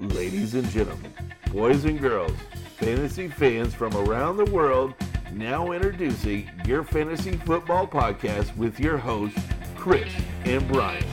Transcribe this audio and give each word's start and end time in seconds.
Ladies 0.00 0.54
and 0.54 0.66
gentlemen, 0.70 1.12
boys 1.52 1.84
and 1.84 2.00
girls, 2.00 2.32
fantasy 2.78 3.28
fans 3.28 3.74
from 3.74 3.94
around 3.94 4.38
the 4.38 4.46
world, 4.46 4.94
now 5.30 5.72
introducing 5.72 6.50
your 6.64 6.82
fantasy 6.82 7.32
football 7.32 7.86
podcast 7.86 8.56
with 8.56 8.80
your 8.80 8.96
hosts, 8.96 9.38
Chris 9.76 10.10
and 10.46 10.66
Brian. 10.68 11.04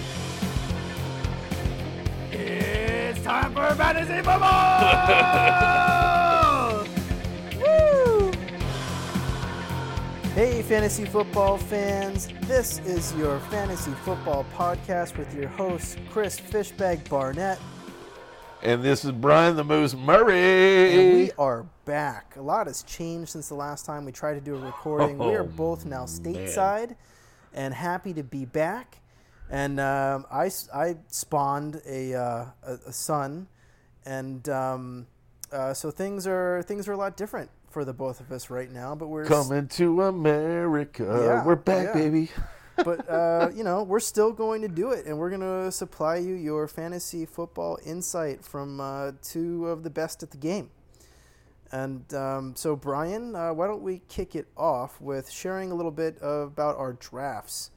It's 2.31 3.21
time 3.23 3.53
for 3.53 3.75
fantasy 3.75 4.21
football! 4.21 4.85
Woo! 7.59 8.31
Hey, 10.33 10.61
fantasy 10.61 11.03
football 11.03 11.57
fans. 11.57 12.29
This 12.43 12.79
is 12.85 13.13
your 13.15 13.41
fantasy 13.51 13.91
football 14.05 14.45
podcast 14.55 15.17
with 15.17 15.35
your 15.35 15.49
host, 15.49 15.99
Chris 16.09 16.39
Fishbag 16.39 17.09
Barnett. 17.09 17.59
And 18.63 18.83
this 18.83 19.05
is 19.05 19.11
Brian 19.11 19.55
the 19.55 19.63
Moose 19.63 19.93
And 19.93 20.03
Murray. 20.05 21.13
we 21.13 21.31
are 21.37 21.65
back. 21.85 22.35
A 22.37 22.41
lot 22.41 22.67
has 22.67 22.83
changed 22.83 23.29
since 23.31 23.47
the 23.49 23.55
last 23.55 23.85
time 23.85 24.03
we 24.03 24.11
tried 24.11 24.33
to 24.33 24.41
do 24.41 24.55
a 24.55 24.59
recording. 24.59 25.17
we 25.17 25.35
are 25.35 25.41
Oh, 25.43 25.45
both 25.45 25.85
now 25.85 26.05
stateside 26.05 26.95
and 27.53 27.73
happy 27.73 28.13
to 28.13 28.23
be 28.23 28.45
back. 28.45 28.97
And 29.49 29.79
um, 29.79 30.25
I, 30.31 30.47
s- 30.47 30.69
I 30.73 30.97
spawned 31.07 31.81
a, 31.87 32.13
uh, 32.15 32.45
a, 32.63 32.73
a 32.87 32.91
son, 32.93 33.47
and 34.05 34.47
um, 34.49 35.07
uh, 35.53 35.73
so 35.73 35.89
things 35.89 36.27
are 36.27 36.61
things 36.63 36.85
are 36.89 36.91
a 36.91 36.97
lot 36.97 37.15
different 37.15 37.49
for 37.69 37.85
the 37.85 37.93
both 37.93 38.19
of 38.19 38.29
us 38.33 38.49
right 38.49 38.69
now. 38.69 38.93
But 38.93 39.07
we're 39.07 39.21
s- 39.23 39.29
Coming 39.29 39.69
to 39.69 40.01
America. 40.03 41.03
Yeah, 41.23 41.45
We're 41.45 41.55
back, 41.55 41.85
yeah. 41.85 41.93
baby. 41.93 42.29
But 42.83 43.09
uh, 43.09 43.49
you 43.55 43.63
know 43.63 43.83
we're 43.83 43.99
still 43.99 44.31
going 44.31 44.61
to 44.61 44.67
do 44.67 44.91
it, 44.91 45.05
and 45.05 45.17
we're 45.17 45.29
going 45.29 45.41
to 45.41 45.71
supply 45.71 46.17
you 46.17 46.33
your 46.33 46.67
fantasy 46.67 47.25
football 47.25 47.79
insight 47.85 48.43
from 48.43 48.79
uh, 48.79 49.11
two 49.21 49.67
of 49.67 49.83
the 49.83 49.89
best 49.89 50.23
at 50.23 50.31
the 50.31 50.37
game. 50.37 50.69
And 51.71 52.13
um, 52.13 52.55
so, 52.55 52.75
Brian, 52.75 53.35
uh, 53.35 53.53
why 53.53 53.67
don't 53.67 53.81
we 53.81 54.01
kick 54.07 54.35
it 54.35 54.47
off 54.55 55.01
with 55.01 55.29
sharing 55.29 55.71
a 55.71 55.75
little 55.75 55.91
bit 55.91 56.17
about 56.21 56.77
our 56.77 56.93
drafts? 56.93 57.71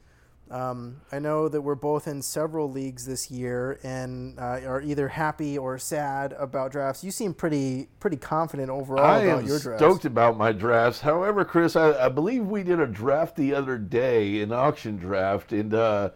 Um, 0.51 0.97
I 1.13 1.19
know 1.19 1.47
that 1.47 1.61
we're 1.61 1.75
both 1.75 2.07
in 2.09 2.21
several 2.21 2.69
leagues 2.69 3.05
this 3.05 3.31
year 3.31 3.79
and 3.83 4.37
uh, 4.37 4.59
are 4.67 4.81
either 4.81 5.07
happy 5.07 5.57
or 5.57 5.77
sad 5.79 6.33
about 6.33 6.73
drafts. 6.73 7.05
You 7.05 7.11
seem 7.11 7.33
pretty 7.33 7.87
pretty 8.01 8.17
confident 8.17 8.69
overall 8.69 9.05
I 9.05 9.19
about 9.19 9.39
am 9.43 9.47
your 9.47 9.59
drafts. 9.59 9.81
stoked 9.81 10.03
about 10.03 10.37
my 10.37 10.51
drafts. 10.51 10.99
However, 10.99 11.45
Chris, 11.45 11.77
I, 11.77 12.05
I 12.05 12.09
believe 12.09 12.45
we 12.47 12.63
did 12.63 12.81
a 12.81 12.85
draft 12.87 13.37
the 13.37 13.53
other 13.55 13.77
day, 13.77 14.41
an 14.41 14.51
auction 14.51 14.97
draft, 14.97 15.53
and 15.53 15.73
uh, 15.73 16.09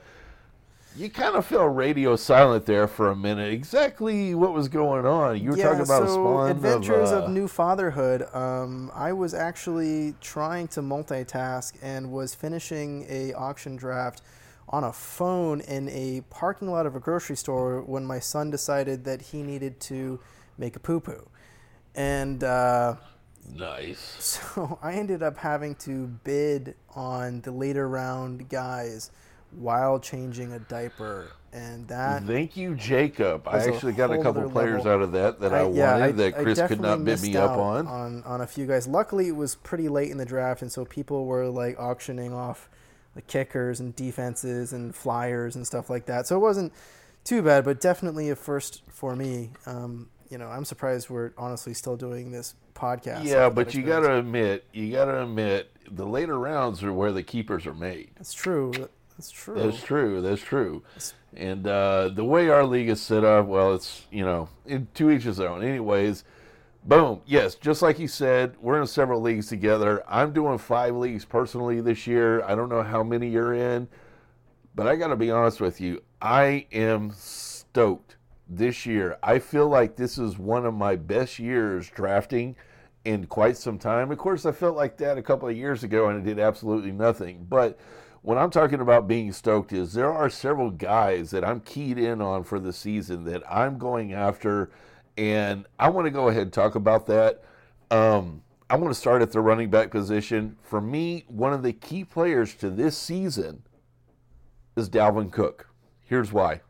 you 0.95 1.09
kind 1.09 1.35
of 1.35 1.45
fell 1.45 1.67
radio 1.67 2.15
silent 2.15 2.65
there 2.65 2.88
for 2.88 3.09
a 3.09 3.15
minute. 3.15 3.51
Exactly 3.51 4.33
what 4.33 4.53
was 4.53 4.67
going 4.67 5.05
on? 5.05 5.41
You 5.41 5.51
were 5.51 5.57
talking 5.57 5.81
about 5.81 6.03
a 6.03 6.07
so 6.07 6.13
spawn 6.13 6.51
Adventures 6.51 7.11
of, 7.11 7.23
of, 7.23 7.23
uh, 7.25 7.27
New 7.27 7.47
Fatherhood. 7.47 8.23
Um, 8.33 8.91
I 8.93 9.11
was 9.11 9.33
actually 9.33 10.16
trying 10.21 10.67
to 10.69 10.81
multitask 10.81 11.73
and 11.81 12.11
was 12.11 12.33
finishing 12.33 13.05
a 13.09 13.33
auction 13.33 13.75
draft 13.75 14.21
on 14.69 14.83
a 14.83 14.93
phone 14.93 15.61
in 15.61 15.89
a 15.89 16.21
parking 16.29 16.71
lot 16.71 16.85
of 16.85 16.95
a 16.95 16.99
grocery 16.99 17.35
store 17.35 17.81
when 17.81 18.05
my 18.05 18.19
son 18.19 18.49
decided 18.49 19.03
that 19.03 19.21
he 19.21 19.43
needed 19.43 19.79
to 19.81 20.19
make 20.57 20.75
a 20.75 20.79
poo 20.79 20.99
poo, 20.99 21.27
and. 21.93 22.43
Uh, 22.43 22.95
nice. 23.53 23.99
so 24.19 24.79
I 24.81 24.93
ended 24.93 25.21
up 25.21 25.38
having 25.38 25.75
to 25.75 26.07
bid 26.23 26.75
on 26.95 27.41
the 27.41 27.51
later 27.51 27.88
round 27.88 28.49
guys 28.49 29.11
while 29.57 29.99
changing 29.99 30.53
a 30.53 30.59
diaper, 30.59 31.31
and 31.53 31.87
that 31.87 32.23
Thank 32.23 32.57
you, 32.57 32.75
Jacob. 32.75 33.47
I 33.47 33.59
actually 33.59 33.93
got 33.93 34.11
a 34.11 34.21
couple 34.21 34.49
players 34.49 34.85
level. 34.85 34.91
out 34.91 35.01
of 35.01 35.11
that 35.13 35.39
that 35.39 35.53
I, 35.53 35.67
yeah, 35.69 35.93
wanted 35.99 36.17
that 36.17 36.35
I 36.35 36.43
Chris 36.43 36.61
could 36.67 36.81
not 36.81 37.03
bid 37.03 37.21
me 37.21 37.35
up 37.35 37.51
on. 37.51 37.87
on 37.87 38.23
on 38.23 38.41
a 38.41 38.47
few 38.47 38.65
guys. 38.65 38.88
Luckily, 38.88 39.27
it 39.27 39.35
was 39.35 39.55
pretty 39.55 39.89
late 39.89 40.11
in 40.11 40.17
the 40.17 40.25
draft, 40.25 40.61
and 40.61 40.71
so 40.71 40.85
people 40.85 41.25
were 41.25 41.47
like 41.47 41.79
auctioning 41.79 42.33
off 42.33 42.69
the 43.15 43.21
kickers 43.21 43.79
and 43.79 43.95
defenses 43.95 44.73
and 44.73 44.94
flyers 44.94 45.55
and 45.55 45.65
stuff 45.65 45.89
like 45.89 46.05
that. 46.05 46.27
So 46.27 46.35
it 46.35 46.39
wasn't 46.39 46.73
too 47.23 47.41
bad, 47.41 47.65
but 47.65 47.79
definitely 47.79 48.29
a 48.29 48.35
first 48.35 48.83
for 48.89 49.15
me. 49.15 49.51
Um, 49.65 50.09
you 50.29 50.38
know, 50.38 50.47
I'm 50.47 50.65
surprised 50.65 51.09
we're 51.09 51.31
honestly 51.38 51.73
still 51.73 51.95
doing 51.95 52.31
this 52.31 52.55
podcast. 52.75 53.23
Yeah, 53.23 53.49
but 53.49 53.73
you 53.73 53.83
got 53.83 54.01
to 54.01 54.17
admit, 54.17 54.65
you 54.73 54.91
got 54.91 55.05
to 55.05 55.23
admit, 55.23 55.71
the 55.89 56.05
later 56.05 56.38
rounds 56.38 56.83
are 56.83 56.94
where 56.94 57.11
the 57.11 57.23
keepers 57.23 57.65
are 57.65 57.73
made. 57.73 58.11
That's 58.17 58.33
true. 58.33 58.89
That's 59.17 59.31
true. 59.31 59.55
That's 59.55 59.81
true. 59.81 60.21
That's 60.21 60.41
true. 60.41 60.83
And 61.35 61.67
uh, 61.67 62.09
the 62.09 62.23
way 62.23 62.49
our 62.49 62.65
league 62.65 62.89
is 62.89 63.01
set 63.01 63.23
up, 63.23 63.45
well, 63.45 63.73
it's 63.73 64.05
you 64.11 64.25
know, 64.25 64.49
in, 64.65 64.87
to 64.95 65.11
each 65.11 65.23
his 65.23 65.39
own. 65.39 65.63
Anyways, 65.63 66.23
boom. 66.83 67.21
Yes, 67.25 67.55
just 67.55 67.81
like 67.81 67.99
you 67.99 68.07
said, 68.07 68.55
we're 68.61 68.79
in 68.79 68.87
several 68.87 69.21
leagues 69.21 69.47
together. 69.47 70.03
I'm 70.07 70.33
doing 70.33 70.57
five 70.57 70.95
leagues 70.95 71.25
personally 71.25 71.81
this 71.81 72.07
year. 72.07 72.43
I 72.43 72.55
don't 72.55 72.69
know 72.69 72.83
how 72.83 73.03
many 73.03 73.29
you're 73.29 73.53
in, 73.53 73.87
but 74.75 74.87
I 74.87 74.95
got 74.95 75.07
to 75.07 75.15
be 75.15 75.31
honest 75.31 75.61
with 75.61 75.79
you. 75.79 76.01
I 76.21 76.67
am 76.71 77.11
stoked 77.15 78.15
this 78.47 78.85
year. 78.85 79.17
I 79.23 79.39
feel 79.39 79.67
like 79.67 79.95
this 79.95 80.17
is 80.17 80.37
one 80.37 80.65
of 80.65 80.73
my 80.73 80.95
best 80.95 81.39
years 81.39 81.89
drafting 81.89 82.55
in 83.03 83.25
quite 83.27 83.57
some 83.57 83.77
time. 83.77 84.11
Of 84.11 84.17
course, 84.17 84.45
I 84.45 84.51
felt 84.51 84.75
like 84.75 84.97
that 84.97 85.17
a 85.17 85.21
couple 85.21 85.47
of 85.47 85.55
years 85.55 85.83
ago 85.83 86.09
and 86.09 86.21
I 86.21 86.25
did 86.25 86.39
absolutely 86.39 86.91
nothing. 86.91 87.45
But 87.49 87.77
what 88.25 88.40
I'm 88.40 88.50
talking 88.50 88.81
about 88.81 89.08
being 89.08 89.31
stoked 89.31 89.72
is 89.72 89.94
there 89.94 90.12
are 90.12 90.31
several 90.31 90.72
guys 90.72 91.30
that 91.30 91.46
I'm 91.46 91.59
keyed 91.59 92.00
in 92.00 92.22
on 92.22 92.44
for 92.44 92.59
the 92.59 92.74
season 92.74 93.24
that 93.25 93.44
I'm 93.47 93.78
going 93.78 94.13
after, 94.13 94.72
and 95.16 95.68
I 95.78 95.90
want 95.90 96.06
to 96.06 96.12
go 96.12 96.30
ahead 96.30 96.41
and 96.41 96.53
talk 96.53 96.74
about 96.74 97.06
that. 97.06 97.44
Um, 97.91 98.41
I 98.68 98.78
want 98.78 98.91
to 98.91 99.00
start 99.00 99.22
at 99.22 99.31
the 99.31 99.41
running 99.41 99.69
back 99.69 99.91
position. 99.91 100.58
For 100.63 100.81
me, 100.81 101.25
one 101.28 101.53
of 101.53 101.62
the 101.62 101.72
key 101.72 102.03
players 102.03 102.56
to 102.56 102.72
this 102.72 102.97
season 102.97 103.62
is 104.75 104.90
Dalvin 104.90 105.31
Cook. 105.31 105.69
Here's 106.03 106.34
why. 106.34 106.62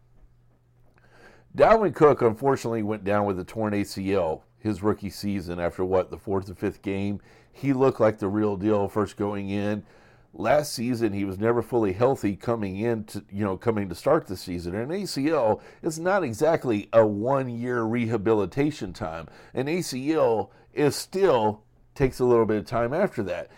Dalvin 1.55 1.95
Cook 1.95 2.21
unfortunately 2.21 2.83
went 2.83 3.05
down 3.05 3.25
with 3.25 3.39
a 3.39 3.45
torn 3.45 3.71
ACL 3.71 4.41
his 4.59 4.83
rookie 4.83 5.09
season 5.09 5.61
after 5.61 5.85
what 5.85 6.11
the 6.11 6.17
fourth 6.17 6.49
or 6.49 6.55
fifth 6.55 6.81
game. 6.81 7.21
He 7.53 7.71
looked 7.71 8.01
like 8.01 8.19
the 8.19 8.27
real 8.27 8.57
deal 8.57 8.89
first 8.89 9.15
going 9.15 9.49
in. 9.49 9.85
Last 10.37 10.73
season 10.73 11.13
he 11.13 11.23
was 11.23 11.39
never 11.39 11.61
fully 11.61 11.93
healthy 11.93 12.35
coming 12.35 12.77
in 12.77 13.05
to 13.05 13.23
you 13.31 13.45
know 13.45 13.55
coming 13.55 13.87
to 13.87 13.95
start 13.95 14.27
the 14.27 14.35
season. 14.35 14.75
And 14.75 14.91
an 14.91 15.01
ACL 15.01 15.61
is 15.81 15.97
not 15.97 16.23
exactly 16.23 16.89
a 16.91 17.05
one 17.05 17.47
year 17.49 17.83
rehabilitation 17.83 18.91
time. 18.91 19.27
An 19.53 19.67
ACL 19.67 20.49
is 20.73 20.95
still 20.95 21.63
takes 21.95 22.19
a 22.19 22.25
little 22.25 22.45
bit 22.45 22.57
of 22.57 22.65
time 22.65 22.93
after 22.93 23.23
that. 23.23 23.49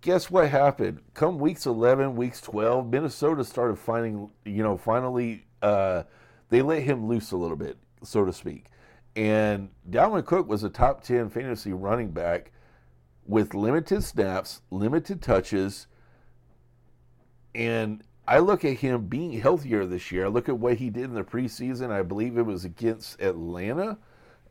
Guess 0.00 0.30
what 0.30 0.48
happened? 0.48 1.00
Come 1.14 1.38
weeks 1.38 1.64
11, 1.64 2.16
weeks 2.16 2.40
12, 2.40 2.88
Minnesota 2.88 3.44
started 3.44 3.78
finding, 3.78 4.30
you 4.44 4.62
know, 4.62 4.76
finally 4.76 5.46
uh, 5.62 6.02
they 6.48 6.62
let 6.62 6.82
him 6.82 7.06
loose 7.06 7.32
a 7.32 7.36
little 7.36 7.56
bit, 7.56 7.76
so 8.02 8.24
to 8.24 8.32
speak. 8.32 8.66
And 9.14 9.70
Dalvin 9.88 10.24
Cook 10.24 10.48
was 10.48 10.62
a 10.62 10.68
top 10.68 11.02
10 11.02 11.30
fantasy 11.30 11.72
running 11.72 12.10
back 12.10 12.52
with 13.24 13.54
limited 13.54 14.04
snaps, 14.04 14.60
limited 14.70 15.22
touches. 15.22 15.86
And 17.56 18.02
I 18.28 18.40
look 18.40 18.64
at 18.64 18.74
him 18.74 19.06
being 19.06 19.32
healthier 19.40 19.86
this 19.86 20.12
year. 20.12 20.26
I 20.26 20.28
look 20.28 20.48
at 20.48 20.58
what 20.58 20.76
he 20.76 20.90
did 20.90 21.04
in 21.04 21.14
the 21.14 21.24
preseason. 21.24 21.90
I 21.90 22.02
believe 22.02 22.36
it 22.36 22.42
was 22.42 22.64
against 22.64 23.20
Atlanta. 23.20 23.96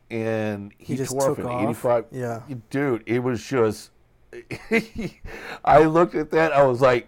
And 0.10 0.74
he, 0.80 0.94
He 0.94 0.98
just 0.98 1.12
tore 1.12 1.32
off 1.32 1.38
took 1.38 1.46
an 1.46 1.52
off? 1.52 1.70
85. 1.70 2.06
Yeah. 2.12 2.42
Dude, 2.72 3.04
it 3.06 3.20
was 3.20 3.44
just. 3.44 3.92
I 5.66 5.84
looked 5.84 6.16
at 6.16 6.32
that. 6.32 6.52
I 6.52 6.64
was 6.64 6.82
like, 6.82 7.08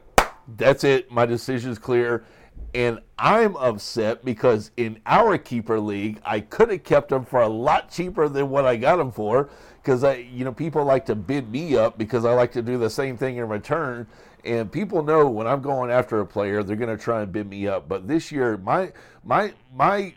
that's 0.56 0.84
it. 0.84 1.12
My 1.12 1.26
decision's 1.26 1.80
clear. 1.80 2.26
And 2.76 3.00
I'm 3.18 3.56
upset 3.56 4.24
because 4.24 4.72
in 4.78 5.00
our 5.08 5.38
keeper 5.38 5.80
league, 5.80 6.22
I 6.24 6.42
could 6.42 6.70
have 6.70 6.84
kept 6.84 7.12
him 7.12 7.26
for 7.26 7.42
a 7.42 7.48
lot 7.48 7.90
cheaper 7.90 8.30
than 8.30 8.50
what 8.50 8.66
I 8.66 8.76
got 8.76 9.00
him 9.00 9.12
for. 9.12 9.50
Because 9.82 10.04
I, 10.04 10.16
you 10.16 10.46
know, 10.46 10.52
people 10.52 10.84
like 10.84 11.06
to 11.08 11.16
bid 11.16 11.50
me 11.50 11.76
up 11.76 11.98
because 11.98 12.24
I 12.24 12.34
like 12.34 12.52
to 12.52 12.62
do 12.62 12.78
the 12.78 12.90
same 12.90 13.18
thing 13.18 13.38
in 13.38 13.48
return. 13.48 14.06
And 14.46 14.72
people 14.72 15.04
know 15.04 15.30
when 15.30 15.48
I'm 15.48 15.62
going 15.62 15.92
after 15.92 16.20
a 16.20 16.26
player, 16.26 16.64
they're 16.64 16.76
going 16.76 16.96
to 16.96 17.02
try 17.02 17.22
and 17.22 17.32
bid 17.32 17.50
me 17.50 17.68
up. 17.68 17.90
But 17.90 18.08
this 18.08 18.32
year, 18.32 18.58
my 18.58 18.92
my 19.24 19.54
my 19.74 20.14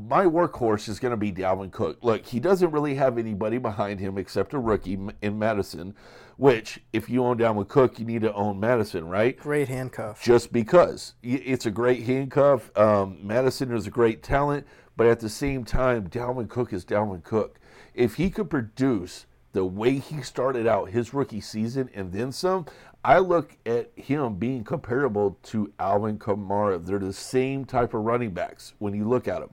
my 0.00 0.24
workhorse 0.24 0.88
is 0.88 0.98
going 0.98 1.10
to 1.12 1.16
be 1.16 1.32
Dalvin 1.32 1.70
Cook. 1.70 1.98
Look, 2.02 2.26
he 2.26 2.40
doesn't 2.40 2.70
really 2.70 2.94
have 2.96 3.18
anybody 3.18 3.58
behind 3.58 4.00
him 4.00 4.18
except 4.18 4.52
a 4.52 4.58
rookie 4.58 4.98
in 5.22 5.38
Mattison. 5.38 5.94
Which, 6.36 6.80
if 6.92 7.08
you 7.08 7.24
own 7.24 7.38
Dalvin 7.38 7.66
Cook, 7.66 7.98
you 7.98 8.04
need 8.04 8.22
to 8.22 8.32
own 8.32 8.60
Mattison, 8.60 9.08
right? 9.08 9.36
Great 9.36 9.66
handcuff. 9.66 10.22
just 10.22 10.52
because 10.52 11.14
it's 11.22 11.66
a 11.66 11.70
great 11.70 12.04
handcuff. 12.04 12.70
Um, 12.78 13.18
Mattison 13.26 13.72
is 13.74 13.88
a 13.88 13.90
great 13.90 14.22
talent, 14.22 14.64
but 14.96 15.08
at 15.08 15.18
the 15.18 15.28
same 15.28 15.64
time, 15.64 16.08
Dalvin 16.08 16.48
Cook 16.48 16.72
is 16.72 16.84
Dalvin 16.84 17.24
Cook. 17.24 17.58
If 17.92 18.14
he 18.14 18.30
could 18.30 18.50
produce 18.50 19.26
the 19.52 19.64
way 19.64 19.98
he 19.98 20.22
started 20.22 20.68
out 20.68 20.90
his 20.90 21.12
rookie 21.12 21.40
season 21.40 21.90
and 21.92 22.12
then 22.12 22.30
some, 22.30 22.66
I 23.04 23.18
look 23.18 23.56
at 23.64 23.90
him 23.96 24.34
being 24.34 24.64
comparable 24.64 25.38
to 25.44 25.72
Alvin 25.78 26.18
Kamara. 26.18 26.84
They're 26.84 26.98
the 26.98 27.12
same 27.12 27.64
type 27.64 27.94
of 27.94 28.02
running 28.02 28.30
backs 28.30 28.74
when 28.78 28.94
you 28.94 29.08
look 29.08 29.28
at 29.28 29.40
them. 29.40 29.50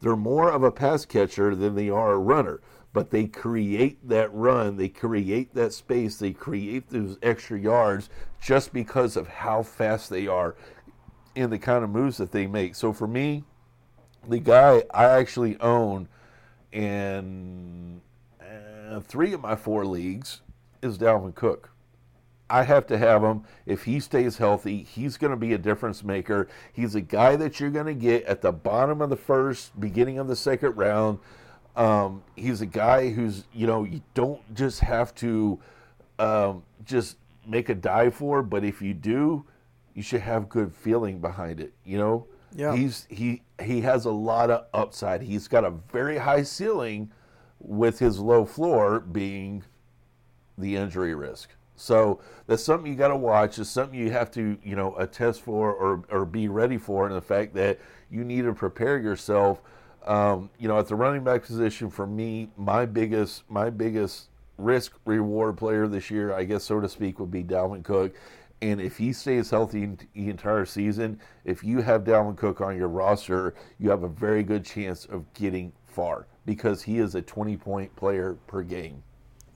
They're 0.00 0.16
more 0.16 0.50
of 0.50 0.62
a 0.62 0.70
pass 0.70 1.06
catcher 1.06 1.54
than 1.54 1.74
they 1.74 1.88
are 1.88 2.12
a 2.12 2.18
runner, 2.18 2.60
but 2.92 3.10
they 3.10 3.26
create 3.26 4.06
that 4.08 4.32
run, 4.34 4.76
they 4.76 4.88
create 4.88 5.54
that 5.54 5.72
space, 5.72 6.18
they 6.18 6.32
create 6.32 6.90
those 6.90 7.16
extra 7.22 7.58
yards 7.58 8.10
just 8.40 8.72
because 8.72 9.16
of 9.16 9.26
how 9.26 9.62
fast 9.62 10.10
they 10.10 10.26
are 10.26 10.54
and 11.34 11.50
the 11.50 11.58
kind 11.58 11.84
of 11.84 11.90
moves 11.90 12.18
that 12.18 12.32
they 12.32 12.46
make. 12.46 12.74
So 12.74 12.92
for 12.92 13.08
me, 13.08 13.44
the 14.28 14.38
guy 14.38 14.84
I 14.92 15.06
actually 15.06 15.58
own 15.58 16.08
in 16.70 18.00
uh, 18.40 19.00
three 19.00 19.32
of 19.32 19.40
my 19.40 19.56
four 19.56 19.86
leagues 19.86 20.42
is 20.82 20.98
Dalvin 20.98 21.34
Cook. 21.34 21.70
I 22.50 22.62
have 22.64 22.86
to 22.88 22.98
have 22.98 23.22
him. 23.22 23.44
If 23.66 23.84
he 23.84 24.00
stays 24.00 24.36
healthy, 24.36 24.82
he's 24.82 25.16
going 25.16 25.30
to 25.30 25.36
be 25.36 25.54
a 25.54 25.58
difference 25.58 26.04
maker. 26.04 26.48
He's 26.72 26.94
a 26.94 27.00
guy 27.00 27.36
that 27.36 27.58
you're 27.58 27.70
going 27.70 27.86
to 27.86 27.94
get 27.94 28.24
at 28.24 28.42
the 28.42 28.52
bottom 28.52 29.00
of 29.00 29.10
the 29.10 29.16
first, 29.16 29.78
beginning 29.80 30.18
of 30.18 30.28
the 30.28 30.36
second 30.36 30.76
round. 30.76 31.18
Um, 31.74 32.22
he's 32.36 32.60
a 32.60 32.66
guy 32.66 33.10
who's, 33.10 33.44
you 33.52 33.66
know, 33.66 33.84
you 33.84 34.02
don't 34.12 34.54
just 34.54 34.80
have 34.80 35.14
to 35.16 35.58
um, 36.18 36.62
just 36.84 37.16
make 37.46 37.68
a 37.68 37.74
dive 37.74 38.14
for, 38.14 38.42
but 38.42 38.62
if 38.62 38.80
you 38.80 38.94
do, 38.94 39.44
you 39.94 40.02
should 40.02 40.20
have 40.20 40.48
good 40.48 40.72
feeling 40.74 41.20
behind 41.20 41.60
it, 41.60 41.72
you 41.84 41.98
know? 41.98 42.26
Yeah. 42.56 42.76
He's 42.76 43.06
he 43.10 43.42
he 43.60 43.80
has 43.80 44.04
a 44.04 44.12
lot 44.12 44.50
of 44.50 44.66
upside. 44.72 45.22
He's 45.22 45.48
got 45.48 45.64
a 45.64 45.70
very 45.70 46.18
high 46.18 46.44
ceiling 46.44 47.10
with 47.58 47.98
his 47.98 48.20
low 48.20 48.44
floor 48.44 49.00
being 49.00 49.64
the 50.56 50.76
injury 50.76 51.14
risk. 51.14 51.50
So 51.76 52.20
that's 52.46 52.62
something 52.62 52.90
you 52.90 52.96
got 52.96 53.08
to 53.08 53.16
watch. 53.16 53.58
It's 53.58 53.70
something 53.70 53.98
you 53.98 54.10
have 54.10 54.30
to, 54.32 54.56
you 54.62 54.76
know, 54.76 54.94
attest 54.96 55.42
for 55.42 55.72
or, 55.72 56.04
or 56.10 56.24
be 56.24 56.48
ready 56.48 56.78
for. 56.78 57.06
And 57.06 57.14
the 57.14 57.20
fact 57.20 57.54
that 57.54 57.78
you 58.10 58.24
need 58.24 58.42
to 58.42 58.54
prepare 58.54 58.98
yourself. 58.98 59.60
Um, 60.06 60.50
you 60.58 60.68
know, 60.68 60.78
at 60.78 60.86
the 60.86 60.94
running 60.94 61.24
back 61.24 61.44
position, 61.44 61.90
for 61.90 62.06
me, 62.06 62.50
my 62.56 62.84
biggest 62.84 63.48
my 63.50 63.70
biggest 63.70 64.28
risk 64.58 64.92
reward 65.04 65.56
player 65.56 65.88
this 65.88 66.10
year, 66.10 66.32
I 66.32 66.44
guess 66.44 66.64
so 66.64 66.80
to 66.80 66.88
speak, 66.88 67.18
would 67.18 67.30
be 67.30 67.42
Dalvin 67.42 67.82
Cook. 67.82 68.14
And 68.62 68.80
if 68.80 68.96
he 68.96 69.12
stays 69.12 69.50
healthy 69.50 69.96
the 70.14 70.30
entire 70.30 70.64
season, 70.64 71.20
if 71.44 71.64
you 71.64 71.80
have 71.82 72.04
Dalvin 72.04 72.36
Cook 72.36 72.60
on 72.60 72.76
your 72.76 72.88
roster, 72.88 73.54
you 73.78 73.90
have 73.90 74.04
a 74.04 74.08
very 74.08 74.42
good 74.42 74.64
chance 74.64 75.04
of 75.06 75.32
getting 75.34 75.72
far 75.86 76.26
because 76.46 76.82
he 76.82 76.98
is 76.98 77.14
a 77.14 77.22
20 77.22 77.56
point 77.56 77.94
player 77.96 78.36
per 78.46 78.62
game. 78.62 79.02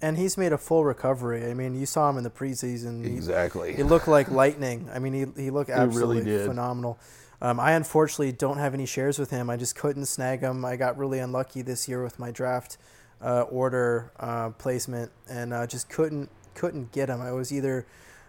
And 0.00 0.17
he's 0.17 0.39
made 0.39 0.53
a 0.53 0.59
full 0.59 0.85
recovery. 0.85 1.50
I 1.50 1.55
mean, 1.55 1.75
you 1.75 1.87
saw 1.87 2.09
him 2.09 2.19
in 2.19 2.25
the 2.25 2.31
preseason. 2.31 3.05
Exactly. 3.05 3.75
He, 3.75 3.83
looked 3.83 4.06
like 4.06 4.31
lightning. 4.31 4.89
I 4.95 5.00
mean, 5.00 5.12
he, 5.12 5.43
he 5.43 5.50
looked 5.50 5.71
really 5.71 5.83
absolutely 5.83 6.25
did. 6.25 6.47
phenomenal. 6.47 6.99
Um, 7.41 7.61
I 7.61 7.73
unfortunately 7.73 8.33
don't 8.33 8.59
have 8.59 8.75
any 8.75 8.87
shares 8.87 9.19
with 9.19 9.31
him. 9.31 9.50
I 9.50 9.56
just 9.56 9.77
couldn't 9.77 10.06
snag 10.06 10.41
him. 10.41 10.65
I 10.65 10.77
got 10.77 10.99
really 10.99 11.19
unlucky 11.19 11.62
this 11.62 11.89
year 11.89 12.03
with 12.03 12.19
my 12.19 12.31
draft 12.31 12.79
uh, 13.21 13.43
order 13.43 14.12
uh, 14.19 14.50
placement, 14.50 15.11
and 15.29 15.53
uh, 15.53 15.67
just 15.67 15.89
couldn't 15.89 16.31
couldn't 16.55 16.91
get 16.93 17.09
him. 17.09 17.21
I 17.21 17.33
was 17.33 17.53
either 17.53 17.87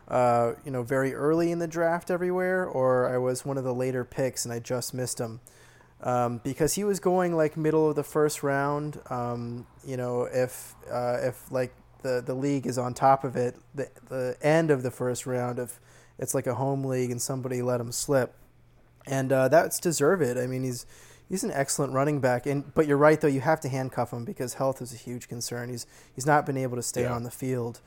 uh, 0.07 0.53
you 0.63 0.71
know 0.71 0.83
very 0.83 1.13
early 1.13 1.51
in 1.51 1.59
the 1.59 1.67
draft 1.67 2.11
everywhere, 2.11 2.65
or 2.65 3.11
I 3.11 3.17
was 3.17 3.45
one 3.45 3.57
of 3.57 3.63
the 3.63 3.73
later 3.73 4.03
picks, 4.03 4.45
and 4.45 4.53
I 4.53 4.59
just 4.59 4.93
missed 4.93 5.19
him 5.19 5.39
um, 6.01 6.39
because 6.43 6.73
he 6.75 6.83
was 6.83 6.99
going 6.99 7.35
like 7.35 7.57
middle 7.57 7.89
of 7.89 7.95
the 7.95 8.03
first 8.03 8.43
round. 8.43 8.99
Um, 9.09 9.67
you 9.85 9.97
know, 9.97 10.23
if 10.31 10.75
uh, 10.91 11.17
if 11.21 11.51
like 11.51 11.73
the 12.01 12.21
the 12.25 12.33
league 12.33 12.65
is 12.65 12.77
on 12.77 12.93
top 12.93 13.23
of 13.23 13.35
it, 13.35 13.55
the 13.75 13.89
the 14.07 14.37
end 14.41 14.71
of 14.71 14.83
the 14.83 14.91
first 14.91 15.25
round, 15.25 15.59
if 15.59 15.79
it's 16.17 16.33
like 16.33 16.47
a 16.47 16.55
home 16.55 16.83
league 16.85 17.11
and 17.11 17.21
somebody 17.21 17.61
let 17.61 17.79
him 17.81 17.91
slip, 17.91 18.33
and 19.05 19.31
uh, 19.31 19.47
that's 19.47 19.79
deserved. 19.79 20.37
I 20.37 20.47
mean, 20.47 20.63
he's 20.63 20.85
he's 21.27 21.43
an 21.43 21.51
excellent 21.51 21.93
running 21.93 22.19
back, 22.21 22.45
and 22.45 22.73
but 22.73 22.87
you're 22.87 22.97
right 22.97 23.19
though, 23.19 23.27
you 23.27 23.41
have 23.41 23.59
to 23.61 23.69
handcuff 23.69 24.11
him 24.11 24.25
because 24.25 24.55
health 24.55 24.81
is 24.81 24.93
a 24.93 24.97
huge 24.97 25.27
concern. 25.27 25.69
He's 25.69 25.85
he's 26.15 26.25
not 26.25 26.45
been 26.45 26.57
able 26.57 26.75
to 26.77 26.83
stay 26.83 27.03
Yeah. 27.03 27.13
on 27.13 27.23
the 27.23 27.31
field. 27.31 27.81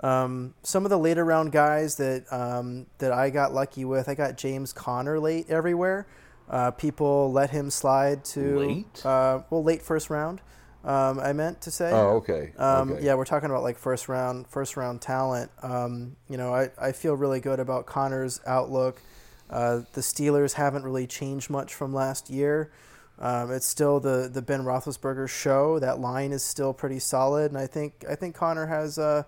Um, 0.00 0.54
some 0.64 0.84
of 0.84 0.90
the 0.90 0.98
later 0.98 1.24
round 1.24 1.52
guys 1.52 1.94
that 1.96 2.24
um, 2.32 2.86
that 2.98 3.12
I 3.12 3.30
got 3.30 3.54
lucky 3.54 3.84
with, 3.84 4.08
I 4.08 4.14
got 4.14 4.36
James 4.36 4.72
Conner 4.72 5.20
late 5.20 5.48
everywhere. 5.48 6.06
Uh, 6.52 6.70
people 6.70 7.32
let 7.32 7.50
him 7.50 7.70
slide 7.70 8.24
to 8.26 8.58
Late? 8.58 9.06
Uh, 9.06 9.40
well, 9.48 9.64
late 9.64 9.80
first 9.80 10.10
round. 10.10 10.40
Um, 10.84 11.18
I 11.18 11.32
meant 11.32 11.62
to 11.62 11.70
say. 11.70 11.90
Oh, 11.90 12.16
okay. 12.16 12.52
Um, 12.58 12.92
okay. 12.92 13.04
Yeah, 13.04 13.14
we're 13.14 13.24
talking 13.24 13.48
about 13.48 13.62
like 13.62 13.78
first 13.78 14.08
round, 14.08 14.46
first 14.48 14.76
round 14.76 15.00
talent. 15.00 15.50
Um, 15.62 16.16
you 16.28 16.36
know, 16.36 16.52
I, 16.52 16.70
I 16.78 16.92
feel 16.92 17.14
really 17.14 17.40
good 17.40 17.58
about 17.58 17.86
Conner's 17.86 18.40
outlook. 18.46 19.00
Uh, 19.48 19.82
the 19.94 20.02
Steelers 20.02 20.54
haven't 20.54 20.84
really 20.84 21.06
changed 21.06 21.48
much 21.48 21.74
from 21.74 21.94
last 21.94 22.28
year. 22.28 22.70
Um, 23.18 23.52
it's 23.52 23.66
still 23.66 24.00
the, 24.00 24.28
the 24.32 24.42
Ben 24.42 24.62
Roethlisberger 24.62 25.28
show. 25.28 25.78
That 25.78 26.00
line 26.00 26.32
is 26.32 26.42
still 26.42 26.72
pretty 26.74 26.98
solid, 26.98 27.52
and 27.52 27.58
I 27.58 27.66
think 27.66 28.04
I 28.10 28.14
think 28.14 28.34
Conner 28.34 28.66
has 28.66 28.98
a, 28.98 29.24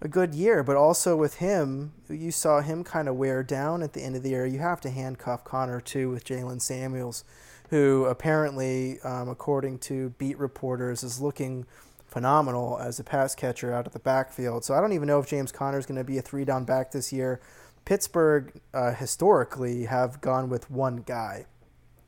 a 0.00 0.08
good 0.08 0.34
year. 0.34 0.62
But 0.62 0.76
also 0.76 1.16
with 1.16 1.36
him, 1.36 1.92
you 2.08 2.30
saw 2.30 2.60
him 2.60 2.84
kind 2.84 3.08
of 3.08 3.16
wear 3.16 3.42
down 3.42 3.82
at 3.82 3.92
the 3.92 4.02
end 4.02 4.16
of 4.16 4.22
the 4.22 4.30
year. 4.30 4.46
You 4.46 4.58
have 4.60 4.80
to 4.82 4.90
handcuff 4.90 5.44
Conner 5.44 5.80
too 5.80 6.10
with 6.10 6.24
Jaylen 6.24 6.60
Samuels, 6.60 7.24
who 7.70 8.04
apparently, 8.06 9.00
um, 9.00 9.28
according 9.28 9.78
to 9.80 10.10
beat 10.10 10.38
reporters, 10.38 11.02
is 11.02 11.20
looking 11.20 11.66
phenomenal 12.06 12.78
as 12.78 12.98
a 12.98 13.04
pass 13.04 13.34
catcher 13.34 13.72
out 13.72 13.86
of 13.86 13.92
the 13.92 13.98
backfield. 14.00 14.64
So 14.64 14.74
I 14.74 14.80
don't 14.80 14.92
even 14.92 15.06
know 15.06 15.20
if 15.20 15.28
James 15.28 15.52
Conner 15.52 15.78
is 15.78 15.86
going 15.86 15.98
to 15.98 16.04
be 16.04 16.18
a 16.18 16.22
three 16.22 16.44
down 16.44 16.64
back 16.64 16.90
this 16.90 17.12
year. 17.12 17.40
Pittsburgh 17.84 18.60
uh, 18.74 18.92
historically 18.94 19.84
have 19.84 20.20
gone 20.20 20.48
with 20.48 20.70
one 20.70 20.98
guy. 20.98 21.46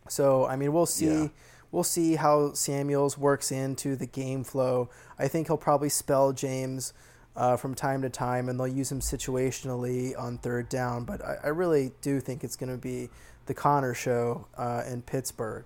So 0.08 0.46
I 0.46 0.56
mean, 0.56 0.72
we'll 0.72 0.86
see. 0.86 1.06
Yeah. 1.06 1.28
We'll 1.70 1.84
see 1.84 2.16
how 2.16 2.52
Samuels 2.52 3.16
works 3.16 3.50
into 3.50 3.96
the 3.96 4.04
game 4.04 4.44
flow. 4.44 4.90
I 5.18 5.26
think 5.26 5.46
he'll 5.46 5.56
probably 5.56 5.88
spell 5.88 6.34
James 6.34 6.92
uh, 7.37 7.56
from 7.56 7.75
time 7.75 8.02
to 8.02 8.11
time, 8.11 8.49
and 8.49 8.58
they'll 8.58 8.69
use 8.69 8.90
him 8.90 9.00
situationally 9.00 10.19
on 10.19 10.38
third 10.38 10.69
down. 10.69 11.05
But 11.05 11.25
I, 11.25 11.37
I 11.44 11.49
really 11.49 11.93
do 12.00 12.20
think 12.20 12.44
it's 12.44 12.56
going 12.56 12.73
to 12.73 12.79
be 12.79 13.08
the 13.46 13.55
Conner 13.55 13.94
show 13.94 14.46
uh, 14.56 14.82
in 14.88 15.02
Pittsburgh. 15.02 15.64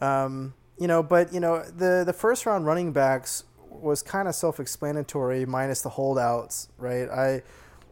Um, 0.00 0.54
you 0.78 0.86
know, 0.86 1.02
but 1.02 1.32
you 1.32 1.40
know, 1.40 1.62
the 1.62 2.04
the 2.06 2.12
first 2.12 2.46
round 2.46 2.66
running 2.66 2.92
backs 2.92 3.44
was 3.68 4.02
kind 4.02 4.28
of 4.28 4.34
self-explanatory, 4.34 5.46
minus 5.46 5.82
the 5.82 5.88
holdouts, 5.90 6.68
right? 6.78 7.08
I 7.08 7.42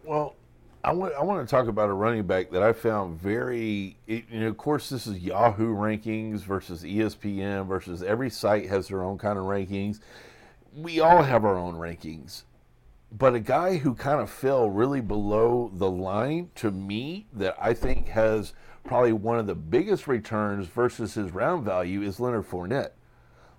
Well, 0.04 0.36
I 0.84 0.92
want 0.92 1.14
I 1.14 1.24
want 1.24 1.46
to 1.46 1.50
talk 1.50 1.66
about 1.66 1.88
a 1.88 1.92
running 1.92 2.24
back 2.24 2.50
that 2.52 2.62
I 2.62 2.72
found 2.72 3.20
very. 3.20 3.96
It, 4.06 4.24
you 4.30 4.40
know, 4.40 4.46
of 4.46 4.56
course, 4.56 4.88
this 4.88 5.08
is 5.08 5.18
Yahoo 5.18 5.74
rankings 5.74 6.42
versus 6.42 6.84
ESPN 6.84 7.66
versus 7.66 8.04
every 8.04 8.30
site 8.30 8.68
has 8.68 8.86
their 8.88 9.02
own 9.02 9.18
kind 9.18 9.36
of 9.36 9.46
rankings. 9.46 9.98
We 10.72 11.00
all 11.00 11.22
have 11.22 11.44
our 11.44 11.56
own 11.56 11.74
rankings, 11.74 12.44
but 13.10 13.34
a 13.34 13.40
guy 13.40 13.78
who 13.78 13.94
kind 13.94 14.20
of 14.20 14.30
fell 14.30 14.68
really 14.68 15.00
below 15.00 15.70
the 15.72 15.90
line 15.90 16.50
to 16.56 16.70
me 16.70 17.26
that 17.32 17.56
I 17.60 17.72
think 17.72 18.08
has 18.08 18.52
probably 18.84 19.12
one 19.12 19.38
of 19.38 19.46
the 19.46 19.54
biggest 19.54 20.06
returns 20.06 20.66
versus 20.66 21.14
his 21.14 21.32
round 21.32 21.64
value 21.64 22.02
is 22.02 22.20
Leonard 22.20 22.48
Fournette. 22.48 22.90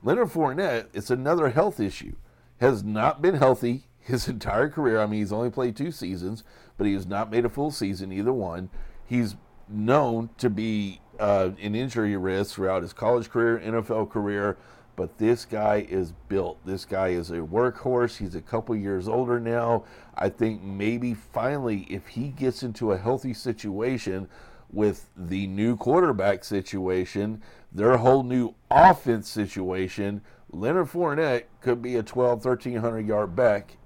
Leonard 0.04 0.30
Fournette, 0.30 0.88
it's 0.94 1.10
another 1.10 1.50
health 1.50 1.80
issue. 1.80 2.16
Has 2.60 2.84
not 2.84 3.22
been 3.22 3.36
healthy 3.36 3.88
his 4.00 4.27
entire 4.30 4.70
career. 4.70 5.00
I 5.00 5.06
mean, 5.06 5.20
he's 5.20 5.34
only 5.34 5.50
played 5.50 5.75
two 5.75 5.92
seasons, 5.92 6.44
but 6.77 6.88
he 6.88 6.94
has 6.94 7.06
not 7.06 7.32
made 7.32 7.46
a 7.46 7.50
full 7.50 7.72
season 7.72 8.12
either 8.12 8.34
one. 8.34 8.70
He's 9.06 9.36
known 9.70 10.30
to 10.38 10.50
be 10.50 11.01
uh, 11.20 11.51
an 11.62 11.75
injury 11.75 12.16
risk 12.16 12.56
throughout 12.56 12.82
his 12.82 12.94
college 12.94 13.30
career, 13.30 13.62
NFL 13.63 14.10
career, 14.10 14.58
but 14.98 15.18
this 15.18 15.46
guy 15.46 15.86
is 15.89 16.12
built. 16.27 16.58
This 16.66 16.84
guy 16.84 17.10
is 17.10 17.32
a 17.32 17.38
workhorse. 17.38 18.18
He's 18.18 18.36
a 18.36 18.42
couple 18.42 18.75
years 18.75 19.08
older 19.08 19.39
now. 19.39 19.86
I 20.16 20.27
think 20.27 20.62
maybe 20.62 21.13
finally, 21.13 21.88
if 21.89 22.08
he 22.08 22.30
gets 22.30 22.63
into 22.63 22.92
a 22.92 22.98
healthy 22.98 23.34
situation, 23.34 24.27
with 24.72 25.10
the 25.16 25.48
new 25.48 25.77
quarterback 25.77 26.44
situation, 26.44 27.42
their 27.72 27.98
whole 27.98 28.24
new 28.24 28.54
offense 28.70 29.30
situation, 29.30 30.22
Leonard 30.50 30.88
Fournette 30.88 31.44
could 31.62 31.82
be 31.82 31.96
a 31.96 32.04
12, 32.04 32.44
1300 32.44 33.08
yard 33.08 33.36
back, 33.36 33.77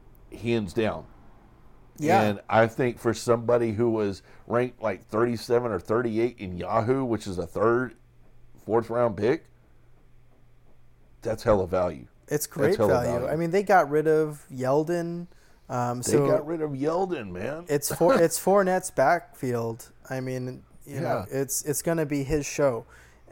hands 0.41 0.74
down. 0.74 1.06
yeah, 1.98 2.22
And 2.22 2.39
I 2.50 2.68
think 2.68 3.00
for 3.00 3.13
somebody 3.13 3.74
who 3.74 3.89
was 3.89 4.24
ranked 4.48 4.82
like 4.82 5.06
37 5.06 5.72
or 5.72 5.80
38 5.80 6.38
in 6.39 6.58
Yahoo, 6.58 7.03
which 7.03 7.27
is 7.27 7.38
a 7.38 7.46
third, 7.46 7.96
fourth 8.65 8.89
round 8.89 9.18
pick, 9.18 9.50
that's 11.22 11.44
hella 11.44 11.68
value. 11.68 12.08
it's 12.28 12.48
great 12.48 12.78
value. 12.78 12.94
value. 12.94 13.28
I 13.28 13.36
mean, 13.36 13.51
they 13.51 13.63
got 13.63 13.90
rid 13.90 14.08
of 14.08 14.46
Yeldon. 14.51 15.28
Um, 15.70 16.01
They 16.01 16.12
so 16.12 16.28
got 16.28 16.46
rid 16.46 16.62
of 16.62 16.72
Yeldon, 16.72 17.32
man. 17.32 17.66
it's 17.70 17.94
for 17.94 18.20
it's 18.22 18.40
Fournette's 18.40 18.92
backfield. 18.92 19.90
I 20.10 20.20
mean, 20.20 20.63
you 20.86 21.00
know, 21.00 21.25
it's 21.32 21.63
it's 21.63 21.82
going 21.82 21.98
to 21.98 22.06
be 22.06 22.24
his 22.24 22.46
show. 22.46 22.86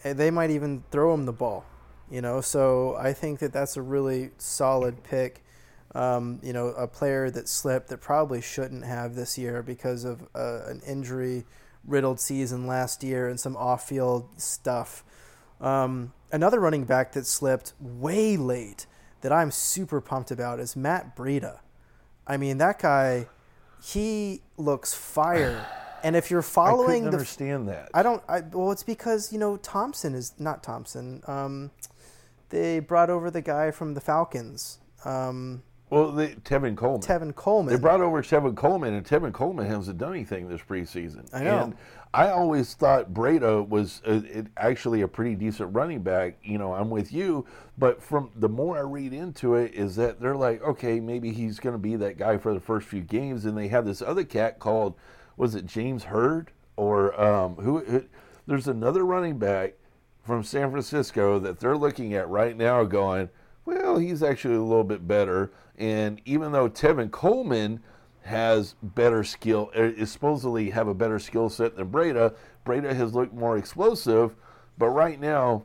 They 0.03 0.31
might 0.31 0.49
even 0.49 0.83
throw 0.91 1.13
him 1.13 1.25
the 1.25 1.33
ball, 1.33 1.65
you 2.09 2.21
know. 2.21 2.39
So 2.39 2.95
I 2.95 3.11
think 3.11 3.39
that 3.39 3.51
that's 3.51 3.75
a 3.75 3.81
really 3.81 4.31
solid 4.37 5.03
pick. 5.03 5.43
Um, 5.95 6.39
you 6.43 6.53
know, 6.53 6.67
a 6.67 6.87
player 6.87 7.29
that 7.31 7.49
slipped 7.49 7.89
that 7.89 7.99
probably 7.99 8.41
shouldn't 8.41 8.85
have 8.85 9.15
this 9.15 9.37
year 9.37 9.63
because 9.63 10.05
of 10.05 10.21
uh, 10.35 10.61
an 10.67 10.81
injury 10.87 11.45
riddled 11.83 12.19
season 12.19 12.67
last 12.67 13.03
year 13.03 13.27
and 13.27 13.39
some 13.39 13.57
off 13.57 13.87
field 13.87 14.29
stuff. 14.39 15.03
Um, 15.61 16.13
another 16.31 16.59
running 16.59 16.85
back 16.85 17.11
that 17.13 17.25
slipped 17.25 17.73
way 17.79 18.37
late 18.37 18.85
that 19.21 19.31
I'm 19.31 19.51
super 19.51 20.01
pumped 20.01 20.31
about 20.31 20.59
is 20.59 20.75
Matt 20.75 21.15
Breida. 21.15 21.59
I 22.25 22.37
mean, 22.37 22.57
that 22.59 22.79
guy, 22.79 23.27
he 23.81 24.41
looks 24.57 24.93
fire. 24.93 25.65
And 26.01 26.15
if 26.15 26.31
you're 26.31 26.39
I 26.39 26.43
following 26.43 26.87
couldn't 26.87 27.11
the, 27.11 27.17
understand 27.17 27.67
that. 27.67 27.89
I 27.93 28.03
don't. 28.03 28.23
I, 28.29 28.39
well, 28.39 28.71
it's 28.71 28.83
because 28.83 29.33
you 29.33 29.37
know 29.37 29.57
Thompson 29.57 30.15
is 30.15 30.31
not 30.39 30.63
Thompson. 30.63 31.21
Um, 31.27 31.71
they 32.47 32.79
brought 32.79 33.09
over 33.09 33.29
the 33.29 33.41
guy 33.41 33.71
from 33.71 33.95
the 33.95 33.99
Falcons, 33.99 34.79
um, 35.03 35.61
well, 35.89 36.11
they, 36.11 36.29
Tevin 36.29 36.77
Coleman. 36.77 37.01
Tevin 37.01 37.35
Coleman. 37.35 37.73
They 37.73 37.79
brought 37.79 38.01
over 38.01 38.21
Tevin 38.21 38.55
Coleman, 38.55 38.93
and 38.93 39.05
Tevin 39.05 39.33
Coleman 39.33 39.65
hasn't 39.65 39.97
done 39.97 40.13
anything 40.13 40.47
this 40.47 40.61
preseason. 40.61 41.27
I 41.33 41.43
know. 41.43 41.63
And 41.63 41.75
I 42.13 42.29
always 42.29 42.73
thought 42.73 43.13
Breida 43.13 43.67
was 43.67 44.01
uh 44.07 44.21
it, 44.25 44.47
actually 44.57 45.01
a 45.01 45.07
pretty 45.07 45.35
decent 45.35 45.75
running 45.75 46.01
back. 46.01 46.37
You 46.43 46.57
know, 46.57 46.73
I'm 46.73 46.89
with 46.89 47.13
you, 47.13 47.45
but 47.77 48.01
from 48.01 48.31
the 48.35 48.49
more 48.49 48.77
I 48.77 48.81
read 48.81 49.13
into 49.13 49.55
it, 49.55 49.73
is 49.73 49.95
that 49.97 50.19
they're 50.19 50.35
like, 50.35 50.63
okay, 50.63 50.99
maybe 50.99 51.31
he's 51.31 51.59
going 51.59 51.75
to 51.75 51.79
be 51.79 51.95
that 51.97 52.17
guy 52.17 52.37
for 52.37 52.53
the 52.53 52.59
first 52.59 52.87
few 52.87 53.01
games, 53.01 53.45
and 53.45 53.57
they 53.57 53.67
have 53.67 53.85
this 53.85 54.01
other 54.01 54.23
cat 54.23 54.59
called, 54.59 54.95
was 55.37 55.53
it 55.53 55.65
James 55.67 56.05
Hurd 56.05 56.51
or 56.77 57.19
um, 57.21 57.55
who, 57.55 57.79
who? 57.79 58.05
There's 58.47 58.67
another 58.67 59.05
running 59.05 59.37
back 59.37 59.75
from 60.23 60.43
San 60.43 60.71
Francisco 60.71 61.37
that 61.39 61.59
they're 61.59 61.77
looking 61.77 62.15
at 62.15 62.27
right 62.27 62.57
now, 62.57 62.83
going, 62.85 63.29
well, 63.65 63.99
he's 63.99 64.23
actually 64.23 64.55
a 64.55 64.63
little 64.63 64.83
bit 64.83 65.07
better. 65.07 65.51
And 65.77 66.19
even 66.25 66.51
though 66.51 66.69
Tevin 66.69 67.11
Coleman 67.11 67.81
has 68.29 68.75
better 68.83 69.23
skill, 69.23 69.71
er, 69.75 69.87
is 69.87 70.11
supposedly 70.11 70.69
have 70.69 70.87
a 70.87 70.93
better 70.93 71.17
skill 71.17 71.49
set 71.49 71.75
than 71.75 71.89
Breida, 71.89 72.35
Breida 72.63 72.95
has 72.95 73.15
looked 73.15 73.33
more 73.33 73.57
explosive. 73.57 74.35
But 74.77 74.89
right 74.89 75.19
now, 75.19 75.63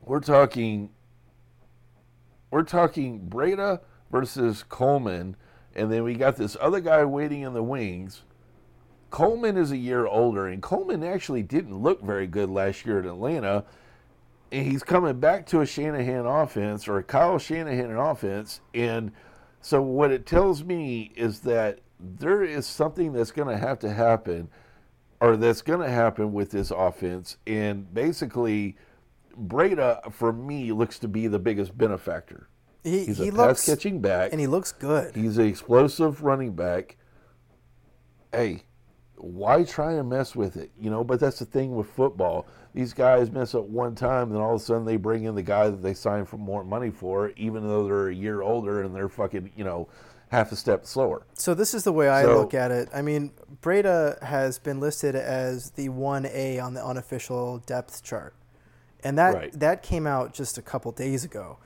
we're 0.00 0.20
talking, 0.20 0.90
we're 2.50 2.62
talking 2.62 3.28
Breida 3.28 3.80
versus 4.10 4.62
Coleman, 4.62 5.34
and 5.74 5.90
then 5.90 6.04
we 6.04 6.14
got 6.14 6.36
this 6.36 6.56
other 6.60 6.80
guy 6.80 7.04
waiting 7.04 7.42
in 7.42 7.54
the 7.54 7.62
wings. 7.62 8.22
Coleman 9.10 9.56
is 9.56 9.72
a 9.72 9.76
year 9.76 10.06
older, 10.06 10.46
and 10.46 10.62
Coleman 10.62 11.02
actually 11.02 11.42
didn't 11.42 11.76
look 11.76 12.02
very 12.02 12.28
good 12.28 12.48
last 12.48 12.86
year 12.86 13.00
at 13.00 13.06
Atlanta. 13.06 13.64
And 14.52 14.66
he's 14.66 14.84
coming 14.84 15.18
back 15.18 15.46
to 15.46 15.60
a 15.60 15.66
Shanahan 15.66 16.26
offense 16.26 16.86
or 16.86 16.98
a 16.98 17.02
Kyle 17.02 17.38
Shanahan 17.38 17.96
offense. 17.96 18.60
And 18.74 19.10
so, 19.60 19.82
what 19.82 20.10
it 20.10 20.26
tells 20.26 20.64
me 20.64 21.12
is 21.16 21.40
that 21.40 21.80
there 21.98 22.42
is 22.42 22.66
something 22.66 23.12
that's 23.12 23.30
going 23.30 23.48
to 23.48 23.58
have 23.58 23.78
to 23.80 23.92
happen, 23.92 24.48
or 25.20 25.36
that's 25.36 25.62
going 25.62 25.80
to 25.80 25.90
happen 25.90 26.32
with 26.32 26.50
this 26.50 26.70
offense. 26.70 27.36
And 27.46 27.92
basically, 27.92 28.76
Breida, 29.38 30.12
for 30.12 30.32
me, 30.32 30.72
looks 30.72 30.98
to 31.00 31.08
be 31.08 31.26
the 31.26 31.38
biggest 31.38 31.76
benefactor. 31.76 32.48
he 32.82 33.04
He's 33.04 33.18
he 33.18 33.28
a 33.28 33.32
looks 33.32 33.60
pass 33.60 33.66
catching 33.66 34.00
back. 34.00 34.32
and 34.32 34.40
he 34.40 34.46
looks 34.46 34.72
good. 34.72 35.14
He's 35.14 35.36
an 35.38 35.46
explosive 35.46 36.22
running 36.22 36.54
back. 36.54 36.96
Hey, 38.32 38.62
why 39.22 39.64
try 39.64 39.92
and 39.94 40.08
mess 40.08 40.34
with 40.36 40.56
it? 40.56 40.70
You 40.78 40.90
know, 40.90 41.04
but 41.04 41.20
that's 41.20 41.38
the 41.38 41.44
thing 41.44 41.74
with 41.74 41.88
football. 41.90 42.46
These 42.74 42.92
guys 42.92 43.30
mess 43.30 43.54
up 43.54 43.64
one 43.64 43.94
time, 43.94 44.30
then 44.30 44.40
all 44.40 44.54
of 44.54 44.60
a 44.60 44.64
sudden 44.64 44.84
they 44.84 44.96
bring 44.96 45.24
in 45.24 45.34
the 45.34 45.42
guy 45.42 45.68
that 45.70 45.82
they 45.82 45.94
signed 45.94 46.28
for 46.28 46.36
more 46.36 46.62
money 46.64 46.90
for, 46.90 47.30
even 47.36 47.66
though 47.66 47.84
they're 47.84 48.08
a 48.08 48.14
year 48.14 48.42
older 48.42 48.82
and 48.82 48.94
they're 48.94 49.08
fucking, 49.08 49.50
you 49.56 49.64
know, 49.64 49.88
half 50.30 50.52
a 50.52 50.56
step 50.56 50.86
slower. 50.86 51.26
So 51.34 51.54
this 51.54 51.74
is 51.74 51.82
the 51.82 51.92
way 51.92 52.08
I 52.08 52.22
So- 52.22 52.38
look 52.38 52.54
at 52.54 52.70
it. 52.70 52.88
I 52.94 53.02
mean, 53.02 53.32
Breida 53.62 54.22
has 54.22 54.58
been 54.58 54.78
listed 54.78 55.16
as 55.16 55.70
the 55.72 55.88
one 55.88 56.26
A 56.26 56.60
on 56.60 56.74
the 56.74 56.84
unofficial 56.84 57.58
depth 57.66 58.02
chart, 58.04 58.34
and 59.02 59.18
that 59.18 59.34
Right. 59.34 59.58
that 59.58 59.82
came 59.82 60.06
out 60.06 60.32
just 60.32 60.56
a 60.56 60.62
couple 60.62 60.92
days 60.92 61.24
ago, 61.24 61.58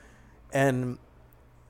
and 0.51 0.97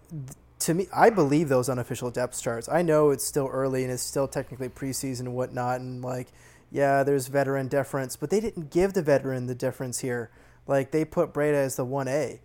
th- 0.09 0.23
to 0.59 0.73
me, 0.73 0.87
I 0.95 1.09
believe 1.09 1.49
those 1.49 1.69
unofficial 1.69 2.09
depth 2.11 2.41
charts. 2.41 2.69
I 2.69 2.81
know 2.81 3.09
it's 3.11 3.25
still 3.25 3.47
early 3.51 3.83
and 3.83 3.91
it's 3.91 4.03
still 4.03 4.27
technically 4.27 4.69
preseason 4.69 5.21
and 5.21 5.35
whatnot, 5.35 5.81
and 5.81 6.01
like, 6.01 6.27
yeah, 6.71 7.03
there's 7.03 7.27
veteran 7.27 7.67
deference, 7.67 8.15
but 8.15 8.29
they 8.29 8.39
didn't 8.39 8.71
give 8.71 8.93
the 8.93 9.01
veteran 9.01 9.47
the 9.47 9.55
difference 9.55 9.99
here. 9.99 10.31
Like 10.67 10.91
they 10.91 11.05
put 11.05 11.33
Breida 11.33 11.53
as 11.53 11.75
the 11.75 11.85
one 11.85 12.07
A. 12.07 12.41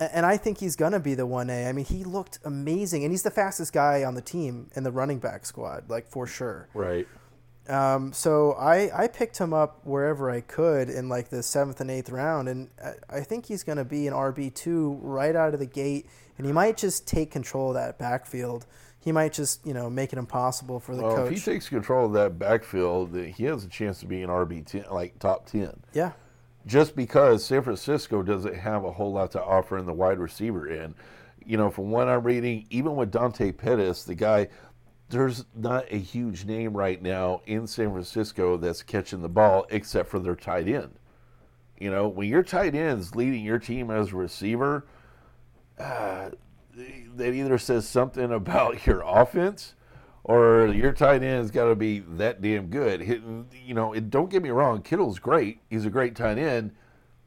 A- 0.00 0.16
And 0.16 0.26
I 0.26 0.36
think 0.36 0.58
he's 0.58 0.74
to 0.76 0.98
be 1.00 1.14
the 1.14 1.26
1A. 1.26 1.68
I 1.68 1.72
mean, 1.72 1.84
he 1.84 2.02
looked 2.02 2.38
amazing. 2.44 3.04
And 3.04 3.12
he's 3.12 3.22
the 3.22 3.30
fastest 3.30 3.72
guy 3.72 4.02
on 4.02 4.14
the 4.14 4.20
team 4.20 4.68
in 4.74 4.82
the 4.82 4.90
running 4.90 5.18
back 5.18 5.46
squad, 5.46 5.88
like 5.88 6.08
for 6.08 6.26
sure. 6.26 6.68
Right. 6.74 7.06
Um, 7.68 8.12
so 8.12 8.52
I, 8.52 9.04
I 9.04 9.06
picked 9.08 9.38
him 9.38 9.52
up 9.54 9.80
wherever 9.84 10.30
I 10.30 10.40
could 10.40 10.88
in 10.90 11.08
like 11.08 11.28
the 11.28 11.42
seventh 11.42 11.80
and 11.80 11.90
eighth 11.90 12.10
round. 12.10 12.48
And 12.48 12.68
I, 12.84 13.18
I 13.18 13.20
think 13.20 13.46
he's 13.46 13.62
going 13.62 13.78
to 13.78 13.84
be 13.84 14.06
an 14.08 14.14
RB2 14.14 14.98
right 15.00 15.36
out 15.36 15.54
of 15.54 15.60
the 15.60 15.66
gate. 15.66 16.06
And 16.38 16.46
he 16.46 16.52
might 16.52 16.76
just 16.76 17.06
take 17.06 17.30
control 17.30 17.68
of 17.68 17.74
that 17.74 17.98
backfield. 17.98 18.66
He 18.98 19.12
might 19.12 19.32
just, 19.32 19.64
you 19.66 19.74
know, 19.74 19.88
make 19.90 20.12
it 20.12 20.18
impossible 20.18 20.80
for 20.80 20.96
the 20.96 21.02
Well, 21.02 21.16
coach. 21.16 21.32
if 21.32 21.38
he 21.38 21.52
takes 21.52 21.68
control 21.68 22.06
of 22.06 22.12
that 22.14 22.38
backfield, 22.38 23.14
he 23.16 23.44
has 23.44 23.64
a 23.64 23.68
chance 23.68 24.00
to 24.00 24.06
be 24.06 24.22
an 24.22 24.30
RB 24.30 24.64
ten, 24.66 24.84
like 24.90 25.18
top 25.18 25.46
ten. 25.46 25.72
yeah. 25.92 26.12
just 26.66 26.94
because 26.94 27.44
San 27.44 27.62
Francisco 27.62 28.22
doesn't 28.22 28.54
have 28.54 28.84
a 28.84 28.92
whole 28.92 29.12
lot 29.12 29.32
to 29.32 29.42
offer 29.42 29.76
in 29.78 29.86
the 29.86 29.92
wide 29.92 30.18
receiver 30.20 30.68
end. 30.68 30.94
You 31.44 31.56
know, 31.56 31.70
from 31.70 31.90
what 31.90 32.08
I'm 32.08 32.22
reading, 32.22 32.66
even 32.70 32.94
with 32.94 33.10
Dante 33.10 33.50
Pettis, 33.50 34.04
the 34.04 34.14
guy, 34.14 34.46
there's 35.12 35.44
not 35.54 35.84
a 35.90 35.98
huge 35.98 36.46
name 36.46 36.74
right 36.74 37.00
now 37.00 37.42
in 37.46 37.66
San 37.66 37.92
Francisco 37.92 38.56
that's 38.56 38.82
catching 38.82 39.20
the 39.20 39.28
ball 39.28 39.66
except 39.68 40.08
for 40.08 40.18
their 40.18 40.34
tight 40.34 40.66
end. 40.66 40.98
You 41.78 41.90
know, 41.90 42.08
when 42.08 42.28
your 42.28 42.42
tight 42.42 42.74
end's 42.74 43.14
leading 43.14 43.44
your 43.44 43.58
team 43.58 43.90
as 43.90 44.12
a 44.12 44.16
receiver, 44.16 44.86
uh, 45.78 46.30
that 47.16 47.34
either 47.34 47.58
says 47.58 47.86
something 47.86 48.32
about 48.32 48.86
your 48.86 49.02
offense 49.06 49.74
or 50.24 50.68
your 50.68 50.92
tight 50.92 51.22
end's 51.22 51.50
got 51.50 51.66
to 51.66 51.76
be 51.76 51.98
that 51.98 52.40
damn 52.40 52.68
good. 52.68 53.02
Hitting, 53.02 53.48
you 53.64 53.74
know, 53.74 53.92
it, 53.92 54.08
don't 54.08 54.30
get 54.30 54.42
me 54.42 54.50
wrong, 54.50 54.80
Kittle's 54.80 55.18
great. 55.18 55.60
He's 55.68 55.84
a 55.84 55.90
great 55.90 56.16
tight 56.16 56.38
end, 56.38 56.72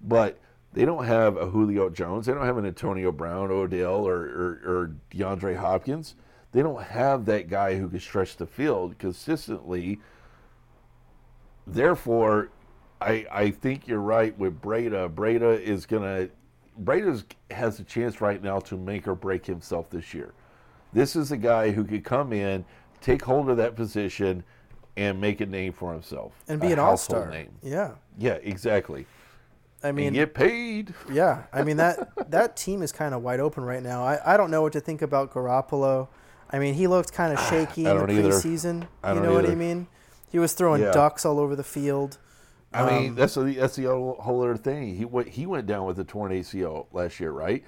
but 0.02 0.40
they 0.74 0.86
don't 0.86 1.06
have 1.06 1.38
a 1.38 1.46
Julio 1.48 1.90
Jones. 1.90 2.26
They 2.26 2.34
don't 2.34 2.46
have 2.46 2.58
an 2.58 2.66
Antonio 2.66 3.12
Brown, 3.12 3.52
Odell, 3.52 4.08
or, 4.08 4.16
or, 4.16 4.62
or 4.66 4.96
DeAndre 5.12 5.58
Hopkins. 5.58 6.16
They 6.56 6.64
don't 6.64 6.82
have 6.82 7.26
that 7.26 7.50
guy 7.50 7.76
who 7.78 7.90
can 7.90 8.00
stretch 8.00 8.38
the 8.38 8.46
field 8.48 8.98
consistently. 8.98 10.00
Therefore, 11.68 12.48
I 13.02 13.26
I 13.30 13.52
think 13.52 13.90
you're 13.90 14.00
right 14.00 14.38
with 14.40 14.62
Breida. 14.62 15.14
Breida 15.14 15.60
is 15.60 15.86
gonna 15.86 16.30
Breida 16.82 17.26
has 17.52 17.82
a 17.82 17.84
chance 17.84 18.22
right 18.22 18.42
now 18.42 18.60
to 18.60 18.78
make 18.78 19.06
or 19.06 19.16
break 19.16 19.46
himself 19.46 19.90
this 19.90 20.14
year. 20.14 20.32
This 20.94 21.18
is 21.18 21.34
a 21.34 21.38
guy 21.38 21.72
who 21.72 21.84
could 21.84 22.06
come 22.06 22.32
in, 22.32 22.64
take 23.02 23.24
hold 23.26 23.50
of 23.50 23.58
that 23.58 23.76
position, 23.76 24.42
and 24.96 25.20
make 25.20 25.42
a 25.42 25.46
name 25.46 25.74
for 25.74 25.92
himself 25.92 26.32
And 26.48 26.62
be 26.62 26.72
an 26.72 26.80
all 26.80 26.96
star. 26.96 27.30
name. 27.30 27.52
Yeah. 27.64 27.96
Yeah, 28.18 28.36
exactly. 28.36 29.08
I 29.84 29.92
mean, 29.92 30.08
and 30.08 30.16
get 30.16 30.34
paid. 30.34 30.94
Yeah, 31.12 31.44
I 31.52 31.64
mean 31.64 31.76
that 31.76 32.32
that 32.32 32.56
team 32.56 32.82
is 32.82 32.94
kind 32.94 33.14
of 33.14 33.22
wide 33.24 33.42
open 33.42 33.66
right 33.66 33.84
now. 33.84 34.06
I, 34.06 34.36
I 34.36 34.38
don't 34.38 34.52
know 34.52 34.62
what 34.62 34.72
to 34.72 34.80
think 34.80 35.02
about 35.02 35.34
Garoppolo. 35.34 36.08
I 36.52 36.60
mean, 36.60 36.74
he 36.76 36.88
looked 36.88 37.12
kind 37.14 37.34
of 37.34 37.40
shaky 37.50 37.86
in 37.86 37.98
the 37.98 38.04
either. 38.14 38.30
preseason. 38.30 38.88
You 39.08 39.20
know 39.22 39.34
what 39.34 39.46
I 39.50 39.56
mean? 39.56 39.88
He 40.32 40.40
was 40.40 40.54
throwing 40.54 40.82
Yeah. 40.82 40.92
ducks 40.92 41.26
all 41.26 41.40
over 41.40 41.56
the 41.56 41.64
field. 41.64 42.18
I 42.74 42.86
mean, 42.86 43.10
Um, 43.12 43.16
that's 43.16 43.36
the 43.36 43.44
that's 43.54 43.76
the 43.78 43.86
whole 43.86 44.16
whole 44.20 44.42
other 44.44 44.58
thing. 44.58 44.96
He 44.96 45.06
went 45.06 45.30
he 45.30 45.46
went 45.46 45.66
down 45.66 45.86
with 45.86 45.98
a 46.00 46.04
torn 46.04 46.32
ACL 46.34 46.88
last 46.92 47.20
year, 47.22 47.32
right? 47.32 47.64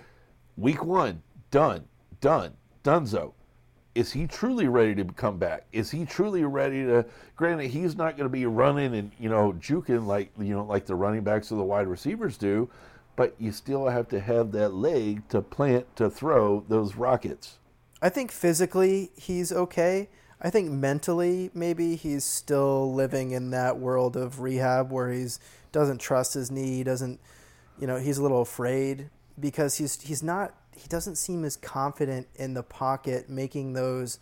Week 0.57 0.83
one, 0.83 1.21
done, 1.49 1.85
done, 2.19 2.55
donezo. 2.83 3.33
Is 3.95 4.11
he 4.11 4.27
truly 4.27 4.67
ready 4.67 4.93
to 4.95 5.05
come 5.05 5.37
back? 5.37 5.65
Is 5.71 5.91
he 5.91 6.05
truly 6.05 6.43
ready 6.43 6.83
to? 6.85 7.05
Granted, 7.37 7.69
he's 7.71 7.95
not 7.95 8.17
going 8.17 8.25
to 8.25 8.31
be 8.33 8.45
running 8.45 8.93
and 8.95 9.11
you 9.17 9.29
know 9.29 9.53
juking 9.53 10.05
like 10.05 10.31
you 10.37 10.53
know 10.53 10.65
like 10.65 10.85
the 10.85 10.95
running 10.95 11.21
backs 11.23 11.51
or 11.51 11.55
the 11.55 11.63
wide 11.63 11.87
receivers 11.87 12.37
do, 12.37 12.69
but 13.15 13.33
you 13.39 13.51
still 13.53 13.87
have 13.87 14.09
to 14.09 14.19
have 14.19 14.51
that 14.51 14.73
leg 14.73 15.27
to 15.29 15.41
plant 15.41 15.95
to 15.95 16.09
throw 16.09 16.65
those 16.67 16.95
rockets. 16.95 17.59
I 18.01 18.09
think 18.09 18.31
physically 18.31 19.11
he's 19.15 19.51
okay. 19.51 20.09
I 20.39 20.49
think 20.49 20.71
mentally 20.71 21.49
maybe 21.53 21.95
he's 21.95 22.23
still 22.23 22.93
living 22.93 23.31
in 23.31 23.49
that 23.51 23.79
world 23.79 24.15
of 24.15 24.39
rehab 24.39 24.91
where 24.91 25.11
he's 25.11 25.39
doesn't 25.71 25.99
trust 25.99 26.33
his 26.33 26.51
knee, 26.51 26.83
doesn't 26.83 27.19
you 27.79 27.87
know, 27.87 27.97
he's 27.97 28.17
a 28.17 28.21
little 28.21 28.41
afraid 28.41 29.09
because 29.39 29.77
he's 29.77 30.01
he's 30.01 30.23
not 30.23 30.53
he 30.75 30.87
doesn't 30.87 31.15
seem 31.15 31.43
as 31.43 31.57
confident 31.57 32.27
in 32.35 32.53
the 32.53 32.63
pocket 32.63 33.29
making 33.29 33.73
those 33.73 34.19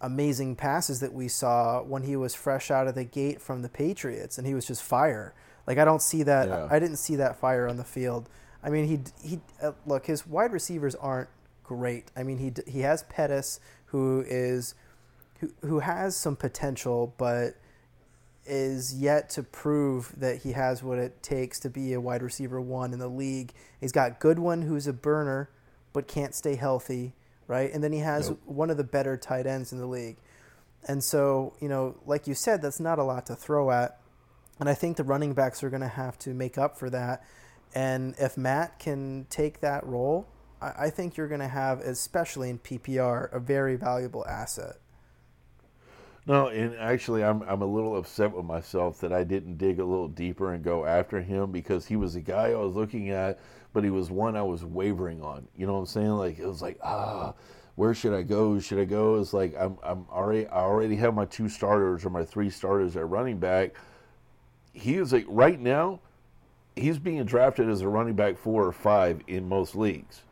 amazing 0.00 0.56
passes 0.56 1.00
that 1.00 1.12
we 1.12 1.28
saw 1.28 1.82
when 1.82 2.02
he 2.02 2.16
was 2.16 2.34
fresh 2.34 2.70
out 2.70 2.86
of 2.88 2.94
the 2.94 3.04
gate 3.04 3.40
from 3.40 3.62
the 3.62 3.68
Patriots 3.68 4.38
and 4.38 4.46
he 4.46 4.54
was 4.54 4.66
just 4.66 4.82
fire. 4.82 5.34
Like 5.66 5.78
I 5.78 5.84
don't 5.84 6.02
see 6.02 6.24
that 6.24 6.48
Yeah. 6.48 6.68
I 6.70 6.78
didn't 6.78 6.96
see 6.96 7.16
that 7.16 7.36
fire 7.36 7.68
on 7.68 7.76
the 7.76 7.84
field. 7.84 8.28
I 8.62 8.70
mean, 8.70 8.86
he 8.86 9.00
he 9.26 9.40
uh, 9.62 9.72
look 9.86 10.06
his 10.06 10.26
wide 10.26 10.52
receivers 10.52 10.94
aren't 10.96 11.28
great. 11.64 12.10
I 12.16 12.22
mean, 12.22 12.38
he 12.38 12.52
he 12.70 12.80
has 12.80 13.02
Pettis 13.04 13.58
who 13.86 14.24
is 14.26 14.74
who 15.40 15.52
who 15.62 15.80
has 15.80 16.16
some 16.16 16.36
potential, 16.36 17.14
but 17.18 17.56
is 18.46 18.94
yet 18.94 19.30
to 19.30 19.42
prove 19.42 20.12
that 20.16 20.42
he 20.42 20.52
has 20.52 20.82
what 20.82 20.98
it 20.98 21.22
takes 21.22 21.58
to 21.60 21.70
be 21.70 21.94
a 21.94 22.00
wide 22.00 22.22
receiver 22.22 22.60
one 22.60 22.92
in 22.92 22.98
the 22.98 23.08
league. 23.08 23.52
He's 23.80 23.92
got 23.92 24.20
Goodwin, 24.20 24.62
who's 24.62 24.86
a 24.86 24.92
burner, 24.92 25.48
but 25.92 26.06
can't 26.06 26.34
stay 26.34 26.56
healthy, 26.56 27.14
right? 27.46 27.72
And 27.72 27.82
then 27.82 27.92
he 27.92 28.00
has 28.00 28.28
nope. 28.28 28.40
one 28.44 28.70
of 28.70 28.76
the 28.76 28.84
better 28.84 29.16
tight 29.16 29.46
ends 29.46 29.72
in 29.72 29.78
the 29.78 29.86
league. 29.86 30.16
And 30.86 31.02
so, 31.02 31.54
you 31.60 31.68
know, 31.68 31.96
like 32.04 32.26
you 32.26 32.34
said, 32.34 32.60
that's 32.60 32.80
not 32.80 32.98
a 32.98 33.04
lot 33.04 33.26
to 33.26 33.34
throw 33.34 33.70
at. 33.70 33.98
And 34.60 34.68
I 34.68 34.74
think 34.74 34.96
the 34.98 35.04
running 35.04 35.32
backs 35.32 35.62
are 35.62 35.70
going 35.70 35.82
to 35.82 35.88
have 35.88 36.18
to 36.20 36.30
make 36.30 36.58
up 36.58 36.76
for 36.76 36.90
that. 36.90 37.24
And 37.74 38.14
if 38.18 38.36
Matt 38.36 38.78
can 38.78 39.26
take 39.30 39.60
that 39.60 39.84
role, 39.86 40.28
I, 40.78 40.90
think 40.90 41.16
you're 41.16 41.28
going 41.28 41.40
to 41.40 41.48
have, 41.48 41.80
especially 41.80 42.50
in 42.50 42.58
PPR, 42.58 43.32
a 43.32 43.40
very 43.40 43.76
valuable 43.76 44.24
asset. 44.26 44.76
No, 46.26 46.48
and 46.48 46.74
actually, 46.76 47.22
I'm 47.22 47.42
I'm 47.42 47.60
a 47.60 47.66
little 47.66 47.96
upset 47.96 48.32
with 48.32 48.46
myself 48.46 48.98
that 49.00 49.12
I 49.12 49.24
didn't 49.24 49.58
dig 49.58 49.78
a 49.78 49.84
little 49.84 50.08
deeper 50.08 50.54
and 50.54 50.64
go 50.64 50.86
after 50.86 51.20
him 51.20 51.52
because 51.52 51.84
he 51.84 51.96
was 51.96 52.16
a 52.16 52.20
guy 52.20 52.52
I 52.52 52.56
was 52.56 52.74
looking 52.74 53.10
at, 53.10 53.38
but 53.74 53.84
he 53.84 53.90
was 53.90 54.10
one 54.10 54.34
I 54.34 54.42
was 54.42 54.64
wavering 54.64 55.22
on. 55.22 55.46
You 55.54 55.66
know 55.66 55.74
what 55.74 55.80
I'm 55.80 55.86
saying? 55.86 56.08
Like 56.08 56.38
it 56.38 56.46
was 56.46 56.62
like 56.62 56.78
ah, 56.82 57.34
where 57.74 57.92
should 57.92 58.14
I 58.14 58.22
go? 58.22 58.58
Should 58.58 58.78
I 58.78 58.84
go? 58.86 59.20
It's 59.20 59.34
like 59.34 59.54
I'm 59.58 59.76
I'm 59.82 60.06
already 60.10 60.46
I 60.46 60.60
already 60.60 60.96
have 60.96 61.14
my 61.14 61.26
two 61.26 61.48
starters 61.48 62.06
or 62.06 62.10
my 62.10 62.24
three 62.24 62.48
starters 62.48 62.96
at 62.96 63.08
running 63.08 63.38
back. 63.38 63.74
He 64.72 64.94
is 64.94 65.12
like 65.12 65.26
right 65.28 65.60
now, 65.60 66.00
he's 66.74 66.98
being 66.98 67.22
drafted 67.24 67.68
as 67.68 67.82
a 67.82 67.88
running 67.88 68.14
back 68.14 68.38
four 68.38 68.64
or 68.64 68.72
five 68.72 69.20
in 69.26 69.46
most 69.46 69.76
leagues. 69.76 70.22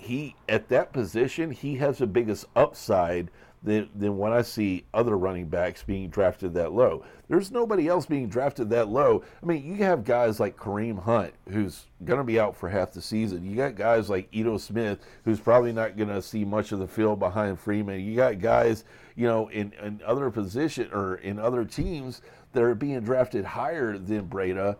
He 0.00 0.34
at 0.48 0.68
that 0.68 0.92
position, 0.92 1.50
he 1.50 1.76
has 1.76 1.98
the 1.98 2.06
biggest 2.06 2.46
upside 2.56 3.30
than, 3.62 3.90
than 3.94 4.16
when 4.16 4.32
I 4.32 4.42
see 4.42 4.84
other 4.94 5.16
running 5.16 5.48
backs 5.48 5.82
being 5.82 6.08
drafted 6.08 6.54
that 6.54 6.72
low. 6.72 7.04
There's 7.28 7.50
nobody 7.50 7.88
else 7.88 8.06
being 8.06 8.28
drafted 8.28 8.70
that 8.70 8.88
low. 8.88 9.22
I 9.42 9.46
mean, 9.46 9.64
you 9.64 9.74
have 9.84 10.04
guys 10.04 10.40
like 10.40 10.56
Kareem 10.56 11.02
Hunt, 11.02 11.34
who's 11.50 11.86
going 12.04 12.18
to 12.18 12.24
be 12.24 12.40
out 12.40 12.56
for 12.56 12.68
half 12.68 12.92
the 12.92 13.02
season. 13.02 13.44
You 13.44 13.56
got 13.56 13.74
guys 13.74 14.08
like 14.08 14.28
Ito 14.32 14.56
Smith, 14.58 15.00
who's 15.24 15.40
probably 15.40 15.72
not 15.72 15.96
going 15.96 16.08
to 16.08 16.22
see 16.22 16.44
much 16.44 16.72
of 16.72 16.78
the 16.78 16.88
field 16.88 17.18
behind 17.18 17.60
Freeman. 17.60 18.00
You 18.00 18.16
got 18.16 18.40
guys, 18.40 18.84
you 19.14 19.26
know, 19.26 19.48
in, 19.48 19.72
in 19.82 20.00
other 20.04 20.30
position 20.30 20.88
or 20.92 21.16
in 21.16 21.38
other 21.38 21.64
teams 21.64 22.22
that 22.52 22.62
are 22.62 22.74
being 22.74 23.00
drafted 23.00 23.44
higher 23.44 23.98
than 23.98 24.26
Breida. 24.26 24.76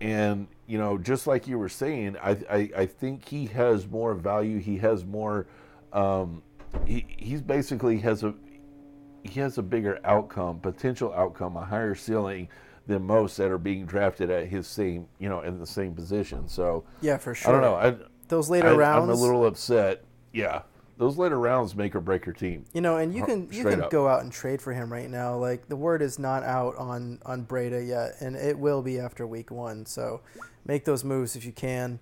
And, 0.00 0.48
you 0.66 0.78
know, 0.78 0.98
just 0.98 1.26
like 1.26 1.46
you 1.46 1.58
were 1.58 1.68
saying, 1.68 2.16
I, 2.22 2.30
I, 2.50 2.70
I 2.76 2.86
think 2.86 3.28
he 3.28 3.46
has 3.46 3.86
more 3.86 4.14
value. 4.14 4.58
He 4.58 4.76
has 4.78 5.04
more. 5.04 5.46
Um, 5.92 6.42
he 6.84 7.06
he's 7.16 7.40
basically 7.40 7.98
has 7.98 8.24
a 8.24 8.34
he 9.22 9.40
has 9.40 9.58
a 9.58 9.62
bigger 9.62 10.00
outcome, 10.04 10.60
potential 10.60 11.12
outcome, 11.14 11.56
a 11.56 11.64
higher 11.64 11.94
ceiling 11.94 12.48
than 12.86 13.02
most 13.02 13.36
that 13.38 13.50
are 13.50 13.58
being 13.58 13.86
drafted 13.86 14.30
at 14.30 14.46
his 14.46 14.66
same, 14.66 15.06
you 15.18 15.28
know, 15.28 15.40
in 15.40 15.58
the 15.58 15.66
same 15.66 15.94
position. 15.94 16.48
So 16.48 16.84
yeah, 17.00 17.16
for 17.16 17.34
sure. 17.34 17.50
I 17.50 17.52
don't 17.52 17.62
know. 17.62 17.74
I, 17.76 18.08
Those 18.28 18.50
later 18.50 18.68
I, 18.68 18.74
rounds, 18.74 19.04
I'm 19.04 19.16
a 19.16 19.20
little 19.20 19.46
upset. 19.46 20.04
Yeah, 20.32 20.62
those 20.96 21.18
later 21.18 21.38
rounds 21.38 21.74
make 21.74 21.94
or 21.94 22.00
break 22.00 22.26
your 22.26 22.34
team. 22.34 22.64
You 22.72 22.80
know, 22.80 22.96
and 22.96 23.14
you 23.14 23.24
can 23.24 23.48
you 23.50 23.64
can 23.64 23.82
up. 23.82 23.90
go 23.90 24.08
out 24.08 24.22
and 24.22 24.32
trade 24.32 24.62
for 24.62 24.72
him 24.72 24.92
right 24.92 25.10
now. 25.10 25.36
Like 25.36 25.68
the 25.68 25.76
word 25.76 26.02
is 26.02 26.18
not 26.18 26.42
out 26.42 26.76
on 26.76 27.20
on 27.26 27.44
Breida 27.46 27.86
yet, 27.86 28.16
and 28.20 28.36
it 28.36 28.58
will 28.58 28.82
be 28.82 28.98
after 28.98 29.26
week 29.26 29.50
one. 29.50 29.86
So 29.86 30.20
make 30.64 30.84
those 30.84 31.04
moves 31.04 31.36
if 31.36 31.44
you 31.44 31.52
can. 31.52 32.00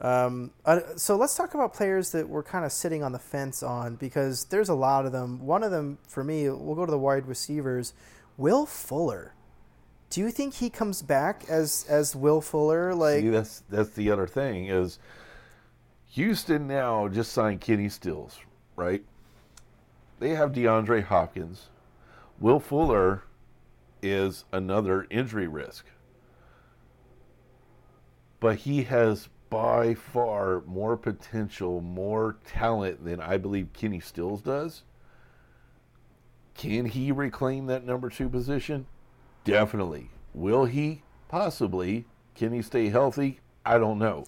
Um, 0.00 0.52
so 0.96 1.16
let's 1.16 1.34
talk 1.34 1.54
about 1.54 1.74
players 1.74 2.12
that 2.12 2.28
we're 2.28 2.44
kind 2.44 2.64
of 2.64 2.70
sitting 2.70 3.02
on 3.02 3.10
the 3.10 3.18
fence 3.18 3.64
on 3.64 3.96
because 3.96 4.44
there's 4.44 4.68
a 4.68 4.74
lot 4.74 5.06
of 5.06 5.12
them. 5.12 5.44
One 5.44 5.64
of 5.64 5.72
them, 5.72 5.98
for 6.06 6.22
me, 6.22 6.48
we'll 6.48 6.76
go 6.76 6.86
to 6.86 6.90
the 6.90 6.98
wide 6.98 7.26
receivers. 7.26 7.94
Will 8.36 8.64
Fuller. 8.64 9.34
Do 10.10 10.20
you 10.20 10.30
think 10.30 10.54
he 10.54 10.70
comes 10.70 11.02
back 11.02 11.44
as 11.48 11.84
as 11.88 12.14
Will 12.14 12.40
Fuller? 12.40 12.94
Like 12.94 13.22
See, 13.22 13.28
that's 13.30 13.62
that's 13.68 13.90
the 13.90 14.10
other 14.10 14.26
thing 14.26 14.66
is 14.66 15.00
Houston 16.18 16.66
now 16.66 17.06
just 17.06 17.30
signed 17.30 17.60
Kenny 17.60 17.88
Stills, 17.88 18.40
right? 18.74 19.04
They 20.18 20.30
have 20.30 20.50
DeAndre 20.50 21.04
Hopkins. 21.04 21.68
Will 22.40 22.58
Fuller 22.58 23.22
is 24.02 24.44
another 24.50 25.06
injury 25.10 25.46
risk. 25.46 25.86
But 28.40 28.56
he 28.56 28.82
has 28.82 29.28
by 29.48 29.94
far 29.94 30.64
more 30.66 30.96
potential, 30.96 31.80
more 31.80 32.34
talent 32.44 33.04
than 33.04 33.20
I 33.20 33.36
believe 33.36 33.72
Kenny 33.72 34.00
Stills 34.00 34.42
does. 34.42 34.82
Can 36.54 36.86
he 36.86 37.12
reclaim 37.12 37.66
that 37.66 37.86
number 37.86 38.10
two 38.10 38.28
position? 38.28 38.86
Definitely. 39.44 40.10
Will 40.34 40.64
he? 40.64 41.02
Possibly. 41.28 42.06
Can 42.34 42.52
he 42.52 42.60
stay 42.60 42.88
healthy? 42.88 43.38
I 43.64 43.78
don't 43.78 44.00
know. 44.00 44.24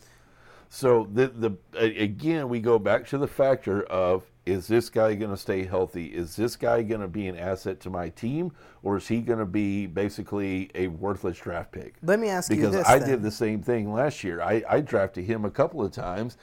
So 0.73 1.09
the 1.13 1.27
the 1.27 1.57
again 1.77 2.49
we 2.49 2.61
go 2.61 2.79
back 2.79 3.05
to 3.09 3.19
the 3.19 3.27
factor 3.27 3.83
of 3.85 4.25
is 4.47 4.69
this 4.69 4.89
guy 4.89 5.15
going 5.15 5.33
to 5.33 5.37
stay 5.37 5.65
healthy? 5.65 6.07
Is 6.07 6.37
this 6.37 6.55
guy 6.57 6.83
going 6.83 7.01
to 7.01 7.09
be 7.09 7.27
an 7.27 7.37
asset 7.37 7.81
to 7.81 7.91
my 7.91 8.09
team, 8.11 8.53
or 8.85 8.97
is 8.97 9.07
he 9.07 9.21
going 9.21 9.41
to 9.41 9.47
be 9.47 9.87
basically 9.87 10.71
a 10.77 10.87
worthless 10.87 11.39
draft 11.39 11.73
pick? 11.73 11.97
Let 12.03 12.21
me 12.21 12.29
ask 12.29 12.49
because 12.49 12.67
you 12.67 12.71
this. 12.71 12.87
Because 12.87 13.03
I 13.03 13.05
did 13.05 13.21
the 13.21 13.33
same 13.33 13.63
thing 13.63 13.93
last 13.93 14.23
year. 14.23 14.41
I, 14.41 14.63
I 14.69 14.81
drafted 14.81 15.25
him 15.25 15.45
a 15.45 15.51
couple 15.51 15.85
of 15.85 15.91
times, 15.91 16.37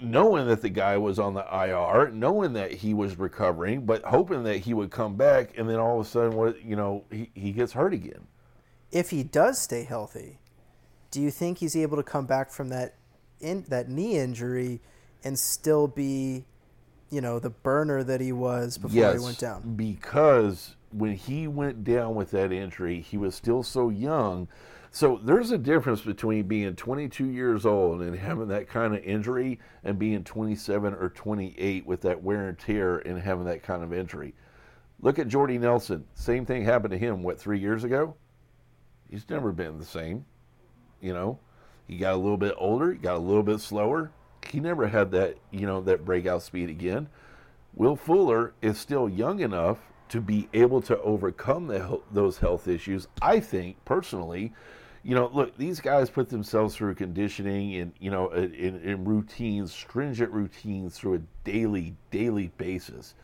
knowing 0.00 0.48
that 0.48 0.60
the 0.60 0.68
guy 0.68 0.96
was 0.98 1.20
on 1.20 1.34
the 1.34 1.46
IR, 1.52 2.10
knowing 2.10 2.52
that 2.54 2.72
he 2.72 2.94
was 2.94 3.16
recovering, 3.16 3.86
but 3.86 4.02
hoping 4.04 4.42
that 4.42 4.58
he 4.58 4.74
would 4.74 4.90
come 4.90 5.14
back, 5.14 5.56
and 5.56 5.70
then 5.70 5.76
all 5.76 6.00
of 6.00 6.06
a 6.06 6.08
sudden, 6.08 6.34
what 6.34 6.62
you 6.64 6.74
know, 6.74 7.04
he, 7.12 7.30
he 7.34 7.52
gets 7.52 7.72
hurt 7.72 7.94
again. 7.94 8.26
If 8.90 9.10
he 9.10 9.22
does 9.22 9.60
stay 9.60 9.84
healthy, 9.84 10.40
do 11.12 11.20
you 11.20 11.30
think 11.30 11.58
he's 11.58 11.76
able 11.76 11.96
to 11.96 12.02
come 12.02 12.26
back 12.26 12.50
from 12.50 12.70
that 12.70 12.96
in 13.40 13.64
that 13.68 13.88
knee 13.88 14.18
injury 14.18 14.80
and 15.24 15.38
still 15.38 15.86
be 15.86 16.44
you 17.10 17.20
know, 17.20 17.38
the 17.38 17.50
burner 17.50 18.02
that 18.02 18.20
he 18.20 18.32
was 18.32 18.78
before 18.78 18.96
yes, 18.96 19.14
he 19.14 19.24
went 19.24 19.38
down. 19.38 19.76
Because 19.76 20.76
when 20.92 21.14
he 21.14 21.46
went 21.46 21.84
down 21.84 22.14
with 22.14 22.30
that 22.32 22.52
injury, 22.52 23.00
he 23.00 23.16
was 23.16 23.34
still 23.34 23.62
so 23.62 23.90
young. 23.90 24.48
So 24.90 25.20
there's 25.22 25.50
a 25.50 25.58
difference 25.58 26.00
between 26.00 26.48
being 26.48 26.74
22 26.74 27.26
years 27.26 27.66
old 27.66 28.00
and 28.00 28.16
having 28.16 28.48
that 28.48 28.68
kind 28.68 28.94
of 28.94 29.04
injury 29.04 29.60
and 29.84 29.98
being 29.98 30.24
27 30.24 30.94
or 30.94 31.10
28 31.10 31.86
with 31.86 32.00
that 32.02 32.22
wear 32.22 32.48
and 32.48 32.58
tear 32.58 32.98
and 32.98 33.20
having 33.20 33.44
that 33.44 33.62
kind 33.62 33.82
of 33.82 33.92
injury. 33.92 34.34
Look 35.00 35.18
at 35.18 35.28
Jordy 35.28 35.58
Nelson. 35.58 36.04
Same 36.14 36.46
thing 36.46 36.64
happened 36.64 36.92
to 36.92 36.98
him, 36.98 37.22
what, 37.22 37.38
three 37.38 37.58
years 37.58 37.84
ago? 37.84 38.16
He's 39.10 39.28
never 39.28 39.52
been 39.52 39.78
the 39.78 39.84
same. 39.84 40.24
You 41.00 41.12
know, 41.12 41.38
he 41.86 41.96
got 41.96 42.14
a 42.14 42.16
little 42.16 42.36
bit 42.36 42.54
older, 42.58 42.92
he 42.92 42.98
got 42.98 43.16
a 43.16 43.18
little 43.18 43.42
bit 43.42 43.60
slower, 43.60 44.10
he 44.50 44.60
never 44.60 44.88
had 44.88 45.10
that, 45.12 45.36
you 45.50 45.66
know, 45.66 45.80
that 45.82 46.04
breakout 46.04 46.42
speed 46.42 46.70
again. 46.70 47.08
Will 47.74 47.96
Fuller 47.96 48.54
is 48.62 48.78
still 48.78 49.08
young 49.08 49.40
enough 49.40 49.78
to 50.08 50.20
be 50.20 50.48
able 50.54 50.80
to 50.82 50.98
overcome 51.00 51.66
the, 51.66 52.00
those 52.12 52.38
health 52.38 52.68
issues. 52.68 53.08
I 53.20 53.40
think 53.40 53.84
personally, 53.84 54.52
you 55.02 55.14
know, 55.14 55.30
look, 55.32 55.56
these 55.56 55.80
guys 55.80 56.10
put 56.10 56.28
themselves 56.28 56.74
through 56.74 56.94
conditioning 56.94 57.76
and 57.76 57.92
you 58.00 58.10
know, 58.10 58.30
in, 58.30 58.80
in 58.80 59.04
routines, 59.04 59.72
stringent 59.72 60.32
routines 60.32 60.98
through 60.98 61.14
a 61.14 61.20
daily, 61.44 61.94
daily 62.10 62.50
basis. 62.58 63.14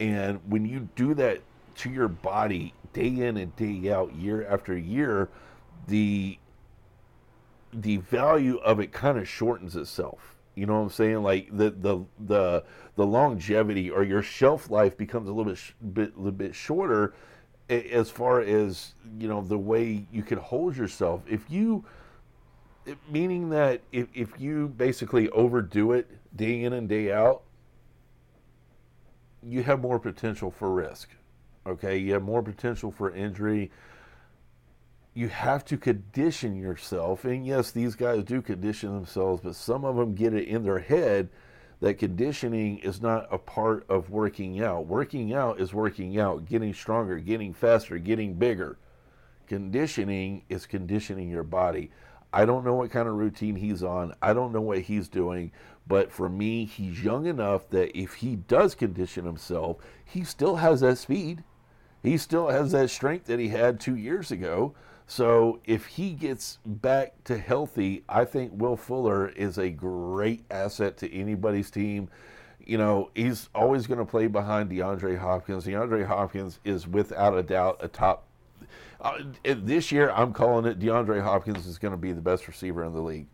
And 0.00 0.40
when 0.48 0.64
you 0.64 0.88
do 0.96 1.14
that 1.14 1.40
to 1.76 1.90
your 1.90 2.08
body 2.08 2.74
day 2.92 3.06
in 3.06 3.36
and 3.36 3.54
day 3.56 3.92
out, 3.92 4.14
year 4.14 4.46
after 4.48 4.76
year, 4.76 5.28
the 5.86 6.38
the 7.72 7.98
value 7.98 8.56
of 8.58 8.80
it 8.80 8.92
kind 8.92 9.18
of 9.18 9.28
shortens 9.28 9.76
itself 9.76 10.38
you 10.58 10.66
know 10.66 10.74
what 10.74 10.86
I'm 10.86 10.90
saying? 10.90 11.22
Like 11.22 11.56
the 11.56 11.70
the 11.70 12.04
the 12.18 12.64
the 12.96 13.06
longevity 13.06 13.90
or 13.90 14.02
your 14.02 14.22
shelf 14.22 14.70
life 14.70 14.96
becomes 14.96 15.28
a 15.28 15.32
little 15.32 15.52
bit 15.52 15.94
bit 15.94 16.16
little 16.16 16.32
bit 16.32 16.52
shorter 16.52 17.14
as 17.68 18.10
far 18.10 18.40
as 18.40 18.94
you 19.20 19.28
know 19.28 19.40
the 19.40 19.56
way 19.56 20.08
you 20.10 20.24
can 20.24 20.38
hold 20.38 20.76
yourself. 20.76 21.22
If 21.28 21.48
you 21.48 21.84
meaning 23.08 23.50
that 23.50 23.82
if 23.92 24.08
if 24.14 24.40
you 24.40 24.66
basically 24.76 25.30
overdo 25.30 25.92
it 25.92 26.10
day 26.34 26.64
in 26.64 26.72
and 26.72 26.88
day 26.88 27.12
out, 27.12 27.42
you 29.44 29.62
have 29.62 29.80
more 29.80 30.00
potential 30.00 30.50
for 30.50 30.72
risk. 30.72 31.10
Okay, 31.68 31.98
you 31.98 32.14
have 32.14 32.24
more 32.24 32.42
potential 32.42 32.90
for 32.90 33.14
injury 33.14 33.70
you 35.14 35.28
have 35.28 35.64
to 35.66 35.76
condition 35.76 36.56
yourself. 36.56 37.24
And 37.24 37.46
yes, 37.46 37.70
these 37.70 37.94
guys 37.94 38.24
do 38.24 38.40
condition 38.42 38.94
themselves, 38.94 39.40
but 39.42 39.56
some 39.56 39.84
of 39.84 39.96
them 39.96 40.14
get 40.14 40.34
it 40.34 40.48
in 40.48 40.64
their 40.64 40.78
head 40.78 41.28
that 41.80 41.98
conditioning 41.98 42.78
is 42.78 43.00
not 43.00 43.28
a 43.30 43.38
part 43.38 43.84
of 43.88 44.10
working 44.10 44.62
out. 44.62 44.86
Working 44.86 45.32
out 45.32 45.60
is 45.60 45.72
working 45.72 46.18
out, 46.18 46.44
getting 46.44 46.74
stronger, 46.74 47.18
getting 47.18 47.52
faster, 47.54 47.98
getting 47.98 48.34
bigger. 48.34 48.78
Conditioning 49.46 50.42
is 50.48 50.66
conditioning 50.66 51.30
your 51.30 51.44
body. 51.44 51.90
I 52.32 52.44
don't 52.44 52.64
know 52.64 52.74
what 52.74 52.90
kind 52.90 53.08
of 53.08 53.14
routine 53.14 53.56
he's 53.56 53.82
on. 53.82 54.14
I 54.20 54.34
don't 54.34 54.52
know 54.52 54.60
what 54.60 54.80
he's 54.80 55.08
doing. 55.08 55.52
But 55.86 56.12
for 56.12 56.28
me, 56.28 56.66
he's 56.66 57.02
young 57.02 57.26
enough 57.26 57.70
that 57.70 57.96
if 57.98 58.14
he 58.14 58.36
does 58.36 58.74
condition 58.74 59.24
himself, 59.24 59.78
he 60.04 60.24
still 60.24 60.56
has 60.56 60.80
that 60.80 60.98
speed 60.98 61.44
he 62.02 62.16
still 62.16 62.48
has 62.48 62.72
that 62.72 62.90
strength 62.90 63.26
that 63.26 63.38
he 63.38 63.48
had 63.48 63.80
two 63.80 63.96
years 63.96 64.30
ago. 64.30 64.74
So 65.10 65.60
if 65.64 65.86
he 65.86 66.12
gets 66.12 66.58
back 66.66 67.24
to 67.24 67.38
healthy, 67.38 68.04
I 68.10 68.26
think 68.26 68.52
Will 68.54 68.76
Fuller 68.76 69.28
is 69.28 69.56
a 69.56 69.70
great 69.70 70.44
asset 70.50 70.98
to 70.98 71.12
anybody's 71.12 71.70
team. 71.70 72.10
You 72.64 72.76
know, 72.76 73.10
he's 73.14 73.48
always 73.54 73.86
going 73.86 74.00
to 74.00 74.04
play 74.04 74.26
behind 74.26 74.70
DeAndre 74.70 75.18
Hopkins. 75.18 75.64
DeAndre 75.64 76.06
Hopkins 76.06 76.60
is 76.62 76.86
without 76.86 77.34
a 77.34 77.42
doubt 77.42 77.78
a 77.80 77.88
top. 77.88 78.26
Uh, 79.00 79.20
this 79.42 79.90
year, 79.90 80.10
I'm 80.10 80.34
calling 80.34 80.66
it 80.66 80.78
DeAndre 80.78 81.22
Hopkins 81.22 81.66
is 81.66 81.78
going 81.78 81.92
to 81.92 81.98
be 81.98 82.12
the 82.12 82.20
best 82.20 82.46
receiver 82.46 82.84
in 82.84 82.92
the 82.92 83.00
league. 83.00 83.28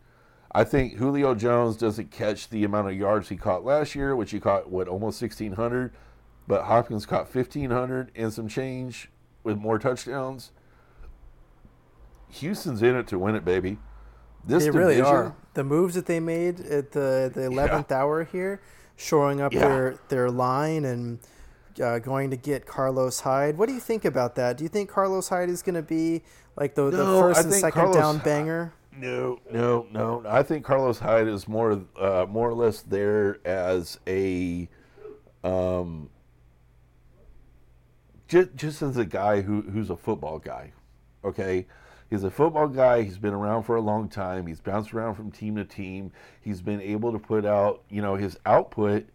I 0.53 0.63
think 0.63 0.93
Julio 0.93 1.35
Jones 1.35 1.75
doesn't 1.75 2.09
catch 2.09 2.47
the 2.47 2.63
amount 2.63 2.87
of 2.87 2.95
yards 2.95 3.27
he 3.27 3.35
caught 3.35 3.65
last 3.65 3.95
year, 3.95 4.15
which 4.15 4.31
he 4.31 4.39
caught, 4.39 4.69
what, 4.69 4.87
almost 4.87 5.21
1,600. 5.21 5.91
But 6.47 6.63
Hopkins 6.63 7.05
caught 7.05 7.35
1,500 7.35 8.11
and 8.15 8.31
some 8.31 8.47
change 8.47 9.09
with 9.43 9.57
more 9.57 9.77
touchdowns. 9.77 10.53
Houston's 12.35 12.81
in 12.81 12.95
it 12.95 13.07
to 13.07 13.19
win 13.19 13.35
it, 13.35 13.45
baby. 13.45 13.77
This 14.45 14.63
they 14.63 14.71
division, 14.71 14.87
really 14.87 15.01
are. 15.01 15.35
The 15.53 15.63
moves 15.63 15.95
that 15.95 16.05
they 16.05 16.19
made 16.19 16.59
at 16.59 16.91
the 16.91 17.31
the 17.33 17.45
eleventh 17.45 17.87
yeah. 17.89 17.97
hour 17.97 18.23
here, 18.23 18.61
shoring 18.95 19.41
up 19.41 19.53
yeah. 19.53 19.67
their 19.67 19.99
their 20.09 20.29
line 20.29 20.85
and 20.85 21.19
uh, 21.81 21.99
going 21.99 22.29
to 22.29 22.37
get 22.37 22.65
Carlos 22.65 23.19
Hyde. 23.21 23.57
What 23.57 23.67
do 23.67 23.73
you 23.73 23.79
think 23.79 24.05
about 24.05 24.35
that? 24.35 24.57
Do 24.57 24.63
you 24.63 24.69
think 24.69 24.89
Carlos 24.89 25.29
Hyde 25.29 25.49
is 25.49 25.61
going 25.61 25.75
to 25.75 25.81
be 25.81 26.23
like 26.55 26.75
the, 26.75 26.83
no, 26.83 26.91
the 26.91 27.05
first 27.21 27.45
and 27.45 27.53
second 27.53 27.71
Carlos, 27.71 27.95
down 27.95 28.17
banger? 28.19 28.73
No, 28.97 29.39
no, 29.51 29.87
no. 29.91 30.23
I 30.27 30.43
think 30.43 30.63
Carlos 30.63 30.99
Hyde 30.99 31.27
is 31.27 31.47
more 31.47 31.81
uh, 31.99 32.25
more 32.29 32.49
or 32.49 32.53
less 32.53 32.81
there 32.81 33.39
as 33.45 33.99
a 34.07 34.69
um, 35.43 36.09
just 38.27 38.55
just 38.55 38.81
as 38.81 38.97
a 38.97 39.05
guy 39.05 39.41
who 39.41 39.61
who's 39.61 39.89
a 39.89 39.97
football 39.97 40.39
guy. 40.39 40.71
Okay, 41.23 41.65
He's 42.09 42.23
a 42.23 42.31
football 42.31 42.67
guy. 42.67 43.01
He's 43.01 43.17
been 43.17 43.33
around 43.33 43.63
for 43.63 43.75
a 43.75 43.81
long 43.81 44.09
time. 44.09 44.45
He's 44.45 44.59
bounced 44.59 44.93
around 44.93 45.15
from 45.15 45.31
team 45.31 45.55
to 45.55 45.65
team. 45.65 46.11
He's 46.41 46.61
been 46.61 46.81
able 46.81 47.11
to 47.11 47.19
put 47.19 47.45
out, 47.45 47.83
you 47.89 48.01
know, 48.01 48.15
his 48.15 48.37
output 48.45 49.07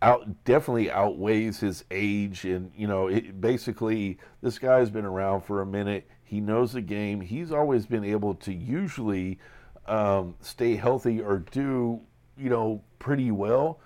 out 0.00 0.44
definitely 0.44 0.90
outweighs 0.90 1.58
his 1.58 1.84
age 1.90 2.44
and 2.44 2.70
you 2.76 2.86
know 2.86 3.08
it, 3.08 3.40
basically 3.40 4.18
this 4.42 4.58
guy's 4.58 4.90
been 4.90 5.04
around 5.04 5.40
for 5.40 5.60
a 5.60 5.66
minute 5.66 6.06
he 6.22 6.40
knows 6.40 6.72
the 6.72 6.80
game 6.80 7.20
he's 7.20 7.50
always 7.50 7.84
been 7.84 8.04
able 8.04 8.34
to 8.34 8.54
usually 8.54 9.38
um, 9.86 10.34
stay 10.40 10.76
healthy 10.76 11.20
or 11.20 11.38
do 11.50 12.00
you 12.36 12.48
know 12.48 12.80
pretty 13.00 13.32
well 13.32 13.80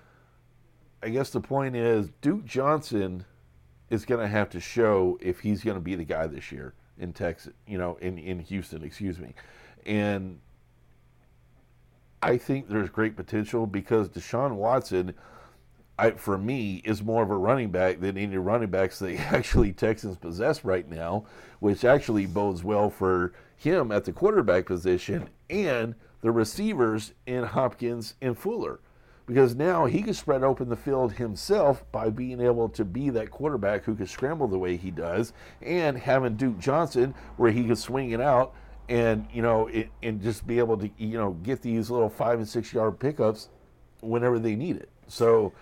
i 1.01 1.09
guess 1.09 1.31
the 1.31 1.41
point 1.41 1.75
is 1.75 2.11
duke 2.21 2.45
johnson 2.45 3.25
is 3.89 4.05
going 4.05 4.21
to 4.21 4.27
have 4.27 4.49
to 4.49 4.59
show 4.59 5.17
if 5.19 5.39
he's 5.39 5.63
going 5.63 5.75
to 5.75 5.81
be 5.81 5.95
the 5.95 6.03
guy 6.03 6.27
this 6.27 6.51
year 6.51 6.75
in 6.97 7.13
Texas, 7.13 7.53
you 7.67 7.77
know, 7.77 7.97
in, 8.01 8.17
in 8.17 8.39
Houston, 8.39 8.83
excuse 8.83 9.19
me. 9.19 9.33
And 9.85 10.39
I 12.21 12.37
think 12.37 12.69
there's 12.69 12.89
great 12.89 13.15
potential 13.15 13.65
because 13.65 14.09
Deshaun 14.09 14.55
Watson, 14.55 15.13
I, 15.99 16.11
for 16.11 16.37
me, 16.37 16.81
is 16.85 17.03
more 17.03 17.23
of 17.23 17.29
a 17.29 17.37
running 17.37 17.69
back 17.69 17.99
than 17.99 18.17
any 18.17 18.37
running 18.37 18.69
backs 18.69 18.99
that 18.99 19.19
actually 19.33 19.73
Texans 19.73 20.17
possess 20.17 20.63
right 20.63 20.89
now, 20.89 21.25
which 21.59 21.83
actually 21.83 22.25
bodes 22.25 22.63
well 22.63 22.89
for 22.89 23.33
him 23.55 23.91
at 23.91 24.05
the 24.05 24.13
quarterback 24.13 24.65
position 24.65 25.29
and 25.49 25.95
the 26.21 26.31
receivers 26.31 27.13
in 27.25 27.43
Hopkins 27.43 28.15
and 28.21 28.37
Fuller 28.37 28.79
because 29.25 29.55
now 29.55 29.85
he 29.85 30.01
can 30.01 30.13
spread 30.13 30.43
open 30.43 30.69
the 30.69 30.75
field 30.75 31.13
himself 31.13 31.83
by 31.91 32.09
being 32.09 32.41
able 32.41 32.67
to 32.69 32.83
be 32.83 33.09
that 33.11 33.31
quarterback 33.31 33.83
who 33.83 33.95
can 33.95 34.07
scramble 34.07 34.47
the 34.47 34.57
way 34.57 34.75
he 34.75 34.91
does, 34.91 35.33
and 35.61 35.97
having 35.97 36.35
Duke 36.35 36.59
Johnson 36.59 37.13
where 37.37 37.51
he 37.51 37.63
can 37.63 37.75
swing 37.75 38.11
it 38.11 38.21
out 38.21 38.53
and 38.89 39.25
you 39.33 39.41
know 39.41 39.67
it, 39.67 39.89
and 40.01 40.21
just 40.21 40.45
be 40.45 40.59
able 40.59 40.77
to 40.77 40.89
you 40.97 41.17
know 41.17 41.31
get 41.43 41.61
these 41.61 41.89
little 41.89 42.09
five 42.09 42.39
and 42.39 42.47
six 42.47 42.73
yard 42.73 42.99
pickups 42.99 43.49
whenever 44.01 44.39
they 44.39 44.55
need 44.55 44.77
it. 44.77 44.89
So. 45.07 45.53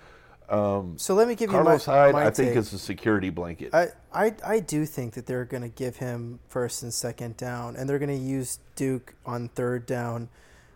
Um, 0.50 0.98
so 0.98 1.14
let 1.14 1.30
me 1.30 1.36
give 1.36 1.50
Carlos 1.50 1.88
you 1.88 1.94
my, 1.94 1.98
Hyde. 1.98 2.14
my 2.14 2.26
I 2.26 2.30
think 2.30 2.50
take. 2.50 2.58
is 2.58 2.74
a 2.74 2.78
security 2.78 3.30
blanket. 3.30 3.74
I, 3.74 3.88
I 4.14 4.36
I 4.46 4.60
do 4.60 4.86
think 4.86 5.14
that 5.14 5.26
they're 5.26 5.46
going 5.46 5.64
to 5.64 5.70
give 5.70 5.96
him 5.96 6.40
first 6.50 6.84
and 6.84 6.94
second 6.94 7.38
down, 7.38 7.78
and 7.78 7.88
they're 7.88 8.00
going 8.00 8.10
to 8.10 8.26
use 8.26 8.60
Duke 8.76 9.16
on 9.26 9.48
third 9.48 9.86
down 9.86 10.28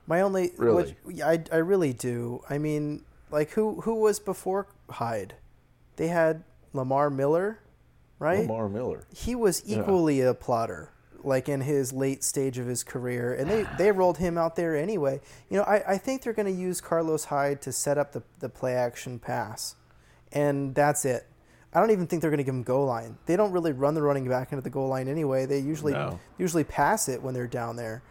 my 0.07 0.21
only 0.21 0.51
really, 0.57 0.95
which, 1.03 1.21
I 1.21 1.43
I 1.51 1.57
really 1.57 1.93
do. 1.93 2.41
I 2.49 2.57
mean, 2.57 3.03
like 3.31 3.51
who 3.51 3.81
who 3.81 3.95
was 3.95 4.19
before 4.19 4.67
Hyde? 4.89 5.35
They 5.95 6.07
had 6.07 6.43
Lamar 6.73 7.09
Miller, 7.09 7.59
right? 8.19 8.41
Lamar 8.41 8.69
Miller. 8.69 9.07
He 9.13 9.35
was 9.35 9.63
equally 9.65 10.19
yeah. 10.19 10.29
a 10.29 10.33
plotter, 10.33 10.91
like 11.23 11.49
in 11.49 11.61
his 11.61 11.91
late 11.91 12.23
stage 12.23 12.57
of 12.57 12.67
his 12.67 12.83
career, 12.83 13.33
and 13.33 13.49
they 13.49 13.65
they 13.77 13.91
rolled 13.91 14.17
him 14.17 14.37
out 14.37 14.55
there 14.55 14.75
anyway. 14.75 15.21
You 15.49 15.57
know, 15.57 15.63
I 15.63 15.93
I 15.93 15.97
think 15.97 16.21
they're 16.21 16.33
going 16.33 16.53
to 16.53 16.61
use 16.61 16.81
Carlos 16.81 17.25
Hyde 17.25 17.61
to 17.63 17.71
set 17.71 17.97
up 17.97 18.11
the 18.11 18.23
the 18.39 18.49
play 18.49 18.73
action 18.73 19.19
pass, 19.19 19.75
and 20.31 20.75
that's 20.75 21.05
it. 21.05 21.27
I 21.73 21.81
don't 21.81 21.91
even 21.91 22.07
think 22.07 22.21
they're 22.21 22.31
going 22.31 22.37
to 22.37 22.43
give 22.45 22.55
him 22.55 22.63
goal 22.63 22.85
line. 22.85 23.17
They 23.25 23.35
don't 23.35 23.51
really 23.51 23.73
run 23.73 23.95
the 23.95 24.01
running 24.01 24.29
back 24.29 24.53
into 24.53 24.61
the 24.61 24.69
goal 24.69 24.87
line 24.87 25.09
anyway. 25.09 25.45
They 25.45 25.59
usually 25.59 25.91
no. 25.91 26.19
usually 26.37 26.63
pass 26.63 27.09
it 27.09 27.21
when 27.21 27.33
they're 27.33 27.47
down 27.47 27.75
there. 27.75 28.01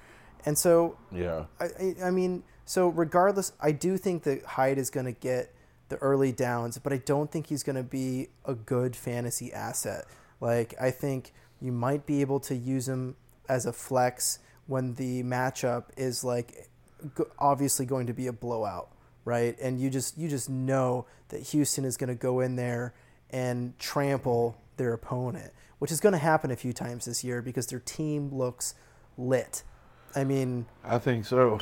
And 0.45 0.59
so, 0.59 0.97
yeah, 1.11 1.47
I, 1.59 1.95
I 2.03 2.11
mean, 2.11 2.43
so 2.65 2.89
regardless, 2.89 3.53
I 3.61 3.73
do 3.73 3.97
think 3.97 4.25
that 4.25 4.45
Hyde 4.45 4.79
is 4.79 4.91
going 4.91 5.07
to 5.07 5.13
get 5.13 5.55
the 5.89 5.97
early 5.97 6.33
downs, 6.33 6.79
but 6.79 6.93
I 6.93 6.99
don't 6.99 7.31
think 7.31 7.47
he's 7.47 7.63
going 7.63 7.77
to 7.77 7.83
be 7.83 8.29
a 8.45 8.55
good 8.55 8.97
fantasy 8.97 9.53
asset. 9.53 10.07
Like, 10.41 10.75
I 10.81 10.91
think 10.91 11.33
you 11.61 11.73
might 11.73 12.07
be 12.07 12.21
able 12.21 12.41
to 12.41 12.55
use 12.55 12.89
him 12.89 13.17
as 13.49 13.67
a 13.67 13.73
flex 13.73 14.39
when 14.67 14.95
the 14.95 15.23
matchup 15.23 15.85
is 15.97 16.25
like 16.25 16.69
obviously 17.39 17.87
going 17.87 18.07
to 18.07 18.13
be 18.13 18.27
a 18.27 18.33
blowout, 18.33 18.89
right? 19.25 19.59
And 19.61 19.81
you 19.81 19.91
just 19.91 20.17
you 20.17 20.29
just 20.29 20.49
know 20.49 21.07
that 21.29 21.41
Houston 21.49 21.85
is 21.85 21.97
going 21.97 22.09
to 22.09 22.15
go 22.15 22.41
in 22.41 22.57
there 22.57 22.95
and 23.31 23.79
trample 23.79 24.57
their 24.77 24.93
opponent, 24.93 25.53
which 25.79 25.93
is 25.93 26.01
going 26.01 26.13
to 26.13 26.19
happen 26.19 26.51
a 26.51 26.57
few 26.57 26.73
times 26.73 27.05
this 27.05 27.25
year 27.25 27.43
because 27.43 27.67
their 27.67 27.81
team 27.81 28.31
looks 28.33 28.75
lit. 29.17 29.63
I 30.15 30.25
mean, 30.25 30.67
I 30.85 30.99
think 30.99 31.27
so. 31.27 31.59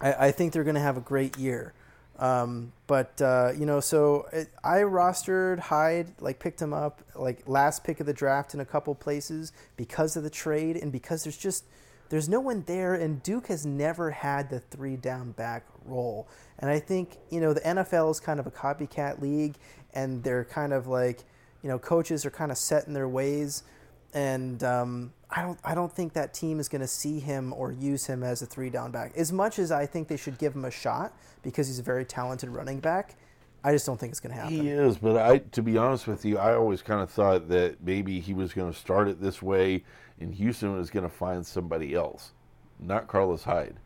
I, 0.00 0.12
I 0.28 0.30
think 0.30 0.52
they're 0.52 0.64
going 0.64 0.74
to 0.74 0.80
have 0.80 0.96
a 0.96 1.02
great 1.02 1.36
year. 1.36 1.74
Um, 2.18 2.72
but 2.88 3.20
uh, 3.22 3.52
you 3.56 3.64
know, 3.64 3.80
so 3.80 4.26
it, 4.32 4.48
I 4.64 4.78
rostered 4.78 5.60
Hyde, 5.60 6.12
like 6.20 6.40
picked 6.40 6.60
him 6.60 6.72
up, 6.72 7.00
like 7.14 7.46
last 7.46 7.84
pick 7.84 8.00
of 8.00 8.06
the 8.06 8.12
draft 8.12 8.54
in 8.54 8.60
a 8.60 8.64
couple 8.64 8.94
places 8.94 9.52
because 9.76 10.16
of 10.16 10.24
the 10.24 10.30
trade 10.30 10.76
and 10.76 10.90
because 10.90 11.22
there's 11.22 11.36
just 11.36 11.64
there's 12.08 12.28
no 12.28 12.40
one 12.40 12.64
there, 12.66 12.94
and 12.94 13.22
Duke 13.22 13.48
has 13.48 13.66
never 13.66 14.10
had 14.10 14.48
the 14.48 14.60
three 14.60 14.96
down 14.96 15.32
back 15.32 15.64
role. 15.84 16.26
And 16.58 16.70
I 16.70 16.80
think 16.80 17.18
you 17.30 17.40
know 17.40 17.52
the 17.52 17.60
NFL 17.60 18.10
is 18.10 18.18
kind 18.18 18.40
of 18.40 18.46
a 18.46 18.50
copycat 18.50 19.20
league, 19.20 19.54
and 19.94 20.24
they're 20.24 20.44
kind 20.44 20.72
of 20.72 20.86
like 20.88 21.20
you 21.62 21.68
know 21.68 21.78
coaches 21.78 22.26
are 22.26 22.30
kind 22.30 22.50
of 22.50 22.58
set 22.58 22.88
in 22.88 22.94
their 22.94 23.08
ways, 23.08 23.62
and 24.14 24.62
um, 24.62 25.12
I 25.30 25.42
don't 25.42 25.58
I 25.64 25.74
don't 25.74 25.92
think 25.92 26.14
that 26.14 26.32
team 26.32 26.60
is 26.60 26.68
going 26.68 26.80
to 26.80 26.88
see 26.88 27.20
him 27.20 27.52
or 27.52 27.72
use 27.72 28.06
him 28.06 28.22
as 28.22 28.42
a 28.42 28.46
three 28.46 28.70
down 28.70 28.90
back. 28.90 29.12
As 29.16 29.32
much 29.32 29.58
as 29.58 29.70
I 29.70 29.86
think 29.86 30.08
they 30.08 30.16
should 30.16 30.38
give 30.38 30.54
him 30.54 30.64
a 30.64 30.70
shot 30.70 31.12
because 31.42 31.66
he's 31.66 31.78
a 31.78 31.82
very 31.82 32.04
talented 32.04 32.50
running 32.50 32.80
back, 32.80 33.16
I 33.62 33.72
just 33.72 33.86
don't 33.86 33.98
think 33.98 34.10
it's 34.10 34.20
going 34.20 34.34
to 34.34 34.40
happen. 34.40 34.60
He 34.60 34.68
is, 34.68 34.98
but 34.98 35.16
I 35.16 35.38
to 35.38 35.62
be 35.62 35.76
honest 35.76 36.06
with 36.06 36.24
you, 36.24 36.38
I 36.38 36.54
always 36.54 36.82
kind 36.82 37.00
of 37.00 37.10
thought 37.10 37.48
that 37.48 37.82
maybe 37.82 38.20
he 38.20 38.34
was 38.34 38.52
going 38.52 38.72
to 38.72 38.78
start 38.78 39.08
it 39.08 39.20
this 39.20 39.42
way 39.42 39.84
and 40.20 40.34
Houston 40.34 40.76
was 40.76 40.90
going 40.90 41.04
to 41.04 41.14
find 41.14 41.46
somebody 41.46 41.94
else, 41.94 42.32
not 42.80 43.06
Carlos 43.06 43.44
Hyde. 43.44 43.76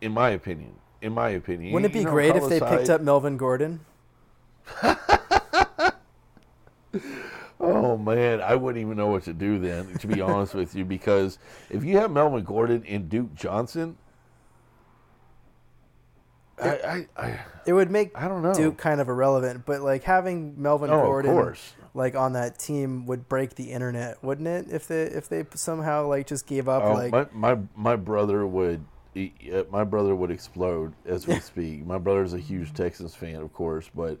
In 0.00 0.12
my 0.12 0.30
opinion. 0.30 0.74
In 1.00 1.12
my 1.12 1.30
opinion. 1.30 1.72
Wouldn't 1.72 1.90
it 1.90 1.94
be 1.94 2.00
you 2.00 2.04
know, 2.04 2.10
great 2.10 2.32
Carlos 2.32 2.52
if 2.52 2.60
they 2.60 2.66
Hyde, 2.66 2.78
picked 2.78 2.90
up 2.90 3.00
Melvin 3.00 3.36
Gordon? 3.36 3.80
Oh 7.62 7.96
man, 7.96 8.40
I 8.40 8.56
wouldn't 8.56 8.82
even 8.84 8.96
know 8.96 9.06
what 9.06 9.22
to 9.24 9.32
do 9.32 9.60
then, 9.60 9.96
to 9.98 10.06
be 10.08 10.20
honest 10.20 10.52
with 10.52 10.74
you, 10.74 10.84
because 10.84 11.38
if 11.70 11.84
you 11.84 11.96
have 11.98 12.10
Melvin 12.10 12.42
Gordon 12.42 12.84
and 12.88 13.08
Duke 13.08 13.34
Johnson, 13.36 13.96
I, 16.60 16.68
I, 16.68 17.06
I, 17.16 17.40
it 17.64 17.72
would 17.72 17.90
make 17.90 18.10
I 18.16 18.26
don't 18.26 18.42
know 18.42 18.52
Duke 18.52 18.78
kind 18.78 19.00
of 19.00 19.08
irrelevant, 19.08 19.64
but 19.64 19.80
like 19.80 20.02
having 20.02 20.60
Melvin 20.60 20.90
oh, 20.90 21.02
Gordon 21.02 21.54
like 21.94 22.16
on 22.16 22.32
that 22.32 22.58
team 22.58 23.06
would 23.06 23.28
break 23.28 23.54
the 23.54 23.70
internet, 23.70 24.22
wouldn't 24.24 24.48
it? 24.48 24.66
If 24.70 24.88
they 24.88 25.02
if 25.02 25.28
they 25.28 25.44
somehow 25.54 26.08
like 26.08 26.26
just 26.26 26.46
gave 26.46 26.68
up, 26.68 26.82
oh, 26.82 26.94
like 26.94 27.12
my, 27.12 27.26
my 27.32 27.58
my 27.76 27.96
brother 27.96 28.46
would 28.46 28.84
my 29.70 29.84
brother 29.84 30.14
would 30.14 30.30
explode 30.30 30.94
as 31.06 31.26
we 31.26 31.38
speak. 31.40 31.86
My 31.86 31.98
brother's 31.98 32.34
a 32.34 32.38
huge 32.38 32.74
Texans 32.74 33.14
fan, 33.14 33.36
of 33.36 33.52
course, 33.52 33.90
but 33.94 34.18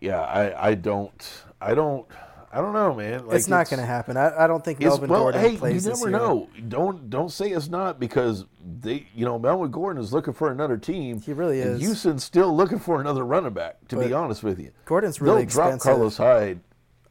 yeah, 0.00 0.20
I 0.20 0.70
I 0.70 0.74
don't 0.74 1.44
I 1.60 1.74
don't. 1.74 2.06
I 2.52 2.60
don't 2.60 2.72
know, 2.72 2.94
man. 2.94 3.26
Like, 3.26 3.36
it's 3.36 3.46
not 3.46 3.70
going 3.70 3.78
to 3.78 3.86
happen. 3.86 4.16
I, 4.16 4.44
I, 4.44 4.46
don't 4.48 4.64
think 4.64 4.80
Melvin 4.80 5.08
well, 5.08 5.20
Gordon 5.22 5.40
hey, 5.40 5.56
plays 5.56 5.84
you 5.84 5.92
never 5.92 6.10
know. 6.10 6.48
Don't 6.68 7.08
don't 7.08 7.30
say 7.30 7.50
it's 7.50 7.68
not 7.68 8.00
because 8.00 8.44
they, 8.80 9.06
you 9.14 9.24
know, 9.24 9.38
Melvin 9.38 9.70
Gordon 9.70 10.02
is 10.02 10.12
looking 10.12 10.34
for 10.34 10.50
another 10.50 10.76
team. 10.76 11.20
He 11.20 11.32
really 11.32 11.60
is. 11.60 11.80
Houston's 11.80 12.24
still 12.24 12.54
looking 12.54 12.80
for 12.80 13.00
another 13.00 13.24
running 13.24 13.52
back. 13.52 13.86
To 13.88 13.96
but 13.96 14.08
be 14.08 14.12
honest 14.12 14.42
with 14.42 14.58
you, 14.58 14.72
Gordon's 14.84 15.20
really 15.20 15.34
They'll 15.34 15.42
expensive. 15.44 15.82
drop 15.82 15.94
Carlos 15.94 16.16
Hyde. 16.16 16.60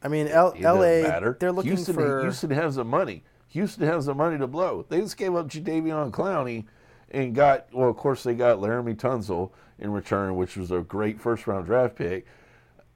I 0.02 0.08
mean, 0.08 0.28
L- 0.28 0.54
L.A. 0.58 1.02
They're 1.38 1.52
looking 1.52 1.72
Houston, 1.72 1.94
for 1.94 2.22
Houston 2.22 2.50
has 2.50 2.76
the 2.76 2.84
money. 2.84 3.24
Houston 3.48 3.86
has 3.86 4.06
the 4.06 4.14
money 4.14 4.38
to 4.38 4.46
blow. 4.46 4.84
They 4.88 5.00
just 5.00 5.16
gave 5.16 5.34
up 5.34 5.48
Jadeveon 5.48 6.10
Clowney 6.10 6.66
and 7.10 7.34
got 7.34 7.66
well. 7.72 7.88
Of 7.88 7.96
course, 7.96 8.22
they 8.22 8.34
got 8.34 8.58
Laremy 8.58 8.96
Tunsil 8.96 9.50
in 9.78 9.90
return, 9.90 10.36
which 10.36 10.56
was 10.56 10.70
a 10.70 10.80
great 10.80 11.20
first 11.20 11.46
round 11.46 11.66
draft 11.66 11.96
pick. 11.96 12.26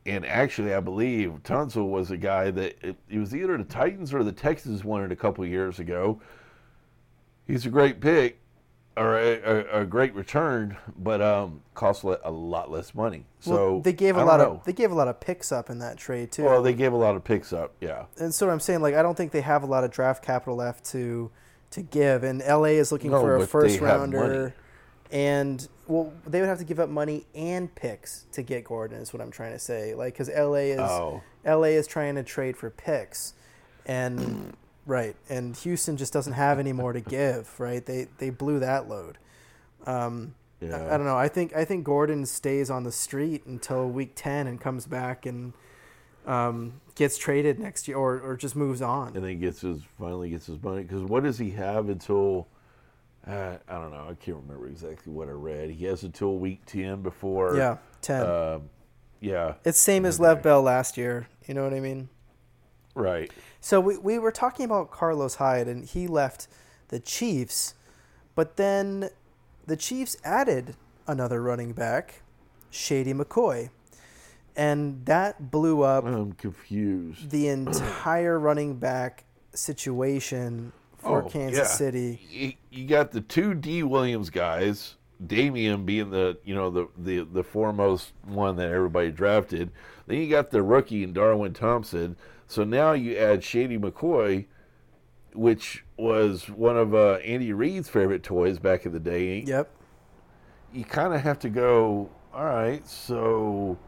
And 0.07 0.27
actually, 0.27 0.75
I 0.75 0.81
believe 0.81 1.41
Tunsil 1.45 1.89
was 1.89 2.11
a 2.11 2.17
guy 2.17 2.51
that 2.51 2.77
it, 2.87 2.97
it 3.09 3.19
was 3.19 3.35
either 3.35 3.57
the 3.57 3.65
Titans 3.65 4.13
or 4.13 4.23
the 4.23 4.33
Texans 4.33 4.85
wanted 4.85 5.13
a 5.13 5.17
couple 5.17 5.47
years 5.47 5.79
ago. 5.79 6.21
He's 7.47 7.65
a 7.65 7.71
great 7.71 8.01
pick 8.01 8.39
or 8.97 9.19
a, 9.19 9.41
a, 9.43 9.81
a 9.81 9.85
great 9.85 10.15
return, 10.15 10.77
but 10.99 11.21
um, 11.21 11.63
costs 11.75 12.05
a 12.05 12.31
lot 12.31 12.71
less 12.71 12.95
money. 12.95 13.25
well, 13.47 13.57
So 13.57 13.81
they 13.83 13.93
gave 13.93 14.17
a 14.17 14.25
lot 14.25 14.41
of 14.41 14.65
they 14.65 14.73
gave 14.73 14.93
a 14.93 14.95
lot 14.95 15.09
of 15.09 15.21
picks 15.21 15.51
up 15.51 15.71
in 15.71 15.79
that 15.79 15.97
trade 15.97 16.31
too. 16.31 16.45
well, 16.45 16.63
they 16.63 16.75
gave 16.75 16.93
a 16.93 16.97
lot 16.97 17.17
of 17.17 17.25
picks 17.25 17.53
up. 17.53 17.73
Yeah. 17.81 18.05
and 18.19 18.33
so 18.35 18.49
I'm 18.51 18.61
saying, 18.61 18.83
like, 18.83 18.95
I 18.95 19.03
don't 19.03 19.17
think 19.17 19.33
they 19.33 19.41
have 19.41 19.63
a 19.63 19.67
lot 19.67 19.85
of 19.85 19.91
draft 19.91 20.23
capital 20.25 20.57
left 20.57 20.85
to 20.87 21.31
to 21.71 21.83
give. 21.83 22.25
And 22.25 22.41
LA 22.47 22.65
is 22.77 22.93
looking 22.93 23.11
No, 23.11 23.21
for 23.21 23.37
a 23.37 23.47
first 23.47 23.81
rounder. 23.81 24.55
And 25.13 25.67
well, 25.87 26.13
they 26.27 26.41
would 26.41 26.49
have 26.49 26.59
to 26.59 26.65
give 26.65 26.81
up 26.81 26.89
money 26.89 27.27
and 27.35 27.73
picks 27.75 28.27
to 28.33 28.43
get 28.43 28.65
Gordon. 28.65 28.99
Is 29.01 29.13
what 29.13 29.21
I'm 29.23 29.31
trying 29.31 29.53
to 29.53 29.59
say. 29.59 29.95
Like, 29.95 30.15
because 30.15 30.29
LA 30.31 30.73
is 30.75 30.81
Oh. 30.81 31.23
LA 31.45 31.69
is 31.77 31.87
trying 31.87 32.15
to 32.17 32.23
trade 32.23 32.57
for 32.57 32.71
picks, 32.71 33.35
and 33.87 34.57
right, 34.87 35.15
and 35.29 35.57
Houston 35.59 35.97
just 35.97 36.13
doesn't 36.13 36.33
have 36.33 36.59
any 36.59 36.73
more 36.73 36.93
to 36.93 37.01
give. 37.01 37.59
Right, 37.61 37.85
they 37.85 38.09
they 38.19 38.31
blew 38.31 38.59
that 38.61 38.89
load. 38.89 39.19
Um, 39.87 40.35
I- 40.63 40.67
Yeah. 40.67 40.87
I, 40.95 40.97
don't 40.97 41.05
know. 41.05 41.19
I 41.19 41.29
think 41.29 41.55
I 41.55 41.65
think 41.67 41.85
Gordon 41.85 42.25
stays 42.25 42.71
on 42.71 42.85
the 42.85 42.93
street 42.93 43.45
until 43.45 43.89
week 43.89 44.13
ten 44.15 44.47
and 44.47 44.59
comes 44.61 44.87
back 44.87 45.27
and 45.27 45.53
um, 46.27 46.81
gets 46.95 47.19
traded 47.19 47.59
next 47.59 47.87
year, 47.87 47.99
or, 47.99 48.19
or 48.21 48.37
just 48.37 48.57
moves 48.57 48.81
on. 48.81 49.15
and 49.15 49.23
then 49.23 49.39
gets 49.39 49.61
his 49.61 49.81
finally 49.99 50.31
gets 50.31 50.47
his 50.47 50.63
money 50.63 50.83
because 50.83 51.03
what 51.03 51.23
does 51.23 51.37
he 51.39 51.51
have 51.51 51.91
until 51.91 52.49
uh, 53.27 53.57
I 53.69 53.75
don't 53.75 53.91
know. 53.91 54.07
I 54.11 54.15
can't 54.15 54.37
remember 54.37 54.67
exactly 54.67 55.13
what 55.13 55.29
I 55.29 55.33
read. 55.33 55.71
He 55.71 55.85
has 55.87 56.03
until 56.03 56.39
week 56.39 56.65
ten 56.67 57.03
before. 57.03 57.57
Yeah, 57.57 57.79
ten. 58.03 58.27
um, 58.27 58.71
yeah. 59.21 59.55
It's 59.65 59.79
same 59.79 60.05
as 60.05 60.21
Lev 60.21 60.43
Bell 60.43 60.63
last 60.63 60.97
year. 60.97 61.29
You 61.47 61.55
know 61.55 61.65
what 61.65 61.75
I 61.75 61.81
mean? 61.81 62.09
right. 62.95 63.31
So 63.61 63.81
we 63.81 63.97
we 63.97 64.19
were 64.19 64.33
talking 64.33 64.65
about 64.67 64.91
Carlos 64.91 65.37
Hyde, 65.37 65.69
and 65.69 65.85
he 65.85 66.07
left 66.07 66.49
the 66.89 67.01
Chiefs, 67.01 67.75
but 68.35 68.57
then 68.57 69.09
the 69.67 69.77
Chiefs 69.77 70.17
added 70.23 70.77
another 71.07 71.43
running 71.43 71.73
back, 71.73 72.23
Shady 72.71 73.15
McCoy, 73.15 73.71
and 74.55 75.07
that 75.07 75.51
blew 75.51 75.83
up 75.83 76.05
I'm 76.05 76.33
confused. 76.33 77.31
the 77.31 77.49
entire 77.49 78.39
running 78.39 78.77
back 78.77 79.25
situation 79.55 80.73
for 81.05 81.23
Oh, 81.23 81.29
Kansas 81.29 81.59
yeah. 81.59 81.65
City. 81.67 82.59
you, 82.71 82.87
got 82.87 83.13
the 83.13 83.21
two 83.21 83.55
D 83.55 83.83
Williams 83.83 84.31
guys 84.31 84.97
Damien 85.25 85.85
being 85.85 86.11
the 86.11 86.37
you 86.45 86.55
know 86.55 86.71
the, 86.71 86.89
the 86.99 87.21
the 87.21 87.45
foremost 87.45 88.13
one 88.25 88.57
that 88.57 88.71
everybody 88.71 89.11
drafted 89.13 89.71
then 90.07 90.19
you 90.19 90.29
got 90.29 90.51
the 90.51 90.63
rookie 90.63 91.05
and 91.05 91.15
Darwin 91.15 91.53
Thompson 91.55 92.17
so 92.49 92.65
now 92.65 92.93
you 92.93 93.17
add 93.17 93.45
Shady 93.45 93.79
McCoy 93.79 94.47
which 95.33 95.85
was 95.97 96.49
one 96.51 96.77
of 96.77 96.95
uh, 96.95 97.15
Andy 97.25 97.53
Reid's 97.53 97.89
favorite 97.89 98.23
toys 98.23 98.59
back 98.59 98.87
in 98.87 98.93
the 98.93 99.01
day 99.01 99.41
Yep. 99.47 99.71
you 100.73 100.85
kind 100.85 101.15
of 101.15 101.21
have 101.21 101.39
to 101.41 101.49
go. 101.49 102.11
All 102.33 102.45
right, 102.47 102.87
so 102.87 103.79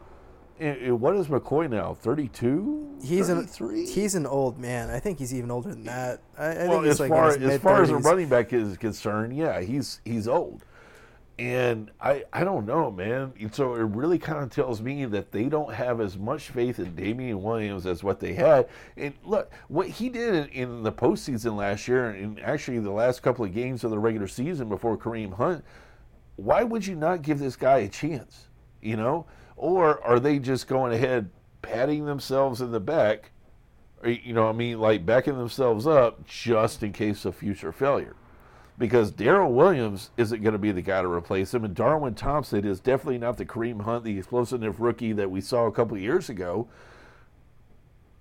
what 0.59 1.15
is 1.15 1.27
McCoy 1.27 1.69
now? 1.69 1.93
Thirty-two. 1.93 2.97
He's 3.03 3.29
an 3.29 3.45
33? 3.45 3.85
he's 3.85 4.15
an 4.15 4.25
old 4.25 4.57
man. 4.57 4.89
I 4.89 4.99
think 4.99 5.19
he's 5.19 5.33
even 5.33 5.51
older 5.51 5.69
than 5.69 5.85
that. 5.85 6.21
I, 6.37 6.45
I 6.45 6.67
well, 6.67 6.79
think 6.79 6.87
as 6.87 6.99
like 6.99 7.09
far 7.09 7.29
as 7.29 7.61
far 7.61 7.81
as 7.83 7.89
a 7.89 7.97
running 7.97 8.27
back 8.27 8.53
is 8.53 8.77
concerned, 8.77 9.37
yeah, 9.37 9.61
he's 9.61 10.01
he's 10.03 10.27
old, 10.27 10.65
and 11.37 11.91
I 12.01 12.23
I 12.33 12.43
don't 12.43 12.65
know, 12.65 12.89
man. 12.89 13.33
And 13.39 13.53
so 13.53 13.75
it 13.75 13.81
really 13.81 14.17
kind 14.17 14.43
of 14.43 14.49
tells 14.49 14.81
me 14.81 15.05
that 15.05 15.31
they 15.31 15.45
don't 15.45 15.73
have 15.73 16.01
as 16.01 16.17
much 16.17 16.49
faith 16.49 16.79
in 16.79 16.95
Damien 16.95 17.43
Williams 17.43 17.85
as 17.85 18.03
what 18.03 18.19
they 18.19 18.33
had. 18.33 18.67
And 18.95 19.13
look, 19.23 19.51
what 19.67 19.87
he 19.87 20.09
did 20.09 20.49
in 20.49 20.81
the 20.81 20.91
postseason 20.91 21.55
last 21.55 21.87
year, 21.87 22.09
and 22.09 22.39
actually 22.39 22.79
the 22.79 22.91
last 22.91 23.21
couple 23.21 23.45
of 23.45 23.53
games 23.53 23.83
of 23.83 23.91
the 23.91 23.99
regular 23.99 24.27
season 24.27 24.69
before 24.69 24.97
Kareem 24.97 25.33
Hunt, 25.33 25.63
why 26.35 26.63
would 26.63 26.85
you 26.87 26.95
not 26.95 27.21
give 27.21 27.37
this 27.37 27.55
guy 27.55 27.79
a 27.79 27.87
chance? 27.87 28.47
You 28.81 28.95
know, 28.95 29.25
or 29.57 30.01
are 30.03 30.19
they 30.19 30.39
just 30.39 30.67
going 30.67 30.93
ahead 30.93 31.29
patting 31.61 32.05
themselves 32.05 32.61
in 32.61 32.71
the 32.71 32.79
back? 32.79 33.31
Or, 34.01 34.09
you 34.09 34.31
know, 34.31 34.47
I 34.47 34.53
mean, 34.53 34.79
like 34.79 35.05
backing 35.05 35.37
themselves 35.37 35.85
up 35.85 36.25
just 36.25 36.83
in 36.83 36.93
case 36.93 37.25
of 37.25 37.35
future 37.35 37.71
failure. 37.71 38.15
Because 38.77 39.11
Darrel 39.11 39.51
Williams 39.51 40.11
isn't 40.17 40.43
going 40.43 40.53
to 40.53 40.59
be 40.59 40.71
the 40.71 40.83
guy 40.83 41.01
to 41.01 41.07
replace 41.07 41.51
him, 41.51 41.65
and 41.65 41.73
Darwin 41.73 42.13
Thompson 42.13 42.63
is 42.63 42.79
definitely 42.79 43.17
not 43.17 43.37
the 43.37 43.45
Kareem 43.45 43.81
Hunt, 43.81 44.03
the 44.03 44.19
explosive 44.19 44.79
rookie 44.79 45.13
that 45.13 45.31
we 45.31 45.41
saw 45.41 45.65
a 45.65 45.71
couple 45.71 45.97
of 45.97 46.03
years 46.03 46.29
ago. 46.29 46.67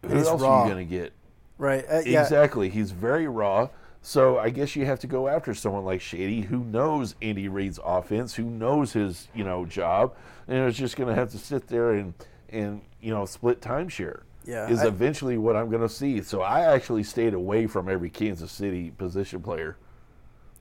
Who 0.03 0.17
He's 0.17 0.27
else 0.27 0.41
raw. 0.41 0.63
are 0.63 0.67
you 0.67 0.73
going 0.73 0.89
to 0.89 0.91
get? 0.91 1.13
right? 1.59 1.85
Uh, 1.91 2.01
yeah. 2.07 2.23
Exactly. 2.23 2.71
He's 2.71 2.91
very 2.91 3.29
raw. 3.29 3.69
So 4.07 4.39
I 4.39 4.51
guess 4.51 4.77
you 4.77 4.87
have 4.87 5.01
to 5.01 5.09
go 5.09 5.27
after 5.27 5.53
someone 5.53 5.85
like 5.85 6.01
Shady 6.01 6.43
who 6.43 6.61
knows 6.61 7.17
Andy 7.21 7.49
Reid's 7.49 7.81
offense, 7.85 8.37
who 8.37 8.45
knows 8.45 8.93
his, 8.93 9.27
you 9.35 9.43
know, 9.43 9.67
job, 9.67 10.15
and 10.47 10.69
is 10.69 10.77
just 10.77 10.95
going 10.95 11.09
to 11.09 11.15
have 11.17 11.33
to 11.33 11.39
sit 11.39 11.67
there 11.67 11.91
and 11.91 12.15
and 12.49 12.83
you 13.01 13.13
know 13.13 13.27
split 13.27 13.61
timeshare. 13.61 14.21
Yeah, 14.45 14.69
is 14.69 14.79
I- 14.79 14.87
eventually 14.87 15.39
what 15.39 15.57
I'm 15.57 15.71
going 15.71 15.83
to 15.83 15.89
see. 15.89 16.23
So 16.23 16.41
I 16.41 16.73
actually 16.73 17.03
stayed 17.03 17.35
away 17.35 17.67
from 17.67 17.89
every 17.89 18.09
Kansas 18.09 18.53
City 18.53 18.93
position 18.93 19.43
player. 19.43 19.77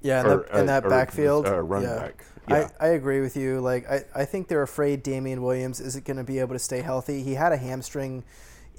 Yeah, 0.01 0.21
in, 0.21 0.25
Or, 0.25 0.51
uh, 0.51 0.63
that 0.63 0.83
or, 0.83 0.89
backfield. 0.89 1.45
uh, 1.45 1.61
running 1.61 1.89
yeah. 1.89 1.99
back. 1.99 2.25
Yeah. 2.49 2.69
I, 2.81 2.85
I 2.85 2.89
agree 2.93 3.21
with 3.21 3.37
you. 3.37 3.59
Like 3.59 3.87
I, 3.87 4.05
I 4.15 4.25
think 4.25 4.47
they're 4.47 4.63
afraid 4.63 5.03
Damien 5.03 5.43
Williams 5.43 5.79
isn't 5.79 6.03
going 6.03 6.17
to 6.17 6.23
be 6.23 6.39
able 6.39 6.55
to 6.55 6.59
stay 6.59 6.81
healthy. 6.81 7.21
He 7.21 7.35
had 7.35 7.51
a 7.51 7.57
hamstring 7.57 8.23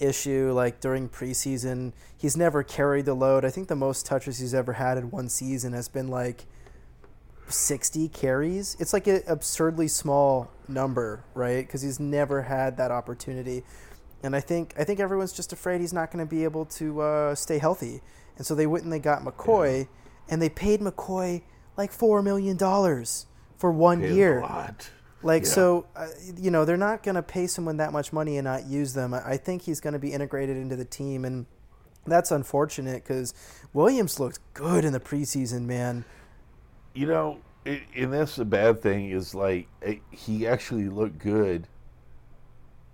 issue 0.01 0.53
like 0.53 0.81
during 0.81 1.09
preseason. 1.09 1.93
He's 2.17 2.37
never 2.37 2.63
carried 2.63 3.05
the 3.07 3.15
load. 3.15 3.45
I 3.45 3.51
think 3.51 3.69
the 3.69 3.77
most 3.77 4.07
touches 4.07 4.39
he's 4.39 4.55
ever 4.55 4.75
had 4.75 4.99
in 4.99 5.11
one 5.11 5.29
season 5.29 5.73
has 5.73 5.89
been 5.89 6.09
like 6.09 6.47
60 7.49 8.09
carries. 8.09 8.77
It's 8.81 8.93
like 8.93 9.07
an 9.07 9.23
absurdly 9.27 9.89
small 9.89 10.51
number, 10.69 11.25
right? 11.35 11.67
Because 11.67 11.83
he's 11.83 12.01
never 12.01 12.43
had 12.43 12.77
that 12.79 12.91
opportunity. 12.91 13.63
And 14.23 14.35
I 14.35 14.41
think 14.41 14.75
I 14.79 14.85
think 14.85 14.99
everyone's 14.99 15.33
just 15.33 15.53
afraid 15.53 15.81
he's 15.81 15.93
not 15.93 16.11
going 16.11 16.27
to 16.27 16.29
be 16.29 16.45
able 16.45 16.65
to 16.67 17.01
uh, 17.01 17.35
stay 17.35 17.59
healthy. 17.59 18.01
And 18.37 18.47
so 18.47 18.55
they 18.55 18.67
went 18.67 18.85
and 18.85 18.93
they 18.93 18.99
got 18.99 19.23
McCoy, 19.23 19.89
and 20.29 20.43
they 20.43 20.49
paid 20.49 20.81
McCoy 20.81 21.43
like 21.77 21.93
four 21.93 22.23
million 22.23 22.57
dollars 22.57 23.27
for 23.57 23.71
one 23.71 24.01
Paid 24.01 24.11
a 24.11 24.15
year. 24.15 24.41
lot. 24.41 24.91
Like 25.23 25.43
Yeah. 25.45 25.49
so, 25.49 25.87
uh, 25.97 26.09
you 26.37 26.51
know, 26.51 26.65
they're 26.65 26.77
not 26.77 27.03
going 27.03 27.15
to 27.15 27.23
pay 27.23 27.47
someone 27.47 27.79
that 27.79 27.93
much 27.93 28.13
money 28.13 28.37
and 28.37 28.45
not 28.45 28.67
use 28.67 28.93
them. 28.95 29.15
I 29.15 29.37
think 29.37 29.63
he's 29.63 29.81
going 29.81 29.95
to 29.95 29.99
be 29.99 30.13
integrated 30.13 30.57
into 30.57 30.77
the 30.77 30.85
team, 30.85 31.25
and 31.25 31.47
that's 32.07 32.31
unfortunate 32.31 33.03
because 33.03 33.35
Williams 33.73 34.21
looked 34.21 34.41
good 34.55 34.85
in 34.85 34.93
the 34.93 35.01
preseason, 35.01 35.63
man. 35.63 36.05
You 36.95 37.07
know, 37.07 37.39
it, 37.65 37.83
and 37.97 38.13
that's 38.13 38.37
the 38.37 38.45
bad 38.45 38.81
thing 38.81 39.11
is 39.11 39.35
like 39.35 39.69
eh, 39.83 39.97
he 40.11 40.47
actually 40.47 40.89
looked 40.89 41.19
good. 41.19 41.67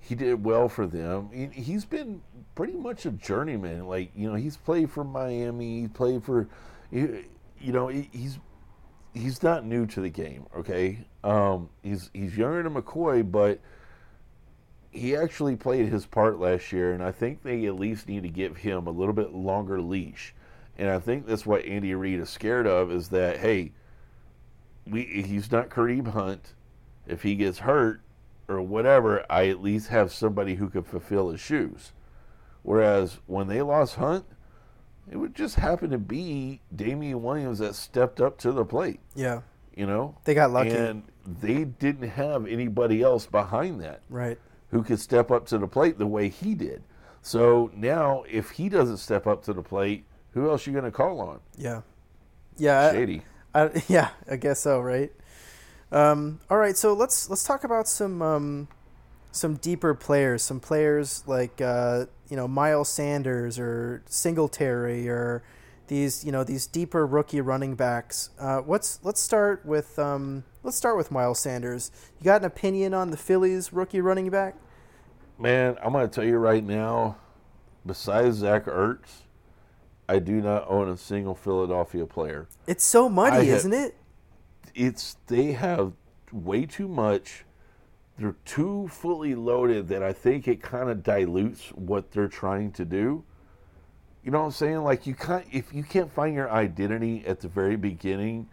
He 0.01 0.15
did 0.15 0.45
well 0.45 0.69
for 0.69 0.87
them. 0.87 1.29
He- 1.33 1.61
He's 1.63 1.85
been 1.85 2.23
pretty 2.55 2.73
much 2.75 3.05
a 3.07 3.11
journeyman. 3.11 3.87
Like 3.87 4.11
you 4.17 4.29
know, 4.29 4.37
he's 4.37 4.57
played 4.57 4.91
for 4.91 5.05
Miami. 5.05 5.83
He 5.83 5.89
played 5.89 6.25
for, 6.25 6.49
you 6.91 7.25
you 7.61 7.73
know, 7.73 7.89
he- 7.89 8.09
he's 8.13 8.39
he's 9.15 9.43
not 9.43 9.65
new 9.65 9.87
to 9.87 10.01
the 10.01 10.09
game. 10.09 10.47
Okay, 10.57 10.99
um, 11.25 11.69
he's 11.83 12.11
he's 12.13 12.37
younger 12.37 12.63
than 12.63 12.75
McCoy, 12.75 13.31
but 13.31 13.61
he 14.91 15.17
actually 15.17 15.57
played 15.57 15.89
his 15.89 16.07
part 16.07 16.39
last 16.39 16.73
year, 16.73 16.93
and 16.93 17.03
I 17.03 17.13
think 17.13 17.43
they 17.43 17.65
at 17.67 17.77
least 17.77 18.09
need 18.09 18.23
to 18.25 18.29
give 18.29 18.59
him 18.59 18.87
a 18.87 18.91
little 18.91 19.15
bit 19.15 19.33
longer 19.33 19.81
leash. 19.81 20.35
And 20.79 20.91
I 20.91 20.99
think 20.99 21.27
that's 21.27 21.47
what 21.47 21.65
Andy 21.65 21.95
Reid 21.95 22.21
is 22.21 22.31
scared 22.31 22.67
of 22.67 22.91
is 22.91 23.09
that 23.09 23.39
hey, 23.39 23.73
we 24.87 25.05
he's 25.05 25.51
not 25.51 25.69
Kareem 25.69 26.09
Hunt. 26.09 26.55
If 27.07 27.23
he 27.23 27.35
gets 27.35 27.59
hurt 27.59 28.01
or 28.49 28.63
whatever, 28.63 29.25
I 29.29 29.49
at 29.49 29.63
least 29.63 29.89
have 29.89 30.13
somebody 30.13 30.55
who 30.55 30.69
could 30.69 30.87
fulfill 30.87 31.31
his 31.31 31.41
shoes. 31.41 31.93
Whereas 32.63 33.19
when 33.27 33.49
they 33.49 33.61
lost 33.61 33.97
Hunt, 33.97 34.25
it 35.11 35.17
would 35.17 35.35
just 35.35 35.57
happen 35.57 35.91
to 35.91 35.99
be 35.99 36.61
Damien 36.75 37.23
Williams 37.23 37.59
that 37.59 37.75
stepped 37.75 38.21
up 38.21 38.39
to 38.39 38.53
the 38.53 38.65
plate. 38.65 39.01
Yeah, 39.15 39.41
You 39.77 39.87
know, 39.87 40.17
They 40.25 40.35
got 40.35 40.51
lucky. 40.51 40.71
and 40.71 41.03
they 41.27 41.65
didn't 41.65 42.09
have 42.09 42.47
anybody 42.47 43.03
else 43.03 43.27
behind 43.27 43.81
that 43.83 44.01
right. 44.09 44.39
who 44.71 44.83
could 44.83 45.01
step 45.01 45.31
up 45.31 45.47
to 45.49 45.59
the 45.59 45.67
plate 45.69 45.99
the 45.99 46.07
way 46.07 46.29
he 46.29 46.55
did. 46.55 46.83
So 47.21 47.71
now, 47.75 48.25
if 48.29 48.51
he 48.51 48.69
doesn't 48.69 48.97
step 48.99 49.27
up 49.27 49.45
to 49.45 49.53
the 49.53 49.63
plate, 49.63 50.05
who 50.33 50.51
else 50.51 50.67
are 50.67 50.71
you 50.71 50.75
going 50.79 50.91
to 50.91 50.97
call 50.97 51.21
on? 51.21 51.41
Yeah, 51.57 51.83
yeah, 52.57 52.81
I- 52.89 52.93
Shady. 52.93 53.23
I, 53.55 53.83
yeah. 53.89 54.09
I 54.31 54.37
guess 54.37 54.61
so, 54.61 54.81
right? 54.81 55.13
Um, 55.93 56.41
all 56.49 56.57
right, 56.57 56.77
so 56.77 56.95
let's 56.95 57.29
let's 57.29 57.45
talk 57.45 57.65
about 57.65 57.87
some 57.87 58.23
um, 58.23 58.69
some 59.33 59.55
deeper 59.57 59.95
players, 59.95 60.43
some 60.43 60.61
players 60.61 61.25
like 61.27 61.61
uh, 61.61 62.07
you 62.29 62.37
know 62.37 62.47
Miles 62.47 62.89
Sanders 62.89 63.59
or 63.59 64.03
Singletary 64.07 65.09
or 65.09 65.43
these 65.89 66.25
you 66.25 66.31
know 66.31 66.45
these 66.45 66.67
deeper 66.67 67.07
rookie 67.07 67.41
running 67.41 67.75
backs. 67.75 68.31
Uh, 68.39 68.59
what's 68.59 69.01
let's 69.03 69.21
start 69.21 69.65
with 69.67 69.99
um, 69.99 70.45
let's 70.63 70.77
start 70.77 70.97
with 70.97 71.11
Miles 71.11 71.41
Sanders. 71.41 71.91
You 72.21 72.25
got 72.25 72.43
an 72.43 72.47
opinion 72.47 72.95
on 72.95 73.11
the 73.11 73.17
Phillies 73.17 73.73
rookie 73.73 74.01
running 74.01 74.31
back? 74.31 74.55
Man, 75.39 75.77
I'm 75.83 75.93
going 75.93 76.09
to 76.09 76.15
tell 76.15 76.25
you 76.25 76.37
right 76.37 76.63
now. 76.63 77.17
Besides 77.85 78.37
Zach 78.37 78.67
Ertz, 78.67 79.23
I 80.09 80.21
do 80.21 80.41
not 80.41 80.67
own 80.69 80.89
a 80.89 80.97
single 80.97 81.35
Philadelphia 81.35 82.07
player. 82.07 82.47
It's 82.67 82.85
so 82.85 83.09
muddy, 83.09 83.37
I 83.37 83.45
ha- 83.47 83.57
isn't 83.57 83.73
it? 83.73 83.97
It's 84.73 85.17
they 85.27 85.53
have 85.53 85.95
way 86.31 86.65
too 86.65 86.87
much. 86.87 87.45
They're 88.23 88.37
too 88.45 88.87
fully 88.87 89.35
loaded 89.35 89.89
that 89.89 90.05
I 90.05 90.13
think 90.13 90.47
it 90.47 90.63
kind 90.63 90.89
of 90.89 91.03
dilutes 91.03 91.71
what 91.71 92.13
they're 92.13 92.29
trying 92.29 92.71
to 92.75 92.85
do. 92.85 93.25
You 94.23 94.31
know 94.31 94.39
what 94.39 94.45
I'm 94.45 94.51
saying? 94.53 94.85
Like 94.85 95.09
you 95.09 95.15
can't 95.15 95.45
if 95.51 95.75
you 95.75 95.83
can't 95.83 96.09
find 96.09 96.33
your 96.33 96.49
identity 96.49 97.25
at 97.27 97.41
the 97.41 97.49
very 97.49 97.75
beginning. 97.75 98.49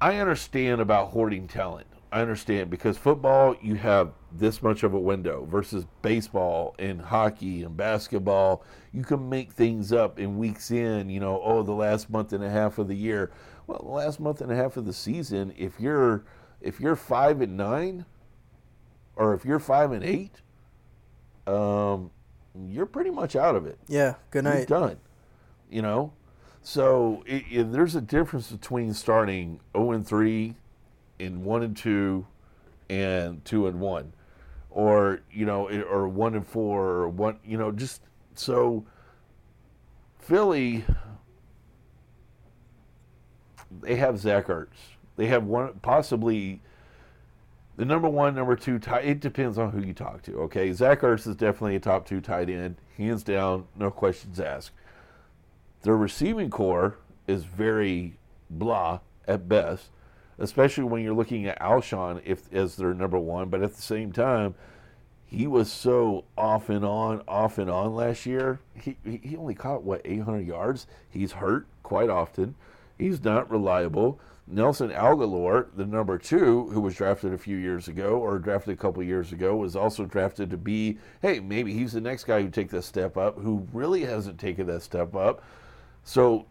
I 0.00 0.18
understand 0.18 0.80
about 0.80 1.08
hoarding 1.08 1.48
talent. 1.48 1.88
I 2.12 2.20
understand 2.20 2.70
because 2.70 2.96
football 2.96 3.56
you 3.60 3.74
have 3.74 4.12
this 4.30 4.62
much 4.62 4.84
of 4.84 4.94
a 4.94 5.00
window 5.00 5.44
versus 5.50 5.84
baseball 6.02 6.76
and 6.78 7.00
hockey 7.00 7.64
and 7.64 7.76
basketball. 7.76 8.62
You 8.92 9.02
can 9.02 9.28
make 9.28 9.54
things 9.54 9.92
up 9.92 10.20
in 10.20 10.38
weeks 10.38 10.70
in, 10.70 11.10
you 11.10 11.18
know, 11.18 11.40
oh 11.42 11.64
the 11.64 11.72
last 11.72 12.10
month 12.10 12.32
and 12.32 12.44
a 12.44 12.50
half 12.50 12.78
of 12.78 12.86
the 12.86 12.94
year. 12.94 13.32
Well, 13.66 13.80
the 13.80 13.90
last 13.90 14.20
month 14.20 14.40
and 14.40 14.52
a 14.52 14.54
half 14.54 14.76
of 14.76 14.86
the 14.86 14.92
season, 14.92 15.52
if 15.58 15.80
you're 15.80 16.22
if 16.60 16.78
you're 16.78 16.94
5 16.94 17.40
and 17.40 17.56
9 17.56 18.06
or 19.16 19.34
if 19.34 19.44
you're 19.44 19.58
5 19.58 19.92
and 19.92 20.04
8, 20.04 20.30
um 21.46 22.10
you're 22.68 22.86
pretty 22.86 23.10
much 23.10 23.36
out 23.36 23.54
of 23.56 23.66
it. 23.66 23.78
Yeah. 23.86 24.14
Good 24.30 24.44
night. 24.44 24.56
You're 24.68 24.80
done. 24.80 24.96
You 25.70 25.82
know, 25.82 26.12
so 26.62 27.22
it, 27.26 27.44
it, 27.50 27.72
there's 27.72 27.94
a 27.94 28.00
difference 28.00 28.50
between 28.50 28.94
starting 28.94 29.60
0 29.76 29.90
and 29.92 30.06
3 30.06 30.54
and 31.20 31.44
1 31.44 31.62
and 31.62 31.76
2 31.76 32.26
and 32.88 33.44
2 33.44 33.66
and 33.66 33.80
1 33.80 34.12
or 34.70 35.20
you 35.30 35.44
know 35.44 35.66
it- 35.68 35.82
or 35.90 36.06
1 36.08 36.34
and 36.34 36.46
4 36.46 36.80
or 36.86 37.08
1 37.08 37.38
you 37.44 37.58
know 37.58 37.72
just 37.72 38.02
so 38.34 38.84
Philly 40.18 40.84
they 43.82 43.96
have 43.96 44.18
Zach 44.18 44.46
Ertz. 44.46 44.68
They 45.16 45.26
have 45.26 45.44
one 45.44 45.74
possibly 45.82 46.60
the 47.76 47.84
number 47.84 48.08
one, 48.08 48.34
number 48.34 48.56
two 48.56 48.78
tight. 48.78 49.04
It 49.04 49.20
depends 49.20 49.58
on 49.58 49.70
who 49.70 49.80
you 49.80 49.92
talk 49.92 50.22
to. 50.22 50.40
Okay, 50.42 50.72
Zach 50.72 51.00
Ertz 51.02 51.26
is 51.26 51.36
definitely 51.36 51.76
a 51.76 51.80
top 51.80 52.06
two 52.06 52.20
tight 52.20 52.48
end, 52.48 52.76
hands 52.96 53.22
down, 53.22 53.66
no 53.76 53.90
questions 53.90 54.40
asked. 54.40 54.70
Their 55.82 55.96
receiving 55.96 56.50
core 56.50 56.96
is 57.26 57.44
very 57.44 58.18
blah 58.48 59.00
at 59.28 59.48
best, 59.48 59.90
especially 60.38 60.84
when 60.84 61.02
you're 61.02 61.14
looking 61.14 61.46
at 61.46 61.60
Alshon 61.60 62.22
if 62.24 62.52
as 62.52 62.76
their 62.76 62.94
number 62.94 63.18
one. 63.18 63.50
But 63.50 63.62
at 63.62 63.74
the 63.74 63.82
same 63.82 64.10
time, 64.10 64.54
he 65.26 65.46
was 65.46 65.70
so 65.70 66.24
off 66.38 66.70
and 66.70 66.84
on, 66.84 67.22
off 67.28 67.58
and 67.58 67.68
on 67.68 67.94
last 67.94 68.24
year. 68.24 68.60
He 68.74 68.96
he 69.04 69.20
he 69.22 69.36
only 69.36 69.54
caught 69.54 69.82
what 69.82 70.00
800 70.04 70.46
yards. 70.46 70.86
He's 71.10 71.32
hurt 71.32 71.66
quite 71.82 72.08
often. 72.08 72.54
He's 72.98 73.22
not 73.22 73.50
reliable. 73.50 74.18
Nelson 74.48 74.90
Agholor, 74.90 75.66
the 75.76 75.84
number 75.84 76.18
two, 76.18 76.68
who 76.68 76.80
was 76.80 76.94
drafted 76.94 77.32
a 77.32 77.38
few 77.38 77.56
years 77.56 77.88
ago 77.88 78.18
or 78.18 78.38
drafted 78.38 78.74
a 78.74 78.76
couple 78.76 79.02
years 79.02 79.32
ago, 79.32 79.56
was 79.56 79.74
also 79.74 80.04
drafted 80.04 80.50
to 80.50 80.56
be, 80.56 80.98
hey, 81.20 81.40
maybe 81.40 81.72
he's 81.72 81.92
the 81.92 82.00
next 82.00 82.24
guy 82.24 82.42
who 82.42 82.48
take 82.48 82.70
that 82.70 82.82
step 82.82 83.16
up, 83.16 83.38
who 83.38 83.66
really 83.72 84.04
hasn't 84.04 84.38
taken 84.38 84.66
that 84.68 84.82
step 84.82 85.16
up. 85.16 85.42
So 86.04 86.46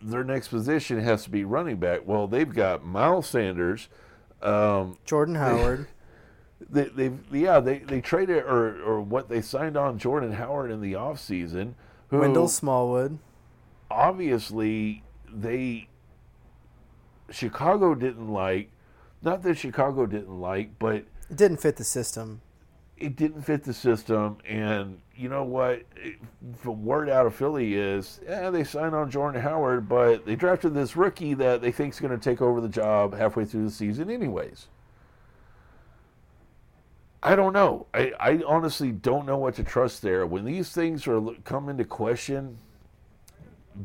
their 0.00 0.22
next 0.22 0.48
position 0.48 1.00
has 1.00 1.24
to 1.24 1.30
be 1.30 1.44
running 1.44 1.76
back. 1.78 2.02
Well, 2.06 2.28
they've 2.28 2.52
got 2.52 2.84
Miles 2.84 3.26
Sanders. 3.28 3.88
Um, 4.40 4.96
Jordan 5.04 5.34
Howard. 5.36 5.88
they, 6.70 6.84
they've 6.84 7.18
yeah 7.32 7.58
they, 7.58 7.78
they 7.80 8.00
traded 8.00 8.44
or 8.44 8.80
or 8.82 9.00
what 9.00 9.28
they 9.28 9.40
signed 9.40 9.76
on 9.76 9.98
Jordan 9.98 10.32
Howard 10.32 10.70
in 10.70 10.80
the 10.80 10.92
offseason 10.92 11.74
who 12.10 12.20
Wendell 12.20 12.46
Smallwood. 12.46 13.18
obviously 13.90 15.02
they 15.32 15.87
Chicago 17.30 17.94
didn't 17.94 18.28
like 18.28 18.70
not 19.22 19.42
that 19.42 19.56
Chicago 19.58 20.06
didn't 20.06 20.40
like 20.40 20.78
but 20.78 21.04
It 21.30 21.36
didn't 21.36 21.58
fit 21.58 21.76
the 21.76 21.84
system. 21.84 22.40
it 22.96 23.16
didn't 23.16 23.42
fit 23.42 23.64
the 23.64 23.72
system 23.74 24.38
and 24.46 25.00
you 25.14 25.28
know 25.28 25.44
what 25.44 25.82
It- 25.96 26.18
from 26.56 26.84
word 26.84 27.08
out 27.08 27.26
of 27.26 27.34
Philly 27.34 27.74
is 27.74 28.20
yeah 28.26 28.50
they 28.50 28.64
signed 28.64 28.94
on 28.94 29.10
Jordan 29.10 29.42
Howard 29.42 29.88
but 29.88 30.24
they 30.26 30.36
drafted 30.36 30.74
this 30.74 30.96
rookie 30.96 31.34
that 31.34 31.60
they 31.60 31.70
think 31.72 31.94
is 31.94 32.00
going 32.00 32.18
to 32.18 32.22
take 32.22 32.40
over 32.40 32.60
the 32.60 32.68
job 32.68 33.14
halfway 33.14 33.44
through 33.44 33.64
the 33.64 33.70
season 33.70 34.10
anyways 34.10 34.68
I 37.20 37.34
don't 37.34 37.52
know. 37.52 37.86
I, 37.92 38.12
I 38.20 38.42
honestly 38.46 38.92
don't 38.92 39.26
know 39.26 39.38
what 39.38 39.56
to 39.56 39.64
trust 39.64 40.02
there. 40.02 40.24
When 40.24 40.44
these 40.44 40.70
things 40.70 41.04
are 41.08 41.20
come 41.42 41.68
into 41.68 41.84
question, 41.84 42.58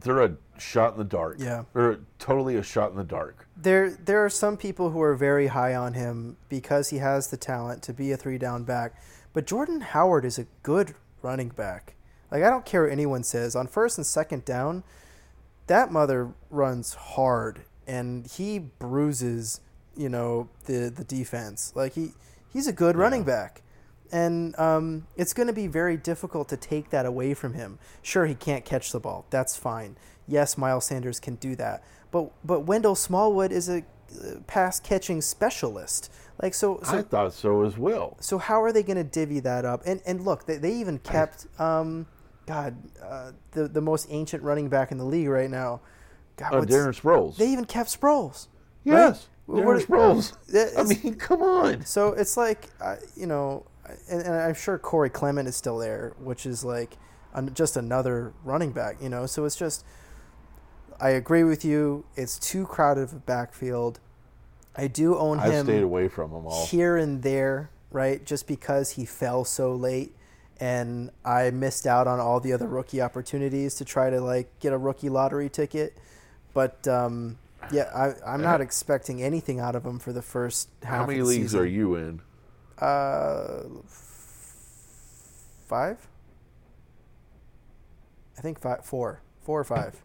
they're 0.01 0.21
a 0.21 0.36
shot 0.58 0.93
in 0.93 0.99
the 0.99 1.03
dark. 1.03 1.38
Yeah. 1.39 1.63
they're 1.73 1.99
totally 2.19 2.56
a 2.56 2.63
shot 2.63 2.91
in 2.91 2.97
the 2.97 3.03
dark. 3.03 3.47
There, 3.56 3.91
there 3.91 4.23
are 4.23 4.29
some 4.29 4.58
people 4.58 4.89
who 4.89 5.01
are 5.01 5.15
very 5.15 5.47
high 5.47 5.75
on 5.75 5.93
him 5.93 6.38
because 6.49 6.89
he 6.89 6.97
has 6.97 7.27
the 7.27 7.38
talent 7.38 7.84
to 7.84 7.93
be 7.93 8.12
a 8.12 8.17
three 8.17 8.38
down 8.38 8.63
back. 8.63 9.01
But 9.34 9.47
Jordan 9.47 9.82
Howard 9.82 10.25
is 10.25 10.38
a 10.38 10.45
good 10.62 10.95
running 11.21 11.49
back. 11.49 11.95
Like 12.32 12.43
I 12.43 12.49
don't 12.49 12.65
care 12.65 12.84
what 12.84 12.91
anyone 12.91 13.23
says. 13.23 13.56
On 13.56 13.67
first 13.67 13.97
and 13.97 14.06
second 14.06 14.45
down, 14.45 14.84
that 15.67 15.91
mother 15.91 16.34
runs 16.49 16.93
hard 16.93 17.62
and 17.88 18.25
he 18.27 18.60
bruises, 18.60 19.62
you 19.95 20.10
know, 20.10 20.49
the 20.65 20.89
the 20.89 21.03
defense. 21.03 21.73
Like 21.75 21.93
he 21.93 22.13
he's 22.51 22.67
a 22.67 22.73
good 22.73 22.95
running 22.95 23.23
back. 23.23 23.62
And 24.11 24.57
um, 24.59 25.07
it's 25.17 25.33
going 25.33 25.47
to 25.47 25.53
be 25.53 25.67
very 25.67 25.97
difficult 25.97 26.47
to 26.49 26.57
take 26.57 26.89
that 26.91 27.05
away 27.05 27.33
from 27.33 27.53
him. 27.53 27.79
Sure, 28.01 28.25
he 28.25 28.35
can't 28.35 28.63
catch 28.63 28.91
the 28.91 28.99
ball. 28.99 29.25
That's 29.31 29.55
fine. 29.57 29.97
Yes, 30.27 30.57
Miles 30.57 30.85
Sanders 30.85 31.19
can 31.19 31.35
do 31.35 31.55
that. 31.55 31.83
But 32.11 32.31
but 32.45 32.61
Wendell 32.61 32.95
Smallwood 32.95 33.51
is 33.51 33.67
a 33.69 33.77
uh, 33.79 34.39
pass 34.45 34.79
catching 34.79 35.21
specialist. 35.21 36.11
Like 36.41 36.53
so, 36.53 36.79
so 36.83 36.97
I 36.97 37.01
thought 37.01 37.33
so 37.33 37.63
as 37.63 37.77
well. 37.77 38.17
so 38.19 38.37
how 38.37 38.61
are 38.61 38.71
they 38.71 38.83
going 38.83 38.97
to 38.97 39.03
divvy 39.03 39.39
that 39.41 39.65
up? 39.65 39.81
And 39.85 40.01
and 40.05 40.23
look, 40.23 40.45
they, 40.45 40.57
they 40.57 40.73
even 40.75 40.99
kept 40.99 41.47
um, 41.59 42.05
God 42.45 42.75
uh, 43.03 43.31
the 43.51 43.67
the 43.67 43.81
most 43.81 44.07
ancient 44.11 44.43
running 44.43 44.69
back 44.69 44.91
in 44.91 44.97
the 44.99 45.05
league 45.05 45.27
right 45.29 45.49
now. 45.49 45.81
God, 46.37 46.53
Uh, 46.53 46.61
Darren 46.61 46.99
Sproles. 46.99 47.37
they 47.37 47.49
even 47.51 47.65
kept 47.65 47.89
Sproles. 47.99 48.47
yes, 48.83 49.27
What- 49.47 49.63
Darren 49.63 49.85
Sproles. 49.85 50.77
I 50.77 50.83
mean, 50.83 51.15
come 51.15 51.41
on. 51.41 51.83
So 51.85 52.09
it's 52.13 52.37
like, 52.37 52.69
uh, 52.81 52.95
you 53.15 53.25
know, 53.27 53.65
and, 54.10 54.21
and 54.21 54.36
I'm 54.36 54.53
sure 54.53 54.77
Corey 54.77 55.10
Clement 55.10 55.47
is 55.47 55.56
still 55.56 55.77
there, 55.77 56.13
which 56.19 56.45
is 56.45 56.63
like 56.63 56.97
an, 57.34 57.53
just 57.53 57.77
another 57.77 58.34
running 58.43 58.71
back, 58.71 58.97
you 59.01 59.10
know. 59.10 59.25
So 59.25 59.45
it's 59.45 59.56
just, 59.56 59.86
I 60.99 61.10
agree 61.10 61.43
with 61.43 61.65
you. 61.65 62.06
It's 62.15 62.39
too 62.39 62.65
crowded 62.65 63.03
of 63.03 63.13
a 63.13 63.17
backfield. 63.17 63.99
I 64.75 64.88
do 64.88 65.17
own 65.17 65.39
I've 65.39 65.51
him 65.51 65.65
stayed 65.65 65.84
away 65.84 66.08
from 66.08 66.32
them 66.32 66.45
all. 66.47 66.65
here 66.65 66.97
and 66.97 67.21
there, 67.21 67.69
right? 67.91 68.23
Just 68.25 68.47
because 68.47 68.91
he 68.91 69.06
fell 69.06 69.45
so 69.45 69.75
late, 69.75 70.15
and 70.60 71.12
I 71.25 71.49
missed 71.51 71.86
out 71.86 72.08
on 72.08 72.19
all 72.19 72.39
the 72.39 72.53
other 72.53 72.67
rookie 72.67 73.01
opportunities 73.01 73.75
to 73.75 73.86
try 73.86 74.10
to 74.10 74.21
like 74.21 74.60
get 74.60 74.73
a 74.73 74.77
rookie 74.77 75.10
lottery 75.10 75.49
ticket. 75.49 75.97
But 76.53 76.88
um, 76.88 77.38
yeah, 77.71 77.89
I, 77.93 78.34
I'm 78.34 78.41
not 78.41 78.62
expecting 78.62 79.21
anything 79.21 79.60
out 79.60 79.75
of 79.75 79.86
him 79.86 79.99
for 79.99 80.13
the 80.13 80.21
first 80.21 80.69
half. 80.84 80.99
How 80.99 81.06
many 81.06 81.21
leagues 81.21 81.51
season. 81.51 81.60
are 81.60 81.65
you 81.65 81.95
in? 81.95 82.21
Uh, 82.84 83.63
five. 85.65 86.06
I 88.38 88.42
think 88.42 88.60
five, 88.60 88.84
four, 88.84 89.21
four 89.42 89.62
or 89.62 89.63
five. 89.63 90.04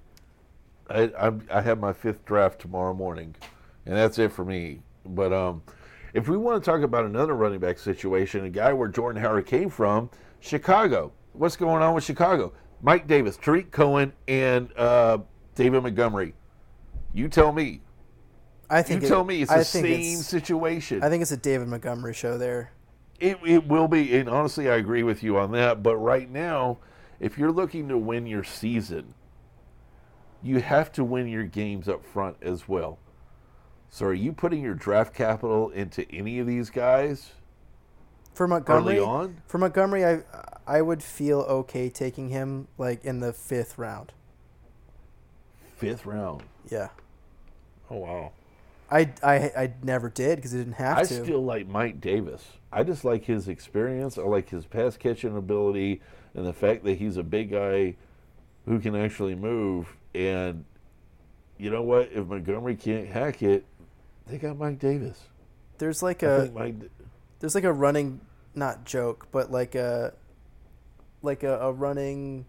I, 0.88 1.10
I'm, 1.18 1.44
I 1.50 1.60
have 1.60 1.80
my 1.80 1.92
fifth 1.92 2.24
draft 2.24 2.60
tomorrow 2.60 2.94
morning, 2.94 3.34
and 3.84 3.96
that's 3.96 4.20
it 4.20 4.30
for 4.30 4.44
me. 4.44 4.80
But 5.04 5.32
um, 5.32 5.60
if 6.14 6.28
we 6.28 6.36
want 6.36 6.62
to 6.62 6.70
talk 6.70 6.82
about 6.82 7.04
another 7.04 7.34
running 7.34 7.58
back 7.58 7.80
situation, 7.80 8.44
a 8.44 8.48
guy 8.48 8.72
where 8.72 8.88
Jordan 8.88 9.20
Howard 9.20 9.46
came 9.46 9.70
from, 9.70 10.08
Chicago. 10.38 11.10
What's 11.32 11.56
going 11.56 11.82
on 11.82 11.94
with 11.94 12.04
Chicago? 12.04 12.52
Mike 12.80 13.08
Davis, 13.08 13.36
Tarik 13.36 13.72
Cohen, 13.72 14.12
and 14.28 14.70
uh, 14.76 15.18
David 15.56 15.82
Montgomery. 15.82 16.32
You 17.12 17.26
tell 17.26 17.50
me. 17.50 17.80
I 18.70 18.78
You 18.78 18.84
think. 18.84 19.06
tell 19.06 19.24
me 19.24 19.42
it's 19.42 19.50
I 19.50 19.58
the 19.58 19.64
same 19.64 19.84
it's- 19.86 20.26
situation. 20.26 21.02
I 21.02 21.08
think 21.08 21.22
it's 21.22 21.32
a 21.32 21.36
David 21.36 21.68
Montgomery 21.68 22.14
show 22.14 22.36
there. 22.38 22.72
It, 23.20 23.38
it 23.44 23.66
will 23.66 23.88
be, 23.88 24.16
and 24.16 24.28
honestly, 24.28 24.70
I 24.70 24.76
agree 24.76 25.02
with 25.02 25.22
you 25.22 25.38
on 25.38 25.50
that. 25.52 25.82
But 25.82 25.96
right 25.96 26.30
now, 26.30 26.78
if 27.18 27.36
you're 27.38 27.50
looking 27.50 27.88
to 27.88 27.98
win 27.98 28.26
your 28.26 28.44
season, 28.44 29.14
you 30.42 30.60
have 30.60 30.92
to 30.92 31.02
win 31.02 31.26
your 31.26 31.42
games 31.44 31.88
up 31.88 32.04
front 32.04 32.36
as 32.42 32.68
well. 32.68 32.98
So, 33.90 34.06
are 34.06 34.14
you 34.14 34.32
putting 34.32 34.62
your 34.62 34.74
draft 34.74 35.14
capital 35.14 35.70
into 35.70 36.08
any 36.12 36.38
of 36.38 36.46
these 36.46 36.70
guys? 36.70 37.32
for 38.34 38.46
Montgomery. 38.46 38.98
early 38.98 39.04
on. 39.04 39.42
For 39.48 39.58
Montgomery, 39.58 40.04
I 40.06 40.20
I 40.64 40.80
would 40.80 41.02
feel 41.02 41.40
okay 41.40 41.88
taking 41.88 42.28
him 42.28 42.68
like 42.78 43.04
in 43.04 43.18
the 43.18 43.32
fifth 43.32 43.78
round. 43.78 44.12
Fifth 45.76 46.06
round. 46.06 46.44
Yeah, 46.70 46.88
Oh 47.90 47.96
wow. 47.96 48.32
I 48.90 49.12
I, 49.22 49.34
I 49.56 49.72
never 49.82 50.08
did 50.08 50.36
because 50.36 50.54
I 50.54 50.58
didn't 50.58 50.74
have 50.74 50.98
I 50.98 51.04
to. 51.04 51.20
I 51.20 51.22
still 51.24 51.44
like 51.44 51.66
Mike 51.68 52.00
Davis. 52.00 52.44
I 52.72 52.82
just 52.82 53.04
like 53.04 53.24
his 53.24 53.48
experience. 53.48 54.18
I 54.18 54.22
like 54.22 54.48
his 54.48 54.66
pass 54.66 54.96
catching 54.96 55.36
ability 55.36 56.00
and 56.34 56.46
the 56.46 56.52
fact 56.52 56.84
that 56.84 56.98
he's 56.98 57.16
a 57.16 57.22
big 57.22 57.50
guy 57.50 57.96
who 58.66 58.78
can 58.78 58.94
actually 58.94 59.34
move. 59.34 59.96
And 60.14 60.64
you 61.56 61.70
know 61.70 61.82
what? 61.82 62.10
If 62.12 62.26
Montgomery 62.26 62.76
can't 62.76 63.08
hack 63.08 63.42
it, 63.42 63.64
they 64.26 64.38
got 64.38 64.58
Mike 64.58 64.78
Davis. 64.78 65.18
there's 65.78 66.02
like 66.02 66.22
a 66.22 66.50
Mike. 66.54 66.76
there's 67.40 67.54
like 67.54 67.64
a 67.64 67.72
running 67.72 68.20
not 68.54 68.84
joke, 68.84 69.28
but 69.32 69.50
like 69.50 69.74
a 69.74 70.12
like 71.22 71.42
a, 71.42 71.58
a 71.60 71.72
running 71.72 72.46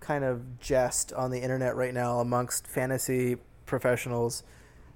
kind 0.00 0.24
of 0.24 0.58
jest 0.58 1.12
on 1.12 1.30
the 1.30 1.40
internet 1.40 1.76
right 1.76 1.92
now 1.92 2.20
amongst 2.20 2.66
fantasy 2.66 3.36
professionals 3.66 4.42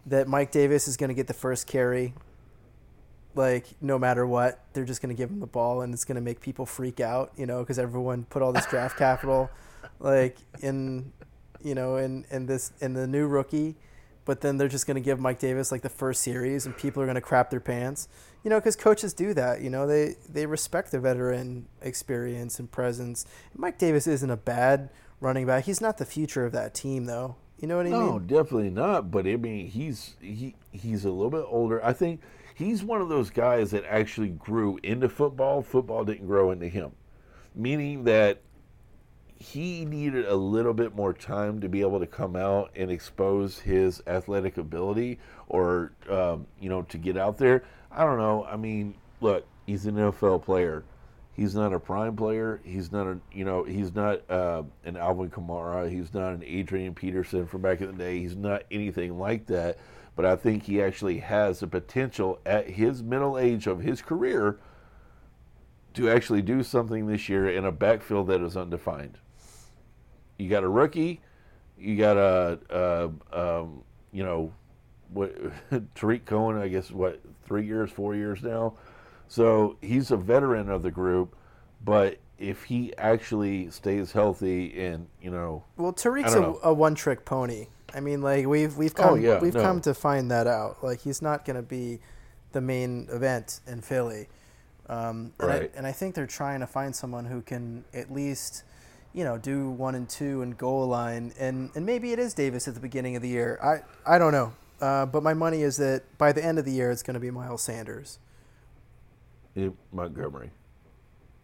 that 0.07 0.29
Mike 0.29 0.51
Davis 0.51 0.89
is 0.89 0.97
going 0.97 1.09
to 1.09 1.15
get 1.15 1.27
the 1.27 1.35
first 1.35 1.67
carry. 1.67 2.15
Like 3.35 3.67
no 3.81 3.99
matter 3.99 4.27
what, 4.27 4.61
they're 4.73 4.85
just 4.85 5.03
going 5.03 5.15
to 5.15 5.21
give 5.21 5.31
him 5.31 5.41
the 5.41 5.47
ball, 5.47 5.83
and 5.83 5.93
it's 5.93 6.05
going 6.05 6.17
to 6.17 6.21
make 6.21 6.41
people 6.41 6.67
freak 6.67 7.01
out, 7.01 7.33
you 7.37 7.47
know, 7.47 7.61
because 7.61 7.79
everyone 7.79 8.25
put 8.25 8.43
all 8.43 8.53
this 8.53 8.67
draft 8.67 8.97
capital, 8.97 9.51
like 9.99 10.37
in, 10.61 11.13
you 11.63 11.75
know, 11.75 11.97
in 11.97 12.25
in 12.31 12.47
this 12.47 12.73
in 12.81 12.93
the 12.93 13.09
new 13.09 13.27
rookie, 13.27 13.75
but 14.25 14.41
then 14.41 14.57
they're 14.57 14.69
just 14.69 14.87
going 14.87 14.95
to 14.95 15.01
give 15.01 15.19
Mike 15.19 15.41
Davis 15.41 15.73
like 15.73 15.83
the 15.83 15.89
first 15.89 16.23
series, 16.23 16.65
and 16.65 16.77
people 16.77 17.03
are 17.03 17.07
going 17.07 17.17
to 17.17 17.21
crap 17.21 17.51
their 17.51 17.59
pants, 17.61 18.09
you 18.45 18.51
know, 18.51 18.61
because 18.61 18.77
coaches 18.77 19.13
do 19.13 19.35
that, 19.35 19.61
you 19.61 19.71
know, 19.71 19.85
they 19.87 20.15
they 20.29 20.47
respect 20.47 20.93
the 20.93 21.01
veteran 21.01 21.67
experience 21.83 22.61
and 22.61 22.71
presence. 22.71 23.27
Mike 23.57 23.79
Davis 23.79 24.07
isn't 24.07 24.31
a 24.31 24.37
bad 24.37 24.91
running 25.21 25.47
back. 25.47 25.65
He's 25.65 25.81
not 25.81 25.99
the 25.99 26.05
future 26.05 26.45
of 26.47 26.53
that 26.53 26.75
team, 26.75 27.07
though. 27.07 27.37
You 27.65 27.69
know 27.69 27.79
what 27.79 27.87
I 27.87 27.91
No, 27.91 28.13
mean? 28.19 28.27
definitely 28.27 28.69
not. 28.69 29.11
But 29.11 29.27
I 29.27 29.37
mean, 29.37 29.69
he's 29.69 30.17
he 30.21 30.55
he's 30.71 31.07
a 31.07 31.11
little 31.11 31.31
bit 31.31 31.47
older. 31.49 31.83
I 31.83 31.95
think 31.95 32.21
he's 32.55 32.85
one 32.85 33.01
of 33.01 33.09
those 33.09 33.31
guys 33.31 33.71
that 33.71 33.87
actually 33.89 34.29
grew 34.29 34.79
into 34.83 35.09
football. 35.09 35.63
Football 35.63 36.05
didn't 36.05 36.27
grow 36.27 36.51
into 36.51 36.69
him, 36.69 36.93
meaning 37.55 38.05
that 38.05 38.43
he 39.39 39.87
needed 39.87 40.27
a 40.27 40.35
little 40.37 40.75
bit 40.75 40.95
more 40.95 41.15
time 41.15 41.59
to 41.63 41.69
be 41.71 41.81
able 41.81 42.01
to 42.01 42.07
come 42.07 42.37
out 42.37 42.71
and 42.77 42.91
expose 42.91 43.61
his 43.61 44.03
athletic 44.07 44.59
ability, 44.59 45.19
or 45.49 45.93
um, 46.11 46.47
you 46.61 46.69
know, 46.69 46.83
to 46.83 46.99
get 46.99 47.17
out 47.17 47.39
there. 47.39 47.65
I 47.91 48.05
don't 48.05 48.19
know. 48.19 48.45
I 48.45 48.57
mean, 48.57 48.95
look, 49.23 49.47
he's 49.65 49.87
an 49.87 49.95
NFL 49.95 50.43
player. 50.43 50.85
He's 51.37 51.55
not 51.55 51.73
a 51.73 51.81
prime 51.81 52.15
player. 52.15 52.61
He's 52.65 52.93
not 52.93 53.07
a 53.07 53.19
you 53.33 53.45
know 53.45 53.65
he's 53.65 53.95
not 53.95 54.29
uh, 54.31 54.63
an 54.85 54.97
Alvin 54.97 55.31
Kamara. 55.31 55.91
He's 55.91 56.15
not 56.15 56.33
an 56.33 56.45
Adrian 56.45 56.95
Peterson 56.95 57.47
from 57.47 57.63
back 57.63 57.81
in 57.81 57.89
the 57.89 57.93
day. 57.93 58.21
He's 58.21 58.37
not 58.37 58.63
anything 58.71 59.19
like 59.19 59.47
that. 59.47 59.79
But 60.17 60.25
I 60.25 60.37
think 60.37 60.63
he 60.63 60.81
actually 60.81 61.19
has 61.19 61.59
the 61.59 61.67
potential 61.67 62.39
at 62.47 62.71
his 62.71 63.03
middle 63.03 63.37
age 63.37 63.67
of 63.67 63.81
his 63.81 64.01
career 64.01 64.59
to 65.95 66.09
actually 66.09 66.43
do 66.43 66.63
something 66.63 67.09
this 67.09 67.29
year 67.29 67.49
in 67.49 67.65
a 67.65 67.73
backfield 67.73 68.29
that 68.29 68.41
is 68.41 68.57
undefined. 68.57 69.19
You 70.39 70.49
got 70.49 70.63
a 70.63 70.69
rookie. 70.69 71.21
You 71.77 71.97
got 71.97 72.17
a, 72.17 72.59
a 72.71 73.61
um, 73.61 73.83
you 74.13 74.23
know 74.23 74.53
what 75.13 75.35
Tarik 75.97 76.27
Cohen. 76.27 76.59
I 76.59 76.69
guess 76.69 76.93
what 76.93 77.21
three 77.45 77.67
years, 77.67 77.91
four 77.91 78.15
years 78.15 78.41
now. 78.41 78.75
So 79.29 79.77
he's 79.81 80.11
a 80.11 80.17
veteran 80.17 80.69
of 80.71 80.83
the 80.83 80.91
group, 80.91 81.35
but 81.85 82.19
if 82.39 82.65
he 82.65 82.93
actually 82.99 83.71
stays 83.71 84.13
healthy 84.13 84.79
and 84.85 85.07
you 85.23 85.31
know, 85.31 85.65
Well, 85.77 85.93
Tarik's 85.93 86.35
know. 86.35 86.59
a, 86.63 86.71
a 86.71 86.75
one-trick 86.75 87.25
pony. 87.25 87.69
I 87.95 88.01
mean, 88.01 88.23
like 88.23 88.47
we've 88.47 88.77
we've 88.77 88.95
come 88.95 89.11
Oh, 89.11 89.15
yeah, 89.15 89.39
we've 89.41 89.55
no. 89.55 89.63
come 89.63 89.81
to 89.83 89.95
find 89.95 90.31
that 90.31 90.47
out. 90.47 90.83
Like 90.83 91.01
he's 91.01 91.23
not 91.23 91.45
going 91.45 91.57
to 91.57 91.63
be 91.63 92.01
the 92.53 92.61
main 92.61 93.09
event 93.11 93.61
in 93.67 93.81
Philly, 93.83 94.29
um, 94.89 95.33
and, 95.39 95.49
Right. 95.49 95.63
I, 95.75 95.79
and 95.79 95.87
I 95.87 95.93
think 95.93 96.15
they're 96.15 96.27
trying 96.27 96.61
to 96.61 96.67
find 96.67 96.95
someone 96.95 97.25
who 97.25 97.41
can 97.41 97.85
at 97.95 98.13
least, 98.13 98.65
you 99.13 99.25
know, 99.25 99.39
do 99.39 99.71
one 99.71 99.95
and 99.95 100.09
two 100.09 100.43
and 100.43 100.59
goal 100.59 100.87
line, 100.89 101.33
and 101.39 101.71
and 101.77 101.87
maybe 101.87 102.13
it 102.13 102.19
is 102.19 102.35
Davis 102.35 102.67
at 102.69 102.75
the 102.75 102.81
beginning 102.81 103.15
of 103.17 103.23
the 103.23 103.29
year. 103.29 103.59
I 103.63 104.15
I 104.15 104.19
don't 104.19 104.33
know, 104.33 104.53
uh, 104.81 105.07
but 105.07 105.23
my 105.23 105.35
money 105.35 105.63
is 105.63 105.77
that 105.79 106.03
by 106.19 106.33
the 106.33 106.45
end 106.45 106.59
of 106.59 106.65
the 106.65 106.73
year 106.73 106.91
it's 106.91 107.03
going 107.03 107.15
to 107.15 107.21
be 107.21 107.31
Miles 107.31 107.63
Sanders. 107.63 108.19
In 109.55 109.77
Montgomery. 109.93 110.51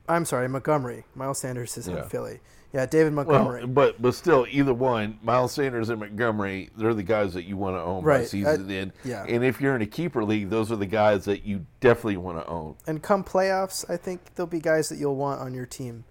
I'm 0.08 0.24
sorry, 0.24 0.48
Montgomery. 0.48 1.04
Miles 1.14 1.38
Sanders 1.38 1.76
is 1.76 1.86
Yeah. 1.88 2.02
in 2.02 2.08
Philly. 2.08 2.40
Yeah, 2.72 2.86
David 2.86 3.14
Well, 3.14 3.24
Montgomery. 3.26 3.66
but 3.66 4.00
but 4.00 4.14
still, 4.14 4.46
either 4.48 4.72
one, 4.74 5.18
Miles 5.22 5.52
Sanders 5.52 5.88
and 5.88 6.00
Montgomery, 6.00 6.70
they're 6.76 6.94
the 6.94 7.02
guys 7.02 7.34
that 7.34 7.44
you 7.44 7.56
want 7.56 7.76
to 7.76 7.80
own 7.82 8.04
by 8.04 8.24
season 8.24 8.70
I- 8.70 8.74
end. 8.74 8.92
yeah. 9.04 9.24
And 9.28 9.44
if 9.44 9.60
you're 9.60 9.74
in 9.74 9.82
a 9.82 9.86
keeper 9.86 10.24
league, 10.24 10.50
those 10.50 10.70
are 10.70 10.76
the 10.76 10.86
guys 10.86 11.24
that 11.24 11.44
you 11.44 11.66
definitely 11.80 12.16
want 12.16 12.38
to 12.38 12.46
own. 12.46 12.76
and 12.86 13.02
come 13.02 13.24
playoffs, 13.24 13.88
I 13.90 13.96
think 13.96 14.34
there'll 14.34 14.46
be 14.48 14.60
guys 14.60 14.88
that 14.88 14.96
you'll 14.98 15.16
want 15.16 15.40
on 15.40 15.52
your 15.54 15.66
team. 15.66 16.04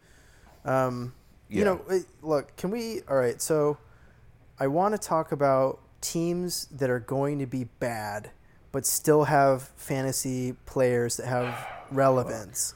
Um, 0.66 1.14
You 1.52 1.66
know, 1.66 1.82
eh, 1.90 2.02
look, 2.22 2.56
can 2.58 2.70
we? 2.72 3.02
All 3.10 3.18
right, 3.18 3.42
so 3.42 3.78
I 4.60 4.68
want 4.68 4.94
to 4.94 5.00
talk 5.00 5.32
about 5.32 5.80
teams 6.00 6.66
that 6.68 6.90
are 6.92 7.00
going 7.00 7.40
to 7.40 7.46
be 7.48 7.64
bad, 7.64 8.30
but 8.72 8.86
still 8.86 9.24
have 9.26 9.64
fantasy 9.76 10.54
players 10.66 11.18
that 11.18 11.28
have 11.28 11.68
relevance. 11.92 12.74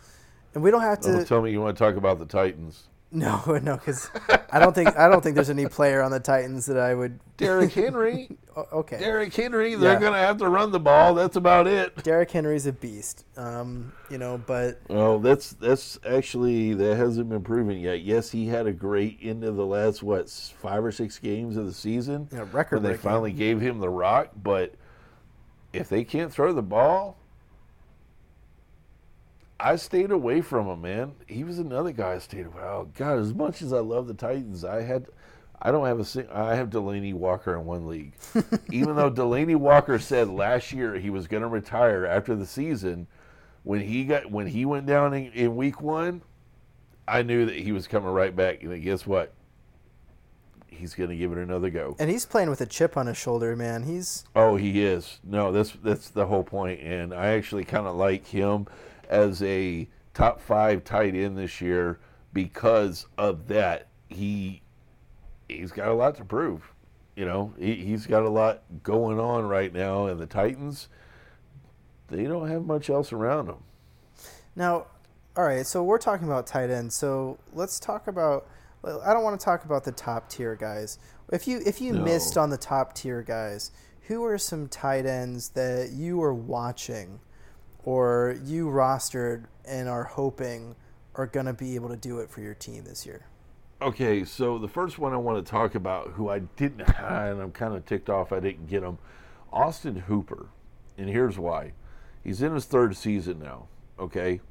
And 0.53 0.63
we 0.63 0.71
don't 0.71 0.81
have 0.81 1.01
Don't 1.01 1.19
to. 1.19 1.25
tell 1.25 1.41
me 1.41 1.51
you 1.51 1.61
want 1.61 1.77
to 1.77 1.83
talk 1.83 1.95
about 1.95 2.19
the 2.19 2.25
Titans. 2.25 2.83
No, 3.15 3.43
no, 3.61 3.75
because 3.77 4.09
I 4.51 4.57
don't 4.57 4.73
think 4.73 4.97
I 4.97 5.07
don't 5.07 5.21
think 5.21 5.35
there's 5.35 5.51
any 5.51 5.67
player 5.67 6.01
on 6.01 6.09
the 6.09 6.19
Titans 6.19 6.65
that 6.65 6.79
I 6.79 6.95
would. 6.95 7.19
Derrick 7.37 7.71
Henry. 7.71 8.27
Okay, 8.57 8.97
Derrick 8.97 9.31
Henry. 9.31 9.75
They're 9.75 9.93
Yeah. 9.93 9.99
going 9.99 10.13
to 10.13 10.17
have 10.19 10.37
to 10.37 10.49
run 10.49 10.71
the 10.71 10.79
ball. 10.79 11.13
That's 11.13 11.35
about 11.35 11.67
it. 11.67 11.95
Derrick 12.03 12.31
Henry's 12.31 12.65
a 12.65 12.71
beast. 12.71 13.23
Um, 13.37 13.93
you 14.09 14.17
know, 14.17 14.41
but 14.43 14.79
Well, 14.89 15.19
that's 15.19 15.51
that's 15.51 15.99
actually 16.09 16.73
that 16.73 16.95
hasn't 16.97 17.29
been 17.29 17.43
proven 17.43 17.77
yet. 17.77 18.01
Yes, 18.01 18.31
he 18.31 18.47
had 18.47 18.65
a 18.65 18.73
great 18.73 19.19
end 19.21 19.43
of 19.43 19.57
the 19.57 19.65
last 19.67 20.01
what 20.01 20.27
five 20.27 20.83
or 20.83 20.91
six 20.91 21.19
games 21.19 21.55
of 21.55 21.67
the 21.67 21.73
season 21.73 22.29
Yeah, 22.31 22.45
record 22.51 22.81
when 22.81 22.91
they 22.91 22.97
finally 22.97 23.31
gave 23.31 23.61
him 23.61 23.77
the 23.77 23.89
rock. 23.89 24.29
But 24.41 24.73
if 25.73 25.89
they 25.89 26.03
can't 26.03 26.31
throw 26.31 26.53
the 26.53 26.61
ball, 26.61 27.17
I 29.59 29.75
stayed 29.77 30.11
away 30.11 30.41
from 30.41 30.67
him, 30.67 30.81
man. 30.81 31.13
He 31.27 31.43
was 31.43 31.57
another 31.57 31.91
guy 31.91 32.13
I 32.13 32.19
stayed 32.19 32.45
away. 32.45 32.61
Oh 32.61 32.89
God, 32.95 33.19
as 33.19 33.33
much 33.33 33.61
as 33.61 33.73
I 33.73 33.79
love 33.79 34.07
the 34.07 34.13
Titans, 34.13 34.63
I 34.63 34.83
had. 34.83 35.07
I 35.65 35.71
don't 35.71 35.85
have 35.87 35.99
a 35.99 36.03
sing- 36.03 36.29
I 36.29 36.55
have 36.55 36.69
Delanie 36.69 37.13
Walker 37.13 37.55
in 37.55 37.65
one 37.65 37.87
league. 37.87 38.13
Even 38.71 38.97
though 38.97 39.09
Delanie 39.09 39.55
Walker 39.55 39.97
said 39.97 40.27
last 40.29 40.73
year 40.73 40.95
he 40.95 41.09
was 41.09 41.27
going 41.27 41.41
to 41.41 41.47
retire 41.47 42.05
after 42.05 42.35
the 42.35 42.45
season, 42.45 43.07
when 43.63 43.79
he 43.79 44.03
got 44.03 44.29
when 44.29 44.47
he 44.47 44.65
went 44.65 44.85
down 44.85 45.13
in, 45.13 45.31
in 45.31 45.55
week 45.55 45.79
one, 45.79 46.21
I 47.07 47.21
knew 47.23 47.45
that 47.45 47.55
he 47.55 47.71
was 47.71 47.87
coming 47.87 48.09
right 48.09 48.35
back. 48.35 48.61
And 48.61 48.83
guess 48.83 49.07
what? 49.07 49.33
He's 50.77 50.95
going 50.95 51.09
to 51.09 51.15
give 51.15 51.31
it 51.31 51.37
another 51.37 51.69
go. 51.69 51.95
and 51.99 52.09
he's 52.09 52.25
playing 52.25 52.49
with 52.49 52.61
a 52.61 52.65
chip 52.65 52.97
on 52.97 53.07
his 53.07 53.17
shoulder, 53.17 53.55
man. 53.55 53.83
He's 53.83 54.25
Oh, 54.35 54.55
he 54.55 54.83
is. 54.83 55.19
No, 55.23 55.51
that's 55.51 55.71
that's 55.83 56.09
the 56.09 56.25
whole 56.25 56.43
point. 56.43 56.81
And 56.81 57.13
I 57.13 57.27
actually 57.27 57.63
kind 57.63 57.87
of 57.87 57.95
like 57.95 58.27
him 58.27 58.67
as 59.09 59.41
a 59.43 59.87
top 60.13 60.41
five 60.41 60.83
tight 60.83 61.15
end 61.15 61.37
this 61.37 61.61
year 61.61 61.99
because 62.33 63.05
of 63.17 63.47
that. 63.47 63.87
He 64.09 64.61
he's 65.47 65.71
got 65.71 65.87
a 65.87 65.93
lot 65.93 66.15
to 66.17 66.25
prove. 66.25 66.73
You 67.15 67.25
know, 67.25 67.53
he, 67.59 67.75
he's 67.75 68.07
got 68.07 68.23
a 68.23 68.29
lot 68.29 68.63
going 68.81 69.19
on 69.19 69.47
right 69.47 69.71
now, 69.71 70.07
and 70.07 70.19
the 70.19 70.25
Titans 70.25 70.89
they 72.09 72.23
don't 72.23 72.47
have 72.49 72.65
much 72.65 72.89
else 72.89 73.11
around 73.11 73.47
them. 73.47 73.63
Now, 74.55 74.87
all 75.35 75.45
right, 75.45 75.65
so 75.65 75.83
we're 75.83 75.97
talking 75.97 76.27
about 76.27 76.45
tight 76.45 76.69
ends. 76.69 76.95
So 76.95 77.39
let's 77.53 77.79
talk 77.79 78.07
about. 78.07 78.47
I 78.85 79.13
don't 79.13 79.23
want 79.23 79.39
to 79.39 79.43
talk 79.43 79.65
about 79.65 79.83
the 79.83 79.91
top 79.91 80.29
tier 80.29 80.55
guys. 80.55 80.99
If 81.31 81.47
you 81.47 81.61
if 81.65 81.79
you 81.81 81.93
No. 81.93 82.03
missed 82.03 82.37
on 82.37 82.49
the 82.49 82.57
top 82.57 82.93
tier 82.93 83.21
guys, 83.21 83.71
who 84.07 84.23
are 84.25 84.37
some 84.37 84.67
tight 84.67 85.05
ends 85.05 85.49
that 85.49 85.91
you 85.91 86.21
are 86.21 86.33
watching, 86.33 87.19
or 87.83 88.37
you 88.43 88.67
rostered 88.67 89.45
and 89.65 89.87
are 89.87 90.03
hoping 90.03 90.75
are 91.15 91.27
going 91.27 91.45
to 91.45 91.53
be 91.53 91.75
able 91.75 91.89
to 91.89 91.95
do 91.95 92.19
it 92.19 92.29
for 92.29 92.41
your 92.41 92.55
team 92.55 92.83
this 92.83 93.05
year? 93.05 93.25
Okay, 93.81 94.23
so 94.23 94.57
the 94.57 94.67
first 94.67 94.97
one 94.97 95.13
I 95.13 95.17
want 95.17 95.45
to 95.45 95.49
talk 95.49 95.75
about, 95.75 96.11
who 96.11 96.29
I 96.29 96.39
didn't, 96.39 96.81
and 96.97 97.41
I'm 97.41 97.51
kind 97.51 97.75
of 97.75 97.85
ticked 97.85 98.09
off 98.09 98.31
I 98.31 98.39
didn't 98.39 98.67
get 98.67 98.83
him, 98.83 98.97
Austin 99.51 99.95
Hooper, 99.95 100.47
and 100.97 101.09
here's 101.09 101.37
why. 101.37 101.73
He's 102.23 102.41
in 102.41 102.53
his 102.53 102.65
third 102.65 102.95
season 102.97 103.39
now. 103.39 103.67
Okay, 103.99 104.41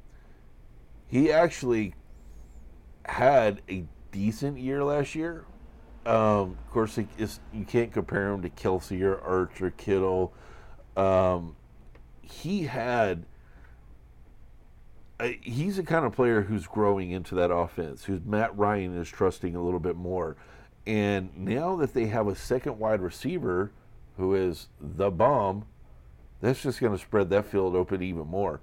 he 1.07 1.31
actually 1.31 1.95
had 3.05 3.61
a 3.69 3.83
decent 4.13 4.57
year 4.57 4.81
last 4.83 5.15
year. 5.15 5.43
Um, 6.05 6.57
of 6.65 6.69
course, 6.71 6.97
you 6.97 7.65
can't 7.65 7.91
compare 7.91 8.31
him 8.31 8.41
to 8.43 8.49
Kelce 8.49 9.01
or 9.01 9.19
Archer 9.19 9.71
Kittle. 9.71 10.33
Um, 10.95 11.55
he 12.21 12.63
had 12.63 13.25
I, 15.19 15.39
he's 15.41 15.77
the 15.77 15.83
kind 15.83 16.05
of 16.05 16.13
player 16.13 16.41
who's 16.41 16.67
growing 16.67 17.11
into 17.11 17.35
that 17.35 17.51
offense, 17.51 18.03
who's 18.03 18.19
Matt 18.25 18.57
Ryan 18.57 18.97
is 18.97 19.07
trusting 19.07 19.55
a 19.55 19.61
little 19.61 19.79
bit 19.79 19.95
more. 19.95 20.35
And 20.85 21.29
now 21.37 21.77
that 21.77 21.93
they 21.93 22.07
have 22.07 22.27
a 22.27 22.35
second 22.35 22.77
wide 22.79 22.99
receiver 22.99 23.71
who 24.17 24.35
is 24.35 24.67
the 24.81 25.09
bomb, 25.09 25.65
that's 26.41 26.61
just 26.61 26.81
going 26.81 26.91
to 26.91 26.99
spread 26.99 27.29
that 27.29 27.45
field 27.45 27.73
open 27.75 28.01
even 28.01 28.27
more. 28.27 28.59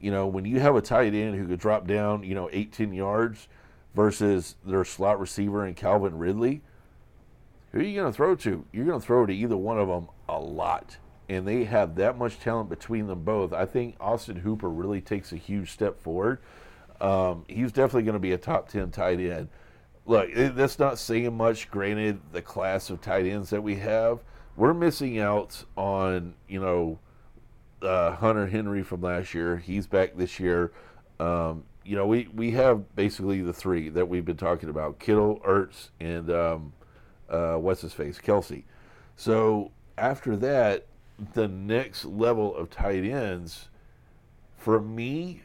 You 0.00 0.10
know, 0.10 0.26
when 0.26 0.44
you 0.44 0.58
have 0.58 0.74
a 0.74 0.80
tight 0.80 1.14
end 1.14 1.36
who 1.36 1.46
could 1.46 1.60
drop 1.60 1.86
down, 1.86 2.24
you 2.24 2.34
know, 2.34 2.50
18 2.52 2.92
yards 2.92 3.46
versus 3.94 4.56
their 4.64 4.84
slot 4.84 5.20
receiver 5.20 5.64
and 5.64 5.76
Calvin 5.76 6.18
Ridley, 6.18 6.62
who 7.72 7.80
are 7.80 7.82
you 7.82 8.00
going 8.00 8.12
to 8.12 8.16
throw 8.16 8.34
to? 8.36 8.64
You're 8.72 8.84
going 8.84 9.00
to 9.00 9.06
throw 9.06 9.26
to 9.26 9.34
either 9.34 9.56
one 9.56 9.78
of 9.78 9.88
them 9.88 10.08
a 10.28 10.38
lot. 10.38 10.96
And 11.28 11.46
they 11.46 11.64
have 11.64 11.94
that 11.96 12.18
much 12.18 12.38
talent 12.38 12.68
between 12.68 13.06
them 13.06 13.22
both. 13.22 13.52
I 13.52 13.64
think 13.64 13.96
Austin 14.00 14.36
Hooper 14.36 14.68
really 14.68 15.00
takes 15.00 15.32
a 15.32 15.36
huge 15.36 15.70
step 15.70 15.98
forward. 16.00 16.40
Um, 17.00 17.44
he's 17.48 17.72
definitely 17.72 18.02
going 18.02 18.14
to 18.14 18.20
be 18.20 18.32
a 18.32 18.38
top 18.38 18.68
10 18.68 18.90
tight 18.90 19.18
end. 19.18 19.48
Look, 20.04 20.28
it, 20.30 20.56
that's 20.56 20.78
not 20.78 20.98
saying 20.98 21.34
much. 21.36 21.70
Granted, 21.70 22.20
the 22.32 22.42
class 22.42 22.90
of 22.90 23.00
tight 23.00 23.26
ends 23.26 23.50
that 23.50 23.62
we 23.62 23.76
have, 23.76 24.20
we're 24.56 24.74
missing 24.74 25.18
out 25.18 25.64
on, 25.76 26.34
you 26.48 26.60
know, 26.60 26.98
uh, 27.80 28.14
Hunter 28.16 28.46
Henry 28.46 28.82
from 28.82 29.00
last 29.00 29.32
year. 29.34 29.56
He's 29.56 29.86
back 29.86 30.16
this 30.16 30.38
year. 30.38 30.72
Um, 31.18 31.64
you 31.84 31.96
know, 31.96 32.06
we, 32.06 32.28
we 32.34 32.52
have 32.52 32.94
basically 32.94 33.40
the 33.42 33.52
three 33.52 33.88
that 33.90 34.08
we've 34.08 34.24
been 34.24 34.36
talking 34.36 34.68
about 34.68 34.98
Kittle, 34.98 35.40
Ertz, 35.46 35.88
and 36.00 36.30
um, 36.30 36.72
uh, 37.28 37.54
what's 37.56 37.80
his 37.80 37.92
face, 37.92 38.18
Kelce. 38.18 38.64
So 39.16 39.72
after 39.98 40.36
that, 40.36 40.86
the 41.34 41.48
next 41.48 42.04
level 42.04 42.54
of 42.54 42.70
tight 42.70 43.04
ends, 43.04 43.68
for 44.56 44.80
me, 44.80 45.42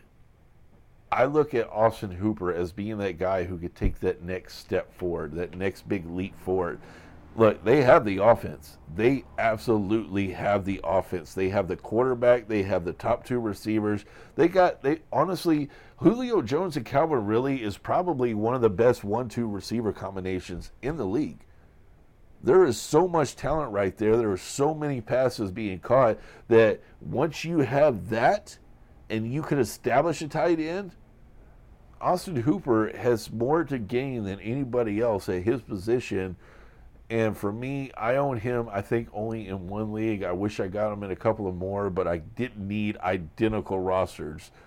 I 1.11 1.25
look 1.25 1.53
at 1.53 1.69
Austin 1.69 2.11
Hooper 2.11 2.53
as 2.53 2.71
being 2.71 2.97
that 2.99 3.17
guy 3.17 3.45
who 3.45 3.57
could 3.57 3.75
take 3.75 3.99
that 4.01 4.21
next 4.21 4.55
step 4.57 4.93
forward, 4.93 5.33
that 5.35 5.55
next 5.55 5.87
big 5.87 6.05
leap 6.05 6.39
forward. 6.39 6.79
Look, 7.37 7.63
they 7.63 7.83
have 7.83 8.03
the 8.03 8.17
offense. 8.17 8.79
They 8.95 9.23
absolutely 9.37 10.31
have 10.31 10.65
the 10.65 10.81
offense. 10.83 11.35
They 11.35 11.49
have 11.49 11.67
the 11.67 11.75
quarterback. 11.75 12.47
They 12.47 12.63
have 12.63 12.83
the 12.83 12.93
top 12.93 13.23
two 13.23 13.39
receivers. 13.39 14.05
They 14.35 14.47
got 14.47 14.81
they 14.81 15.01
honestly 15.13 15.69
Julio 15.97 16.41
Jones 16.41 16.77
and 16.77 16.85
Calvin 16.85 17.27
really 17.27 17.61
is 17.61 17.77
probably 17.77 18.33
one 18.33 18.55
of 18.55 18.61
the 18.61 18.71
best 18.71 19.03
one-two 19.03 19.47
receiver 19.47 19.93
combinations 19.93 20.71
in 20.81 20.97
the 20.97 21.05
league. 21.05 21.45
There 22.41 22.65
is 22.65 22.79
so 22.79 23.07
much 23.07 23.35
talent 23.35 23.71
right 23.71 23.95
there. 23.95 24.17
There 24.17 24.31
are 24.31 24.37
so 24.37 24.73
many 24.73 24.99
passes 24.99 25.51
being 25.51 25.79
caught 25.79 26.17
that 26.47 26.81
once 27.01 27.45
you 27.45 27.59
have 27.59 28.09
that 28.09 28.57
and 29.11 29.31
you 29.31 29.43
can 29.43 29.59
establish 29.59 30.23
a 30.23 30.27
tight 30.27 30.59
end, 30.59 30.95
Austin 32.01 32.37
Hooper 32.37 32.97
has 32.97 33.31
more 33.31 33.63
to 33.63 33.77
gain 33.77 34.23
than 34.23 34.39
anybody 34.39 35.01
else 35.01 35.29
at 35.29 35.43
his 35.43 35.61
position. 35.61 36.35
And 37.09 37.37
for 37.37 37.53
me, 37.53 37.91
I 37.95 38.15
own 38.15 38.37
him, 38.37 38.67
I 38.71 38.81
think, 38.81 39.07
only 39.13 39.47
in 39.47 39.67
one 39.67 39.93
league. 39.93 40.23
I 40.23 40.33
wish 40.33 40.59
I 40.59 40.67
got 40.67 40.91
him 40.91 41.03
in 41.03 41.11
a 41.11 41.15
couple 41.15 41.47
of 41.47 41.55
more, 41.55 41.89
but 41.89 42.07
I 42.07 42.17
didn't 42.17 42.67
need 42.67 42.97
identical 42.97 43.79
rosters. 43.79 44.51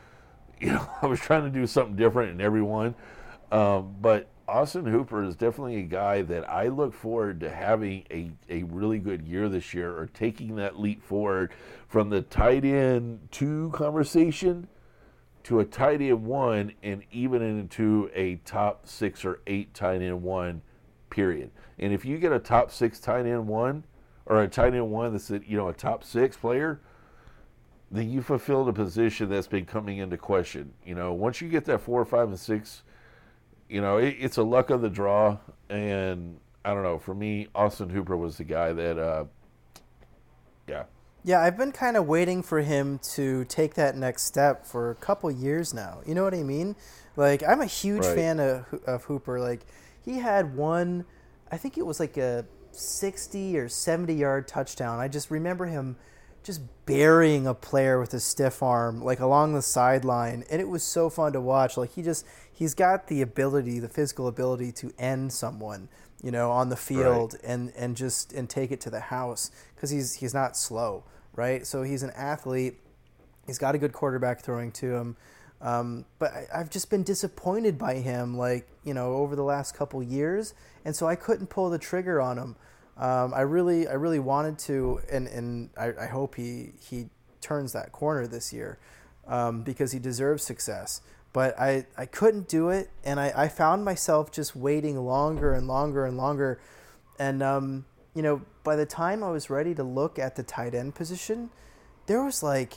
You 0.62 0.72
know, 0.72 0.90
I 1.00 1.06
was 1.06 1.18
trying 1.18 1.44
to 1.44 1.48
do 1.50 1.66
something 1.66 1.96
different 1.96 2.32
in 2.32 2.42
everyone. 2.42 2.94
Um, 3.50 3.96
but 3.98 4.28
Austin 4.46 4.84
Hooper 4.84 5.24
is 5.24 5.36
definitely 5.36 5.76
a 5.76 5.84
guy 5.84 6.22
that 6.22 6.48
I 6.50 6.68
look 6.68 6.92
forward 6.92 7.40
to 7.40 7.50
having 7.50 8.04
a, 8.10 8.30
a 8.48 8.64
really 8.64 8.98
good 8.98 9.22
year 9.22 9.48
this 9.48 9.72
year 9.72 9.96
or 9.96 10.06
taking 10.06 10.56
that 10.56 10.78
leap 10.78 11.02
forward 11.02 11.52
from 11.88 12.10
the 12.10 12.20
tight 12.22 12.64
end 12.64 13.28
two 13.30 13.70
conversation 13.72 14.68
to 15.44 15.60
a 15.60 15.64
tight 15.64 16.02
end 16.02 16.24
one 16.26 16.72
and 16.82 17.04
even 17.12 17.42
into 17.42 18.10
a 18.12 18.36
top 18.44 18.86
six 18.86 19.24
or 19.24 19.40
eight 19.46 19.72
tight 19.72 20.02
end 20.02 20.22
one 20.22 20.62
period. 21.10 21.50
And 21.80 21.92
if 21.92 22.04
you 22.04 22.18
get 22.18 22.30
a 22.30 22.38
top 22.38 22.70
six 22.70 23.00
tight 23.00 23.26
end 23.26 23.48
one 23.48 23.84
or 24.26 24.40
a 24.42 24.46
tight 24.48 24.74
end 24.74 24.90
one 24.90 25.12
that's 25.12 25.30
a, 25.30 25.40
you 25.44 25.56
know 25.56 25.68
a 25.68 25.72
top 25.72 26.04
six 26.04 26.36
player, 26.36 26.80
then 27.90 28.08
you 28.08 28.22
fulfilled 28.22 28.68
a 28.68 28.72
position 28.72 29.28
that's 29.28 29.48
been 29.48 29.64
coming 29.64 29.98
into 29.98 30.16
question. 30.16 30.72
You 30.86 30.94
know, 30.94 31.12
once 31.12 31.40
you 31.40 31.48
get 31.48 31.64
that 31.64 31.80
four, 31.80 32.00
or 32.00 32.04
five, 32.04 32.28
and 32.28 32.38
six, 32.38 32.82
you 33.68 33.80
know, 33.80 33.96
it, 33.96 34.16
it's 34.20 34.36
a 34.36 34.42
luck 34.44 34.70
of 34.70 34.82
the 34.82 34.90
draw. 34.90 35.38
And 35.68 36.38
I 36.64 36.74
don't 36.74 36.84
know. 36.84 36.98
For 36.98 37.14
me, 37.14 37.48
Austin 37.54 37.88
Hooper 37.88 38.16
was 38.16 38.36
the 38.36 38.44
guy 38.44 38.72
that, 38.72 38.98
uh, 38.98 39.24
yeah. 40.68 40.84
Yeah, 41.24 41.42
I've 41.42 41.56
been 41.56 41.72
kind 41.72 41.96
of 41.96 42.06
waiting 42.06 42.42
for 42.42 42.60
him 42.60 42.98
to 43.14 43.44
take 43.46 43.74
that 43.74 43.96
next 43.96 44.22
step 44.22 44.64
for 44.64 44.90
a 44.90 44.94
couple 44.94 45.30
years 45.30 45.74
now. 45.74 46.00
You 46.06 46.14
know 46.14 46.24
what 46.24 46.34
I 46.34 46.42
mean? 46.42 46.76
Like, 47.16 47.42
I'm 47.42 47.60
a 47.60 47.66
huge 47.66 48.04
Right. 48.06 48.14
fan 48.14 48.40
of, 48.40 48.64
of 48.86 49.04
Hooper. 49.04 49.40
Like, 49.40 49.60
he 50.04 50.18
had 50.18 50.54
one, 50.56 51.04
I 51.50 51.56
think 51.56 51.78
it 51.78 51.86
was 51.86 52.00
like 52.00 52.16
a 52.16 52.44
60 52.72 53.58
or 53.58 53.68
70 53.68 54.14
yard 54.14 54.48
touchdown. 54.48 54.98
I 55.00 55.08
just 55.08 55.30
remember 55.30 55.66
him 55.66 55.96
just 56.42 56.62
burying 56.86 57.46
a 57.46 57.54
player 57.54 58.00
with 58.00 58.14
a 58.14 58.20
stiff 58.20 58.62
arm, 58.62 59.02
like 59.02 59.20
along 59.20 59.54
the 59.54 59.62
sideline. 59.62 60.44
And 60.50 60.60
it 60.60 60.68
was 60.68 60.82
so 60.82 61.10
fun 61.10 61.32
to 61.32 61.40
watch. 61.40 61.76
Like, 61.76 61.92
he 61.94 62.02
just, 62.02 62.26
he's 62.52 62.74
got 62.74 63.08
the 63.08 63.22
ability, 63.22 63.78
the 63.78 63.88
physical 63.88 64.26
ability 64.26 64.72
to 64.72 64.92
end 64.98 65.32
someone, 65.32 65.88
you 66.22 66.30
know, 66.30 66.50
on 66.50 66.68
the 66.68 66.76
field 66.76 67.36
and, 67.44 67.72
and 67.76 67.96
just, 67.96 68.32
and 68.32 68.48
take 68.48 68.70
it 68.70 68.80
to 68.82 68.90
the 68.90 69.00
house 69.00 69.50
because 69.74 69.90
he's, 69.90 70.14
he's 70.14 70.32
not 70.32 70.56
slow, 70.56 71.04
right? 71.34 71.66
So 71.66 71.82
he's 71.82 72.02
an 72.02 72.10
athlete. 72.10 72.78
He's 73.46 73.58
got 73.58 73.74
a 73.74 73.78
good 73.78 73.92
quarterback 73.92 74.40
throwing 74.40 74.72
to 74.72 74.94
him. 74.94 75.16
Um, 75.60 76.06
but 76.18 76.32
I, 76.32 76.46
I've 76.54 76.70
just 76.70 76.90
been 76.90 77.02
disappointed 77.02 77.78
by 77.78 77.96
him, 77.96 78.36
like 78.36 78.66
you 78.84 78.94
know, 78.94 79.14
over 79.14 79.36
the 79.36 79.44
last 79.44 79.74
couple 79.74 80.02
years, 80.02 80.54
and 80.84 80.96
so 80.96 81.06
I 81.06 81.16
couldn't 81.16 81.48
pull 81.48 81.70
the 81.70 81.78
trigger 81.78 82.20
on 82.20 82.38
him. 82.38 82.56
Um, 82.96 83.32
I 83.34 83.42
really, 83.42 83.86
I 83.88 83.94
really 83.94 84.18
wanted 84.18 84.58
to, 84.60 85.00
and 85.10 85.26
and 85.26 85.70
I, 85.76 85.92
I 86.02 86.06
hope 86.06 86.34
he 86.34 86.72
he 86.80 87.08
turns 87.40 87.72
that 87.72 87.92
corner 87.92 88.26
this 88.26 88.52
year 88.52 88.78
um, 89.26 89.62
because 89.62 89.92
he 89.92 89.98
deserves 89.98 90.42
success. 90.42 91.00
But 91.32 91.58
I, 91.60 91.86
I 91.96 92.06
couldn't 92.06 92.48
do 92.48 92.70
it, 92.70 92.90
and 93.04 93.20
I, 93.20 93.32
I 93.36 93.48
found 93.48 93.84
myself 93.84 94.32
just 94.32 94.56
waiting 94.56 94.98
longer 94.98 95.52
and 95.52 95.68
longer 95.68 96.04
and 96.04 96.16
longer, 96.16 96.60
and 97.18 97.42
um, 97.42 97.84
you 98.14 98.22
know, 98.22 98.42
by 98.64 98.76
the 98.76 98.86
time 98.86 99.22
I 99.22 99.30
was 99.30 99.48
ready 99.48 99.74
to 99.74 99.82
look 99.82 100.18
at 100.18 100.36
the 100.36 100.42
tight 100.42 100.74
end 100.74 100.94
position, 100.94 101.50
there 102.06 102.22
was 102.24 102.42
like 102.42 102.74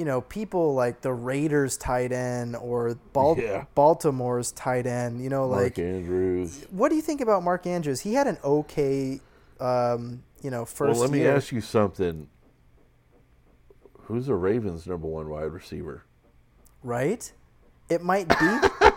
you 0.00 0.06
know, 0.06 0.22
people 0.22 0.72
like 0.72 1.02
the 1.02 1.12
Raiders 1.12 1.76
tight 1.76 2.10
end 2.10 2.56
or 2.56 2.94
Bal- 3.12 3.36
Yeah. 3.38 3.64
Baltimore's 3.74 4.50
tight 4.50 4.86
end, 4.86 5.22
you 5.22 5.28
know, 5.28 5.46
like 5.46 5.76
Mark 5.76 5.78
Andrews. 5.78 6.64
what 6.70 6.88
do 6.88 6.96
you 6.96 7.02
think 7.02 7.20
about 7.20 7.42
Mark 7.42 7.66
Andrews? 7.66 8.00
He 8.00 8.14
had 8.14 8.26
an 8.26 8.38
okay, 8.42 9.20
um, 9.60 10.22
you 10.42 10.50
know, 10.50 10.64
first 10.64 10.92
Well, 10.92 11.00
let 11.02 11.10
me 11.10 11.26
ask 11.26 11.52
you 11.52 11.60
something. 11.60 12.28
Who's 14.04 14.24
the 14.26 14.34
Ravens' 14.36 14.86
number 14.86 15.06
one 15.06 15.28
wide 15.28 15.52
receiver? 15.52 16.04
right? 16.82 17.30
It 17.90 18.02
might 18.02 18.26
be, 18.26 18.34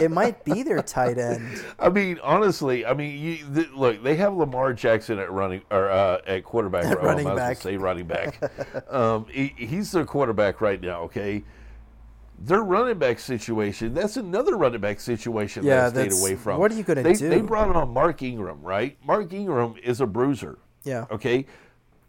it 0.00 0.10
might 0.10 0.44
be 0.44 0.62
their 0.62 0.82
tight 0.82 1.18
end. 1.18 1.62
I 1.78 1.88
mean, 1.88 2.18
honestly, 2.22 2.84
I 2.86 2.94
mean, 2.94 3.18
you, 3.18 3.36
th- 3.54 3.70
look, 3.74 4.02
they 4.02 4.16
have 4.16 4.34
Lamar 4.34 4.72
Jackson 4.72 5.18
at 5.18 5.30
running 5.30 5.62
or 5.70 5.90
uh, 5.90 6.20
at 6.26 6.44
quarterback. 6.44 6.84
At 6.84 7.02
running 7.02 7.24
might 7.24 7.32
as 7.32 7.36
well 7.36 7.36
back. 7.36 7.56
say 7.58 7.76
running 7.76 8.06
back. 8.06 8.40
um, 8.92 9.26
he, 9.30 9.54
he's 9.56 9.92
their 9.92 10.04
quarterback 10.04 10.60
right 10.60 10.80
now. 10.80 11.02
Okay, 11.02 11.44
their 12.38 12.62
running 12.62 12.98
back 12.98 13.18
situation. 13.18 13.94
That's 13.94 14.16
another 14.16 14.56
running 14.56 14.80
back 14.80 15.00
situation 15.00 15.64
Yeah, 15.64 15.76
that 15.76 15.84
I 15.86 15.88
stayed 15.90 15.98
that's- 16.04 16.20
away 16.20 16.34
from. 16.36 16.60
what 16.60 16.70
are 16.72 16.74
you 16.74 16.82
gonna 16.84 17.02
do? 17.02 17.14
They 17.28 17.40
brought 17.40 17.74
on 17.74 17.92
Mark 17.92 18.22
Ingram, 18.22 18.60
right? 18.62 18.96
Mark 19.04 19.32
Ingram 19.32 19.74
is 19.82 20.00
a 20.00 20.06
bruiser. 20.06 20.58
Yeah, 20.84 21.06
Okay, 21.10 21.46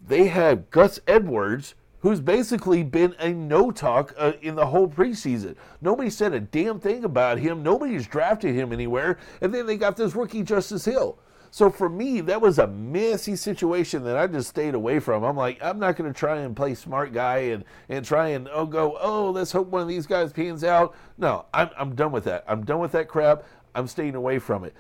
they 0.06 0.28
have 0.28 0.70
Gus 0.70 1.00
Edwards, 1.08 1.74
who's 2.00 2.20
basically 2.20 2.84
been 2.84 3.16
a 3.20 3.34
no 3.34 3.72
talk 3.72 4.14
uh, 4.18 4.34
in 4.42 4.56
the 4.56 4.68
whole 4.68 4.88
preseason. 4.88 5.56
Nobody 5.82 6.10
said 6.10 6.34
a 6.34 6.40
damn 6.40 6.80
thing 6.80 7.04
about 7.04 7.40
him. 7.40 7.64
Nobody's 7.64 8.08
drafted 8.08 8.56
him 8.56 8.72
anywhere. 8.72 9.18
And 9.42 9.54
then 9.54 9.66
they 9.66 9.78
got 9.78 9.98
this 9.98 10.16
rookie 10.16 10.44
Justice 10.44 10.86
Hill. 10.86 11.18
So 11.50 11.70
for 11.70 11.90
me, 11.90 12.22
that 12.22 12.42
was 12.42 12.60
a 12.60 12.68
messy 12.68 13.36
situation 13.36 14.04
that 14.04 14.18
I 14.18 14.28
just 14.28 14.50
stayed 14.50 14.76
away 14.76 15.00
from. 15.00 15.24
I'm 15.24 15.38
like, 15.38 15.58
I'm 15.64 15.80
not 15.80 15.96
going 15.96 16.12
to 16.12 16.18
try 16.18 16.38
and 16.40 16.56
play 16.56 16.76
smart 16.76 17.14
guy 17.14 17.38
and, 17.38 17.64
and 17.90 18.06
try 18.06 18.30
and 18.30 18.50
oh 18.52 18.66
go 18.66 18.98
oh 19.00 19.32
let's 19.32 19.52
hope 19.52 19.68
one 19.68 19.82
of 19.82 19.88
these 19.88 20.06
guys 20.06 20.34
pans 20.34 20.64
out. 20.64 20.94
No, 21.18 21.46
I'm 21.54 21.70
I'm 21.78 21.96
done 21.96 22.12
with 22.12 22.26
that. 22.26 22.44
I'm 22.48 22.64
done 22.66 22.80
with 22.80 22.92
that 22.92 23.08
crap. 23.08 23.44
I'm 23.74 23.88
staying 23.88 24.16
away 24.16 24.40
from 24.40 24.66
it 24.66 24.76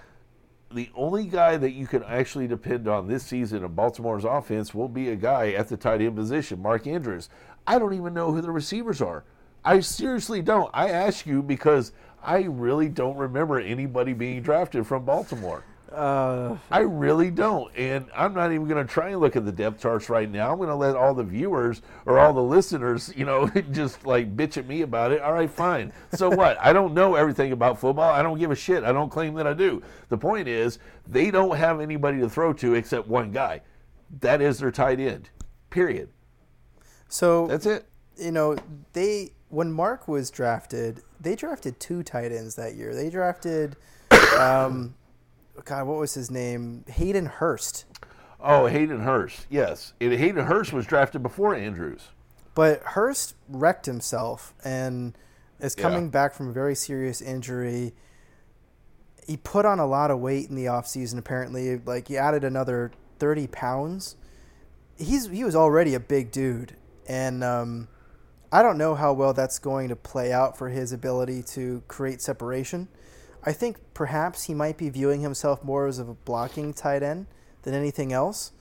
the 0.71 0.89
only 0.95 1.25
guy 1.25 1.57
that 1.57 1.71
you 1.71 1.87
can 1.87 2.03
actually 2.03 2.47
depend 2.47 2.87
on 2.87 3.07
this 3.07 3.23
season 3.23 3.63
in 3.63 3.73
Baltimore's 3.73 4.25
offense 4.25 4.73
will 4.73 4.89
be 4.89 5.09
a 5.09 5.15
guy 5.15 5.51
at 5.51 5.69
the 5.69 5.77
tight 5.77 6.01
end 6.01 6.15
position, 6.15 6.61
Mark 6.61 6.87
Andrews. 6.87 7.29
I 7.65 7.79
don't 7.79 7.93
even 7.93 8.13
know 8.13 8.31
who 8.31 8.41
the 8.41 8.51
receivers 8.51 9.01
are. 9.01 9.23
I 9.63 9.79
seriously 9.79 10.41
don't. 10.41 10.69
I 10.73 10.89
ask 10.89 11.25
you 11.25 11.41
because 11.41 11.91
I 12.23 12.43
really 12.43 12.89
don't 12.89 13.17
remember 13.17 13.59
anybody 13.59 14.13
being 14.13 14.41
drafted 14.41 14.85
from 14.85 15.05
Baltimore. 15.05 15.63
Uh, 15.97 16.57
I 16.69 16.81
really 16.81 17.31
don't. 17.31 17.75
And 17.75 18.05
I'm 18.15 18.35
not 18.35 18.51
even 18.51 18.67
going 18.67 18.85
to 18.85 18.93
try 18.93 19.09
and 19.09 19.19
look 19.19 19.35
at 19.35 19.45
the 19.45 19.51
depth 19.51 19.81
charts 19.81 20.09
right 20.09 20.29
now. 20.29 20.51
I'm 20.51 20.57
going 20.57 20.69
to 20.69 20.75
let 20.75 20.95
all 20.95 21.15
the 21.15 21.23
viewers 21.23 21.81
or 22.05 22.19
all 22.19 22.33
the 22.33 22.43
listeners, 22.43 23.11
you 23.17 23.25
know, 23.25 23.47
just 23.71 24.05
like 24.05 24.37
bitch 24.37 24.57
at 24.57 24.67
me 24.67 24.83
about 24.83 25.11
it. 25.11 25.21
All 25.21 25.33
right, 25.33 25.49
fine. 25.49 25.91
So 26.13 26.29
what? 26.35 26.57
I 26.61 26.71
don't 26.71 26.93
know 26.93 27.15
everything 27.15 27.51
about 27.51 27.79
football. 27.79 28.11
I 28.11 28.21
don't 28.21 28.37
give 28.37 28.51
a 28.51 28.55
shit. 28.55 28.83
I 28.83 28.91
don't 28.91 29.09
claim 29.09 29.33
that 29.35 29.47
I 29.47 29.53
do. 29.53 29.81
The 30.09 30.17
point 30.17 30.47
is, 30.47 30.77
they 31.07 31.31
don't 31.31 31.57
have 31.57 31.81
anybody 31.81 32.19
to 32.19 32.29
throw 32.29 32.53
to 32.53 32.75
except 32.75 33.07
one 33.07 33.31
guy. 33.31 33.61
That 34.19 34.39
is 34.39 34.59
their 34.59 34.71
tight 34.71 34.99
end. 34.99 35.31
Period. 35.71 36.09
so 37.09 37.47
That's 37.47 37.65
it. 37.65 37.87
you 38.17 38.31
know 38.31 38.55
they 38.93 39.31
when 39.49 39.71
Mark 39.71 40.07
was 40.07 40.29
drafted, 40.29 41.01
they 41.19 41.35
drafted 41.35 41.79
two 41.79 42.03
tight 42.03 42.31
ends 42.31 42.55
that 42.55 42.75
year. 42.75 42.93
They 42.93 43.09
drafted, 43.09 43.75
um, 44.37 44.93
God, 45.65 45.87
what 45.87 45.97
was 45.97 46.13
his 46.13 46.29
name? 46.31 46.83
Hayden 46.87 47.25
Hurst. 47.25 47.85
Oh, 48.39 48.67
Hayden 48.67 49.01
Hurst. 49.01 49.45
Yes. 49.49 49.93
And 49.99 50.13
Hayden 50.13 50.45
Hurst 50.45 50.71
was 50.73 50.85
drafted 50.85 51.23
before 51.23 51.55
Andrews. 51.55 52.09
But 52.53 52.81
Hurst 52.83 53.35
wrecked 53.49 53.85
himself 53.85 54.53
and 54.63 55.17
is 55.59 55.75
coming 55.75 56.03
Yeah. 56.05 56.09
back 56.09 56.33
from 56.33 56.49
a 56.49 56.53
very 56.53 56.75
serious 56.75 57.21
injury. 57.21 57.93
He 59.25 59.37
put 59.37 59.65
on 59.65 59.79
a 59.79 59.85
lot 59.85 60.11
of 60.11 60.19
weight 60.19 60.49
in 60.49 60.55
the 60.55 60.65
offseason, 60.65 61.17
apparently. 61.17 61.77
Like, 61.77 62.07
he 62.07 62.17
added 62.17 62.43
another 62.43 62.91
30 63.19 63.47
pounds. 63.47 64.15
He's 64.97 65.27
He 65.29 65.43
was 65.43 65.55
already 65.55 65.93
a 65.95 65.99
big 65.99 66.31
dude. 66.31 66.75
And 67.07 67.43
um, 67.43 67.87
I 68.51 68.61
don't 68.61 68.77
know 68.77 68.95
how 68.95 69.13
well 69.13 69.33
that's 69.33 69.59
going 69.59 69.89
to 69.89 69.95
play 69.95 70.31
out 70.31 70.57
for 70.57 70.69
his 70.69 70.91
ability 70.93 71.43
to 71.53 71.83
create 71.87 72.21
separation. 72.21 72.87
I 73.47 73.53
think 73.53 73.77
perhaps 73.93 74.43
he 74.43 74.53
might 74.53 74.77
be 74.77 74.89
viewing 74.89 75.21
himself 75.21 75.63
more 75.63 75.87
as 75.87 75.99
a 75.99 76.03
blocking 76.03 76.73
tight 76.73 77.01
end 77.01 77.27
than 77.63 77.73
anything 77.73 78.11
else. 78.11 78.51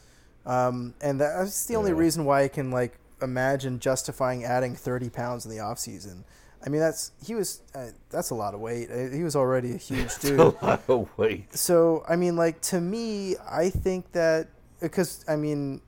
Um, 0.44 0.94
and 1.00 1.20
that's 1.20 1.66
the 1.66 1.74
only 1.74 1.90
Yeah. 1.90 1.98
reason 1.98 2.24
why 2.24 2.42
I 2.44 2.48
can 2.48 2.70
like 2.70 2.98
imagine 3.20 3.80
justifying 3.80 4.44
adding 4.44 4.76
30 4.76 5.10
pounds 5.10 5.44
in 5.44 5.50
the 5.50 5.56
offseason. 5.58 6.22
I 6.64 6.68
mean, 6.68 6.80
that's 6.80 7.10
he 7.24 7.34
was 7.34 7.62
uh, 7.74 7.88
that's 8.10 8.30
a 8.30 8.34
lot 8.34 8.54
of 8.54 8.60
weight. 8.60 8.88
Uh, 8.90 9.08
He 9.14 9.24
was 9.24 9.34
already 9.34 9.72
a 9.74 9.76
huge 9.76 10.16
dude. 10.20 10.38
A 10.38 10.44
lot 10.64 10.82
of 10.88 11.08
weight. 11.18 11.52
So 11.56 12.04
I 12.08 12.14
mean, 12.14 12.36
like 12.36 12.60
to 12.72 12.80
me, 12.80 13.34
I 13.50 13.70
think 13.70 14.12
that 14.12 14.48
because 14.80 15.24
I 15.28 15.34
mean, 15.34 15.80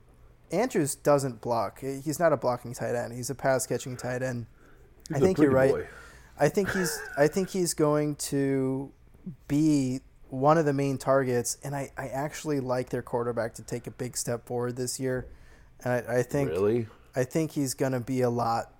Andrews 0.51 0.95
doesn't 0.95 1.39
block. 1.41 1.79
He's 1.79 2.19
not 2.19 2.33
a 2.33 2.37
blocking 2.37 2.73
tight 2.73 2.95
end. 2.95 3.13
He's 3.13 3.29
a 3.29 3.35
pass 3.35 3.65
catching 3.65 3.95
tight 3.95 4.21
end. 4.23 4.45
I 5.09 5.15
He's 5.15 5.21
a 5.23 5.25
think 5.25 5.37
you're 5.37 5.51
right. 5.51 5.71
boy. 5.71 5.87
I 6.39 6.49
think 6.49 6.71
he's 6.71 6.99
I 7.17 7.27
think 7.27 7.49
he's 7.49 7.73
going 7.73 8.15
to 8.15 8.91
be 9.47 9.99
one 10.29 10.57
of 10.57 10.65
the 10.65 10.73
main 10.73 10.97
targets, 10.97 11.57
and 11.63 11.75
I, 11.75 11.91
I 11.97 12.07
actually 12.07 12.59
like 12.59 12.89
their 12.89 13.01
quarterback 13.01 13.55
to 13.55 13.63
take 13.63 13.87
a 13.87 13.91
big 13.91 14.15
step 14.15 14.45
forward 14.45 14.75
this 14.75 14.99
year. 14.99 15.27
And 15.83 15.93
I, 15.93 16.19
I 16.19 16.23
think 16.23 16.51
Really? 16.51 16.87
I 17.15 17.23
think 17.23 17.51
he's 17.51 17.73
going 17.73 17.93
to 17.93 17.99
be 17.99 18.21
a 18.21 18.29
lot 18.29 18.73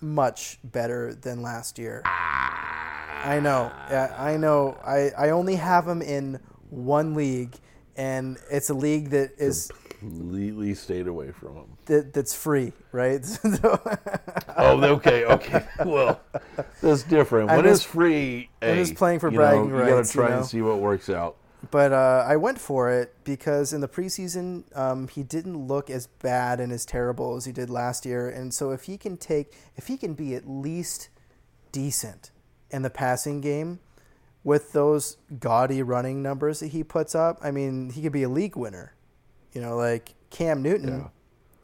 much 0.00 0.58
better 0.62 1.14
than 1.14 1.42
last 1.42 1.78
year. 1.78 2.02
I 2.04 3.40
know. 3.42 3.72
Yeah, 3.90 4.14
I 4.16 4.36
know. 4.36 4.78
I, 4.84 5.10
I 5.16 5.30
only 5.30 5.56
have 5.56 5.88
him 5.88 6.02
in 6.02 6.40
one 6.70 7.14
league, 7.14 7.54
and 7.96 8.38
it's 8.50 8.70
a 8.70 8.74
league 8.74 9.10
that 9.10 9.32
is 9.38 9.70
Completely 10.08 10.74
stayed 10.74 11.06
away 11.08 11.32
from 11.32 11.54
him. 11.56 11.64
that, 11.86 12.12
that's 12.12 12.34
free, 12.34 12.72
right? 12.92 13.24
Oh, 14.56 14.82
okay, 14.84 15.24
okay. 15.24 15.64
Well, 15.84 16.20
that's 16.80 17.02
different. 17.02 17.48
When 17.50 17.62
just- 17.64 17.84
it's 17.84 17.92
free, 17.92 18.50
I'm 18.62 18.76
just 18.76 18.94
playing 18.94 19.18
for 19.20 19.30
bragging 19.30 19.70
know, 19.70 19.76
You 19.76 19.82
rights, 19.82 20.12
gotta 20.12 20.12
try 20.12 20.24
you 20.26 20.30
know? 20.30 20.36
and 20.38 20.46
see 20.46 20.62
what 20.62 20.78
works 20.78 21.10
out. 21.10 21.36
But 21.70 21.92
uh, 21.92 22.24
I 22.28 22.36
went 22.36 22.58
for 22.60 22.90
it 22.90 23.14
because 23.24 23.72
in 23.72 23.80
the 23.80 23.88
preseason, 23.88 24.64
um, 24.76 25.08
he 25.08 25.22
didn't 25.22 25.66
look 25.66 25.88
as 25.90 26.06
bad 26.06 26.60
and 26.60 26.70
as 26.72 26.84
terrible 26.84 27.36
as 27.36 27.46
he 27.46 27.52
did 27.52 27.70
last 27.70 28.04
year. 28.04 28.28
And 28.28 28.52
so 28.52 28.70
if 28.70 28.84
he 28.84 28.98
can 28.98 29.16
take, 29.16 29.54
if 29.76 29.86
he 29.86 29.96
can 29.96 30.12
be 30.14 30.34
at 30.34 30.46
least 30.48 31.08
decent 31.72 32.30
in 32.70 32.82
the 32.82 32.90
passing 32.90 33.40
game 33.40 33.80
with 34.44 34.72
those 34.72 35.16
gaudy 35.40 35.82
running 35.82 36.22
numbers 36.22 36.60
that 36.60 36.68
he 36.68 36.84
puts 36.84 37.14
up, 37.14 37.38
I 37.42 37.50
mean, 37.50 37.90
he 37.90 38.02
could 38.02 38.12
be 38.12 38.22
a 38.24 38.28
league 38.28 38.56
winner. 38.56 38.93
You 39.54 39.60
know, 39.60 39.76
like 39.76 40.14
Cam 40.30 40.62
Newton 40.62 41.08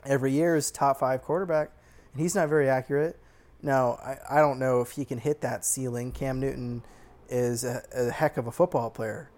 every 0.06 0.32
year 0.32 0.56
is 0.56 0.70
top 0.70 0.98
five 1.00 1.22
quarterback, 1.22 1.70
and 2.12 2.22
he's 2.22 2.34
not 2.34 2.48
very 2.48 2.68
accurate. 2.68 3.18
Now, 3.62 3.98
I, 4.02 4.38
I 4.38 4.40
don't 4.40 4.58
know 4.58 4.80
if 4.80 4.92
he 4.92 5.04
can 5.04 5.18
hit 5.18 5.42
that 5.42 5.64
ceiling. 5.64 6.12
Cam 6.12 6.40
Newton 6.40 6.82
is 7.28 7.64
a, 7.64 7.82
a 7.94 8.10
heck 8.10 8.36
of 8.36 8.46
a 8.46 8.52
football 8.52 8.90
player. 8.90 9.30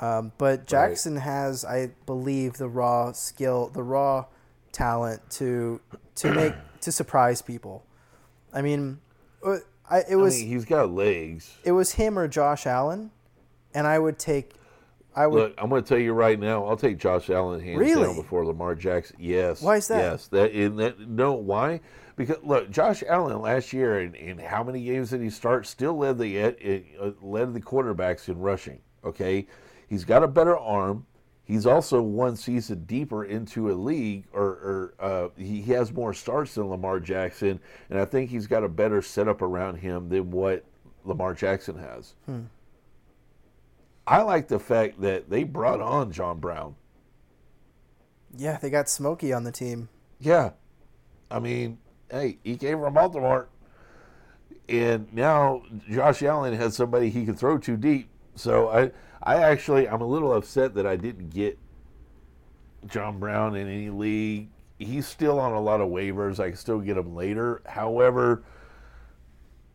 Um, 0.00 0.32
but 0.38 0.66
Jackson 0.66 1.16
has, 1.18 1.64
I 1.64 1.90
believe, 2.06 2.54
the 2.54 2.68
raw 2.68 3.12
skill, 3.12 3.68
the 3.68 3.82
raw 3.82 4.26
talent 4.72 5.28
to 5.32 5.80
to 6.16 6.32
make 6.34 6.54
to 6.80 6.90
surprise 6.90 7.42
people. 7.42 7.84
I 8.52 8.62
mean, 8.62 8.98
uh, 9.44 9.58
I, 9.88 9.98
it 10.00 10.12
I 10.12 10.16
was 10.16 10.38
mean, 10.38 10.48
he's 10.48 10.64
got 10.64 10.90
legs. 10.90 11.54
it 11.64 11.72
was 11.72 11.92
him 11.92 12.18
or 12.18 12.26
Josh 12.28 12.66
Allen, 12.66 13.10
and 13.74 13.86
I 13.86 13.98
would 13.98 14.18
take, 14.18 14.52
I 15.14 15.26
would. 15.26 15.38
Look, 15.42 15.54
I'm 15.58 15.68
going 15.68 15.82
to 15.82 15.88
tell 15.88 15.98
you 15.98 16.12
right 16.12 16.38
now. 16.38 16.64
I'll 16.64 16.76
take 16.76 16.98
Josh 16.98 17.30
Allen 17.30 17.60
hands 17.60 17.78
Really? 17.78 18.04
down 18.04 18.16
before 18.16 18.44
Lamar 18.46 18.74
Jackson. 18.74 19.16
Yes. 19.18 19.60
Why 19.60 19.76
is 19.76 19.88
that? 19.88 19.98
Yes. 19.98 20.28
That 20.28 20.52
in 20.52 20.76
that 20.76 21.00
no. 21.00 21.32
Why? 21.32 21.80
Because 22.16 22.36
look, 22.42 22.70
Josh 22.70 23.02
Allen 23.08 23.40
last 23.40 23.72
year 23.72 24.00
in, 24.00 24.14
in 24.14 24.38
how 24.38 24.62
many 24.62 24.84
games 24.84 25.10
did 25.10 25.20
he 25.20 25.30
start? 25.30 25.66
Still 25.66 25.96
led 25.98 26.18
the 26.18 26.40
uh, 26.42 27.10
led 27.22 27.54
the 27.54 27.60
quarterbacks 27.60 28.28
in 28.28 28.38
rushing. 28.38 28.80
Okay, 29.04 29.46
he's 29.88 30.04
got 30.04 30.22
a 30.22 30.28
better 30.28 30.56
arm. 30.56 31.06
He's 31.44 31.66
also 31.66 32.00
one 32.00 32.36
season 32.36 32.84
deeper 32.84 33.24
into 33.24 33.72
a 33.72 33.74
league, 33.74 34.26
or, 34.32 34.44
or 34.44 34.94
uh, 35.00 35.28
he, 35.36 35.62
he 35.62 35.72
has 35.72 35.92
more 35.92 36.14
starts 36.14 36.54
than 36.54 36.68
Lamar 36.68 37.00
Jackson, 37.00 37.58
and 37.88 37.98
I 37.98 38.04
think 38.04 38.30
he's 38.30 38.46
got 38.46 38.62
a 38.62 38.68
better 38.68 39.02
setup 39.02 39.42
around 39.42 39.78
him 39.78 40.08
than 40.08 40.30
what 40.30 40.64
Lamar 41.04 41.34
Jackson 41.34 41.76
has. 41.76 42.14
I 44.10 44.22
like 44.22 44.48
the 44.48 44.58
fact 44.58 45.00
that 45.02 45.30
they 45.30 45.44
brought 45.44 45.80
on 45.80 46.10
John 46.10 46.40
Brown. 46.40 46.74
yeah, 48.36 48.58
they 48.58 48.70
got 48.70 48.88
Smokey 48.88 49.32
on 49.32 49.44
the 49.44 49.52
team. 49.52 49.88
Yeah. 50.18 50.50
I 51.30 51.38
mean, 51.38 51.78
hey, 52.10 52.38
he 52.42 52.56
came 52.56 52.80
from 52.80 52.94
Baltimore. 52.94 53.48
And 54.68 55.12
now 55.12 55.62
Josh 55.88 56.22
Allen 56.24 56.54
has 56.54 56.74
somebody 56.74 57.08
he 57.10 57.24
can 57.24 57.34
throw 57.36 57.56
too 57.56 57.76
deep. 57.76 58.08
So 58.34 58.68
I 58.68 58.90
I 59.22 59.36
actually 59.36 59.88
I'm 59.88 60.00
a 60.00 60.06
little 60.06 60.32
upset 60.32 60.74
that 60.74 60.86
I 60.86 60.96
didn't 60.96 61.30
get 61.30 61.58
John 62.86 63.20
Brown 63.20 63.54
in 63.54 63.68
any 63.68 63.90
league. 63.90 64.48
He's 64.78 65.06
still 65.06 65.38
on 65.38 65.52
a 65.52 65.60
lot 65.60 65.80
of 65.80 65.88
waivers. 65.88 66.40
I 66.40 66.48
can 66.48 66.56
still 66.56 66.80
get 66.80 66.96
him 66.96 67.14
later. 67.14 67.62
However, 67.66 68.42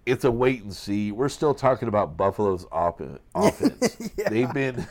it's 0.06 0.24
a 0.24 0.32
wait 0.32 0.64
and 0.64 0.74
see. 0.74 1.12
We're 1.12 1.30
still 1.30 1.53
talking 1.53 1.88
about 1.88 2.18
Buffalo's 2.18 2.66
off- 2.72 3.01
offense. 3.36 4.12
They've 4.30 4.53
been 4.53 4.88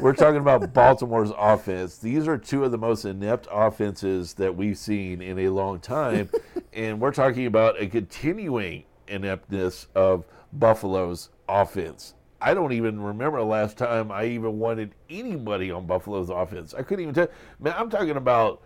we're 0.00 0.14
talking 0.14 0.40
about 0.40 0.72
Baltimore's 0.72 1.32
offense. 1.36 1.98
These 1.98 2.26
are 2.26 2.38
two 2.38 2.64
of 2.64 2.70
the 2.70 2.78
most 2.78 3.04
inept 3.04 3.46
offenses 3.50 4.34
that 4.34 4.56
we've 4.56 4.78
seen 4.78 5.22
in 5.22 5.38
a 5.38 5.48
long 5.48 5.80
time. 5.80 6.30
and 6.72 7.00
we're 7.00 7.12
talking 7.12 7.46
about 7.46 7.80
a 7.80 7.86
continuing 7.86 8.84
ineptness 9.08 9.86
of 9.94 10.24
Buffalo's 10.52 11.30
offense. 11.48 12.14
I 12.40 12.54
don't 12.54 12.72
even 12.72 13.00
remember 13.00 13.38
the 13.38 13.44
last 13.44 13.76
time 13.76 14.10
I 14.10 14.24
even 14.26 14.58
wanted 14.58 14.94
anybody 15.10 15.70
on 15.70 15.86
Buffalo's 15.86 16.30
offense. 16.30 16.72
I 16.74 16.82
couldn't 16.82 17.02
even 17.02 17.14
tell. 17.14 17.28
Man, 17.58 17.74
I'm 17.76 17.90
talking 17.90 18.16
about 18.16 18.62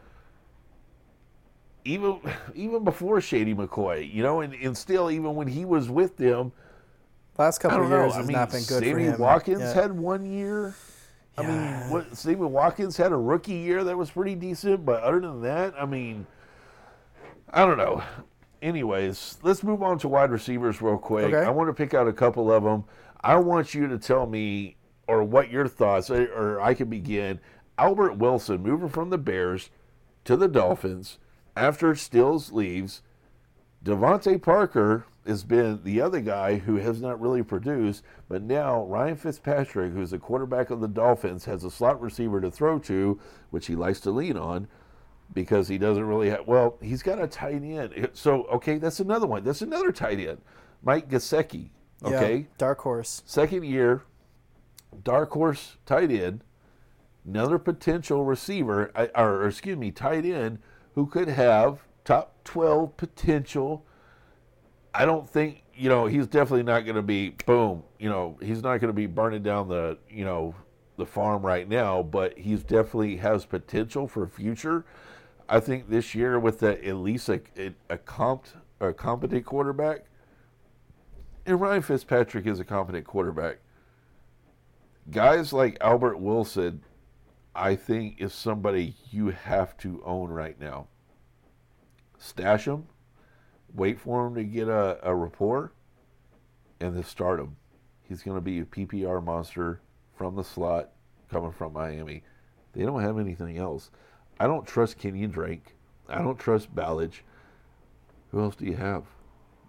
even 1.85 2.19
even 2.55 2.85
before 2.85 3.21
Shady 3.21 3.55
McCoy, 3.55 4.13
you 4.13 4.23
know, 4.23 4.41
and, 4.41 4.55
and 4.55 4.77
still 4.77 5.11
even 5.11 5.35
when 5.35 5.49
he 5.49 5.65
was 5.65 5.89
with 5.89 6.17
them, 6.17 6.53
Last 7.37 7.59
I 7.65 7.69
couple 7.69 7.85
of 7.85 7.91
know. 7.91 7.97
years 8.03 8.13
I 8.15 8.17
has 8.19 8.27
mean, 8.27 8.37
not 8.37 8.51
been 8.51 8.61
good 8.63 8.83
for 8.83 8.89
Sammy 8.91 9.05
him. 9.05 9.19
Watkins 9.19 9.61
Yeah. 9.61 9.75
had 9.75 9.93
one 9.93 10.25
year. 10.25 10.75
I 11.37 11.43
Yeah. 11.43 11.49
mean, 11.83 11.91
what, 11.91 12.17
Sammy 12.17 12.37
Watkins 12.37 12.97
had 12.97 13.11
a 13.13 13.17
rookie 13.17 13.55
year 13.55 13.83
that 13.85 13.99
was 13.99 14.11
pretty 14.11 14.37
decent, 14.37 14.85
but 14.87 15.03
other 15.03 15.21
than 15.21 15.43
that, 15.43 15.75
I 15.79 15.85
mean, 15.85 16.27
I 17.53 17.65
don't 17.65 17.79
know. 17.79 18.03
Anyways, 18.63 19.39
let's 19.43 19.63
move 19.63 19.83
on 19.83 19.99
to 19.99 20.09
wide 20.09 20.31
receivers 20.31 20.81
real 20.81 20.97
quick. 20.97 21.35
Okay. 21.35 21.45
I 21.45 21.51
want 21.51 21.69
to 21.69 21.75
pick 21.75 21.93
out 21.93 22.09
a 22.09 22.13
couple 22.13 22.51
of 22.53 22.63
them. 22.63 22.85
I 23.21 23.37
want 23.37 23.75
you 23.75 23.89
to 23.89 23.99
tell 23.99 24.27
me, 24.27 24.77
or 25.07 25.23
what 25.25 25.51
your 25.51 25.69
thoughts, 25.69 26.11
or 26.11 26.61
I 26.61 26.73
can 26.73 26.89
begin. 26.89 27.41
Albert 27.77 28.17
Wilson 28.17 28.63
moving 28.63 28.89
from 28.89 29.11
the 29.11 29.19
Bears 29.19 29.71
to 30.25 30.37
the 30.37 30.49
Dolphins 30.49 31.19
after 31.57 31.95
Stills 31.95 32.53
leaves. 32.53 33.03
DeVante 33.85 34.41
Parker 34.41 35.05
has 35.27 35.45
been 35.45 35.81
the 35.85 36.01
other 36.01 36.21
guy 36.21 36.57
who 36.57 36.77
has 36.77 37.01
not 37.01 37.21
really 37.21 37.43
produced, 37.43 38.03
but 38.29 38.43
now 38.43 38.85
Ryan 38.85 39.17
Fitzpatrick, 39.17 39.93
who's 39.93 40.11
the 40.11 40.19
quarterback 40.19 40.71
of 40.71 40.81
the 40.81 40.89
Dolphins, 40.89 41.45
has 41.45 41.65
a 41.65 41.71
slot 41.71 42.01
receiver 42.01 42.41
to 42.41 42.51
throw 42.51 42.79
to, 42.81 43.21
which 43.51 43.67
he 43.67 43.77
likes 43.77 44.01
to 44.01 44.11
lean 44.11 44.37
on 44.37 44.69
because 45.33 45.69
he 45.69 45.79
doesn't 45.79 46.05
really 46.05 46.31
have. 46.31 46.47
Well, 46.47 46.77
he's 46.83 47.03
got 47.03 47.21
a 47.21 47.27
tight 47.27 47.63
end. 47.63 48.11
So, 48.13 48.45
okay, 48.45 48.79
that's 48.79 49.01
another 49.01 49.27
one. 49.27 49.45
That's 49.45 49.63
another 49.63 49.93
tight 49.93 50.21
end. 50.21 50.41
Mike 50.83 51.11
Yeah, 51.11 52.17
okay? 52.17 52.47
dark 52.59 52.81
horse. 52.81 53.23
Second 53.25 53.65
year, 53.65 54.03
dark 55.03 55.31
horse 55.33 55.79
tight 55.87 56.11
end. 56.11 56.43
another 57.27 57.59
potential 57.59 58.25
receiver, 58.25 58.91
or, 58.95 59.11
or 59.17 59.49
excuse 59.49 59.79
me, 59.79 59.91
tight 59.91 60.25
end 60.27 60.59
who 60.95 61.07
could 61.07 61.29
have 61.29 61.85
top 62.05 62.33
12 62.45 62.97
potential. 62.97 63.85
I 64.95 65.05
don't 65.05 65.29
think, 65.29 65.65
you 65.75 65.89
know, 65.89 66.07
he's 66.07 66.27
definitely 66.27 66.63
not 66.63 66.81
going 66.81 66.97
to 66.97 67.03
be, 67.03 67.31
boom, 67.47 67.83
you 67.99 68.09
know, 68.09 68.39
he's 68.41 68.63
not 68.63 68.79
going 68.79 68.89
to 68.89 68.93
be 68.93 69.07
burning 69.07 69.43
down 69.43 69.69
the, 69.69 69.99
you 70.09 70.25
know, 70.25 70.55
the 70.97 71.07
farm 71.07 71.45
right 71.45 71.69
now, 71.69 72.03
but 72.03 72.39
he's 72.39 72.63
definitely 72.63 73.17
has 73.17 73.45
potential 73.45 74.07
for 74.07 74.27
future. 74.29 74.85
I 75.49 75.61
think 75.61 75.91
this 75.91 76.15
year 76.15 76.39
with 76.39 76.61
the, 76.61 76.83
at 76.87 76.97
least 76.97 77.29
a, 77.29 77.41
a, 77.91 77.99
comp, 77.99 78.47
a 78.81 78.93
competent 78.93 79.45
quarterback, 79.45 80.05
and 81.47 81.61
Ryan 81.61 81.83
Fitzpatrick 81.83 82.47
is 82.47 82.61
a 82.61 82.65
competent 82.65 83.05
quarterback. 83.05 83.59
Guys 85.11 85.53
like 85.53 85.77
Albert 85.81 86.19
Wilson, 86.19 86.83
I 87.55 87.77
think, 87.77 88.21
is 88.21 88.33
somebody 88.33 88.97
you 89.11 89.29
have 89.29 89.77
to 89.79 90.03
own 90.05 90.31
right 90.31 90.59
now. 90.61 90.89
Stash 92.19 92.67
him, 92.67 92.87
wait 93.73 94.01
for 94.01 94.27
him 94.27 94.35
to 94.35 94.45
get 94.45 94.69
a, 94.69 94.99
a 95.03 95.15
rapport, 95.15 95.73
and 96.81 96.97
then 96.97 97.05
start 97.05 97.39
him. 97.39 97.57
He's 98.03 98.23
going 98.23 98.37
to 98.37 98.41
be 98.41 98.61
a 98.61 98.65
PPR 98.65 99.23
monster 99.23 99.81
from 100.17 100.35
the 100.35 100.45
slot 100.45 100.91
coming 101.31 101.53
from 101.53 101.73
Miami. 101.73 102.23
They 102.73 102.83
don't 102.83 103.03
have 103.03 103.19
anything 103.19 103.57
else. 103.59 103.91
I 104.39 104.47
don't 104.47 104.67
trust 104.67 104.99
Kenyan 104.99 105.31
Drake. 105.31 105.75
I 106.09 106.19
don't 106.19 106.39
trust 106.39 106.75
Ballage. 106.75 107.21
Who 108.31 108.41
else 108.41 108.57
do 108.57 108.67
you 108.67 108.77
have? 108.77 109.05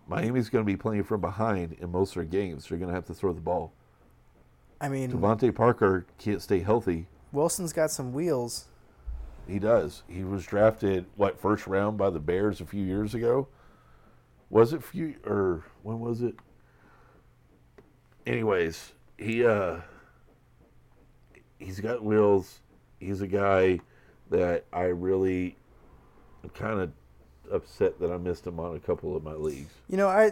Miami's 0.07 0.49
going 0.49 0.63
to 0.65 0.71
be 0.71 0.77
playing 0.77 1.03
from 1.03 1.21
behind 1.21 1.73
in 1.79 1.91
most 1.91 2.09
of 2.09 2.15
their 2.15 2.25
games. 2.25 2.67
They're 2.67 2.77
going 2.77 2.89
to 2.89 2.95
have 2.95 3.05
to 3.05 3.13
throw 3.13 3.33
the 3.33 3.41
ball. 3.41 3.73
I 4.81 4.89
mean, 4.89 5.11
DeVante 5.11 5.53
Parker 5.53 6.05
can't 6.17 6.41
stay 6.41 6.59
healthy. 6.59 7.07
Wilson's 7.35 7.73
got 7.73 7.91
some 7.91 8.13
wheels. 8.13 8.65
He 9.47 9.59
does. 9.59 10.03
He 10.07 10.23
was 10.23 10.45
drafted 10.45 11.05
what 11.15 11.39
first 11.39 11.67
round 11.67 11.97
by 11.97 12.09
the 12.09 12.19
Bears 12.19 12.61
a 12.61 12.65
few 12.65 12.83
years 12.83 13.13
ago. 13.13 13.47
Was 14.49 14.73
it 14.73 14.83
few 14.83 15.15
or 15.25 15.63
when 15.83 15.99
was 15.99 16.21
it? 16.21 16.35
Anyways, 18.25 18.93
he 19.17 19.45
uh 19.45 19.77
he's 21.59 21.79
got 21.79 22.03
wheels. 22.03 22.59
He's 22.99 23.21
a 23.21 23.27
guy 23.27 23.79
that 24.31 24.65
I 24.73 24.85
really 24.85 25.57
kind 26.53 26.79
of 26.79 26.91
upset 27.51 27.99
that 27.99 28.11
I 28.11 28.17
missed 28.17 28.47
him 28.47 28.59
on 28.59 28.75
a 28.75 28.79
couple 28.79 29.15
of 29.15 29.23
my 29.23 29.33
leagues. 29.33 29.73
You 29.87 29.97
know, 29.97 30.07
I 30.07 30.31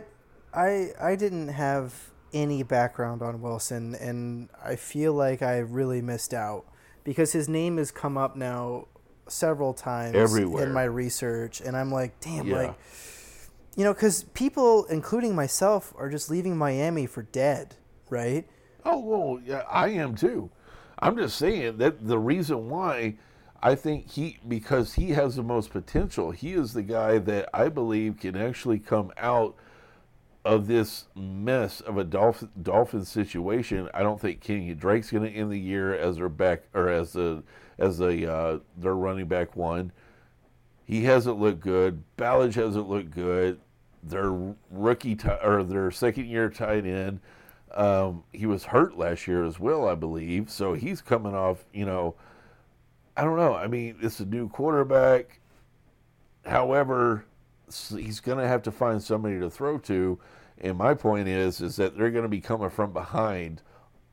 I 0.54 0.92
I 1.00 1.16
didn't 1.16 1.50
have 1.50 1.94
any 2.34 2.64
background 2.64 3.22
on 3.22 3.42
Wilson 3.42 3.94
and 3.94 4.50
I 4.64 4.76
feel 4.76 5.14
like 5.14 5.44
I 5.44 5.60
really 5.60 6.02
missed 6.02 6.34
out 6.34 6.66
because 7.04 7.32
his 7.34 7.48
name 7.50 7.78
has 7.78 7.92
come 7.92 8.18
up 8.18 8.36
now 8.36 8.88
several 9.28 9.74
times 9.74 10.16
Everywhere. 10.16 10.64
in 10.66 10.74
my 10.74 10.84
research 10.84 11.62
and 11.62 11.76
I'm 11.78 11.92
like, 11.92 12.20
damn, 12.20 12.48
Yeah. 12.48 12.56
like 12.58 12.76
you 13.76 13.84
know, 13.84 13.94
cuz 13.94 14.24
people 14.34 14.86
including 14.86 15.34
myself 15.36 15.94
are 15.98 16.10
just 16.10 16.30
leaving 16.30 16.56
Miami 16.58 17.06
for 17.08 17.24
dead, 17.24 17.76
right? 18.10 18.48
Oh 18.86 19.00
well, 19.00 19.42
yeah, 19.44 19.64
I 19.70 19.90
am 19.90 20.16
too. 20.16 20.50
I'm 21.00 21.18
just 21.18 21.38
saying 21.38 21.78
that 21.78 22.08
the 22.08 22.20
reason 22.20 22.70
why 22.70 23.16
I 23.62 23.76
think 23.76 24.12
he 24.12 24.38
because 24.48 24.94
he 24.94 25.12
has 25.12 25.36
the 25.38 25.44
most 25.44 25.72
potential. 25.72 26.32
He 26.32 26.52
is 26.54 26.74
the 26.74 26.84
guy 26.84 27.18
that 27.20 27.50
I 27.54 27.70
believe 27.70 28.18
can 28.20 28.36
actually 28.36 28.78
come 28.80 29.12
out 29.18 29.56
of 30.46 30.68
this 30.68 31.06
mess 31.16 31.80
of 31.82 31.98
a 31.98 32.04
Dolphin 32.04 32.50
Dolphin 32.62 33.06
situation. 33.06 33.90
I 33.94 34.04
don't 34.04 34.20
think 34.20 34.44
Kenyan 34.44 34.78
Drake's 34.78 35.10
going 35.10 35.24
to 35.24 35.30
end 35.30 35.52
the 35.52 35.60
year 35.60 35.96
as 35.96 36.18
their 36.18 36.30
back 36.30 36.64
or 36.74 36.90
as 36.90 37.16
a 37.16 37.44
as 37.78 38.00
a 38.00 38.32
uh, 38.32 38.60
their 38.78 38.96
running 38.96 39.28
back 39.28 39.56
one. 39.56 39.92
He 40.86 41.06
hasn't 41.06 41.40
looked 41.40 41.62
good. 41.62 42.04
Ballage 42.18 42.56
hasn't 42.56 42.90
looked 42.90 43.12
good. 43.12 43.60
Their 44.04 44.32
rookie 44.70 45.16
ti 45.16 45.30
or 45.42 45.64
their 45.64 45.90
second 45.92 46.28
year 46.28 46.50
tight 46.50 46.86
end. 46.86 47.22
Um, 47.74 48.24
he 48.34 48.46
was 48.46 48.66
hurt 48.66 48.98
last 48.98 49.28
year 49.28 49.46
as 49.46 49.60
well, 49.60 49.88
I 49.88 49.96
believe. 49.96 50.50
So 50.50 50.74
he's 50.74 51.02
coming 51.02 51.34
off. 51.34 51.64
You 51.74 51.86
know, 51.86 52.16
I 53.16 53.24
don't 53.24 53.38
know. 53.38 53.56
I 53.56 53.68
mean, 53.68 53.96
it's 54.02 54.20
a 54.20 54.26
new 54.26 54.50
quarterback. 54.50 55.40
However, 56.46 57.26
he's 57.70 58.20
going 58.20 58.38
to 58.38 58.48
have 58.48 58.62
to 58.64 58.72
find 58.72 59.02
somebody 59.02 59.40
to 59.40 59.50
throw 59.50 59.78
to. 59.80 60.20
And 60.60 60.78
my 60.78 60.94
point 60.94 61.28
is, 61.28 61.62
is 61.62 61.76
that 61.78 61.98
they're 61.98 62.12
going 62.12 62.24
to 62.24 62.30
be 62.30 62.42
coming 62.42 62.70
from 62.70 62.94
behind 62.94 63.62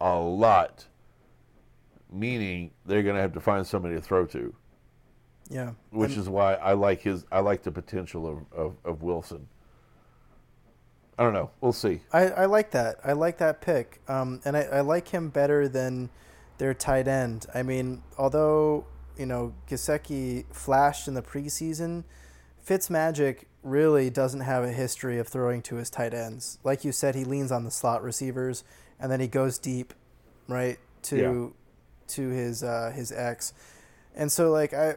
a 0.00 0.18
lot. 0.18 0.86
Meaning 2.12 2.72
they're 2.86 3.02
going 3.02 3.14
to 3.14 3.20
have 3.22 3.32
to 3.34 3.40
find 3.40 3.64
somebody 3.66 3.94
to 3.94 4.00
throw 4.00 4.26
to, 4.26 4.52
Yeah. 5.48 5.72
which 5.90 6.12
And- 6.12 6.20
is 6.22 6.28
why 6.28 6.54
I 6.54 6.72
like 6.72 7.02
his. 7.02 7.24
I 7.30 7.38
like 7.40 7.62
the 7.62 7.70
potential 7.70 8.26
of, 8.26 8.38
of, 8.58 8.76
of 8.84 9.02
Wilson. 9.02 9.46
I 11.18 11.22
don't 11.22 11.34
know. 11.34 11.50
We'll 11.60 11.72
see. 11.74 12.00
I, 12.12 12.28
I 12.30 12.44
like 12.46 12.70
that. 12.70 12.96
I 13.04 13.12
like 13.12 13.38
that 13.38 13.60
pick. 13.60 14.00
Um, 14.08 14.40
and 14.44 14.56
I, 14.56 14.62
I 14.62 14.80
like 14.80 15.08
him 15.08 15.28
better 15.28 15.68
than 15.68 16.08
their 16.58 16.72
tight 16.74 17.06
end. 17.06 17.46
I 17.54 17.62
mean, 17.62 18.02
although, 18.18 18.86
you 19.18 19.26
know, 19.26 19.52
Gesicki 19.68 20.46
flashed 20.52 21.06
in 21.08 21.14
the 21.14 21.22
preseason, 21.22 22.04
Fitzmagic 22.66 23.44
really 23.62 24.10
doesn't 24.10 24.40
have 24.40 24.64
a 24.64 24.72
history 24.72 25.18
of 25.18 25.28
throwing 25.28 25.62
to 25.62 25.76
his 25.76 25.90
tight 25.90 26.14
ends. 26.14 26.58
Like 26.64 26.84
you 26.84 26.92
said, 26.92 27.14
he 27.14 27.24
leans 27.24 27.52
on 27.52 27.64
the 27.64 27.70
slot 27.70 28.02
receivers 28.02 28.64
and 28.98 29.10
then 29.10 29.20
he 29.20 29.26
goes 29.26 29.58
deep, 29.58 29.94
right, 30.48 30.78
to 31.02 31.54
to 32.08 32.28
his 32.28 32.62
uh, 32.62 32.92
his 32.94 33.12
ex. 33.12 33.52
And 34.14 34.30
so 34.30 34.50
like 34.50 34.74
I 34.74 34.96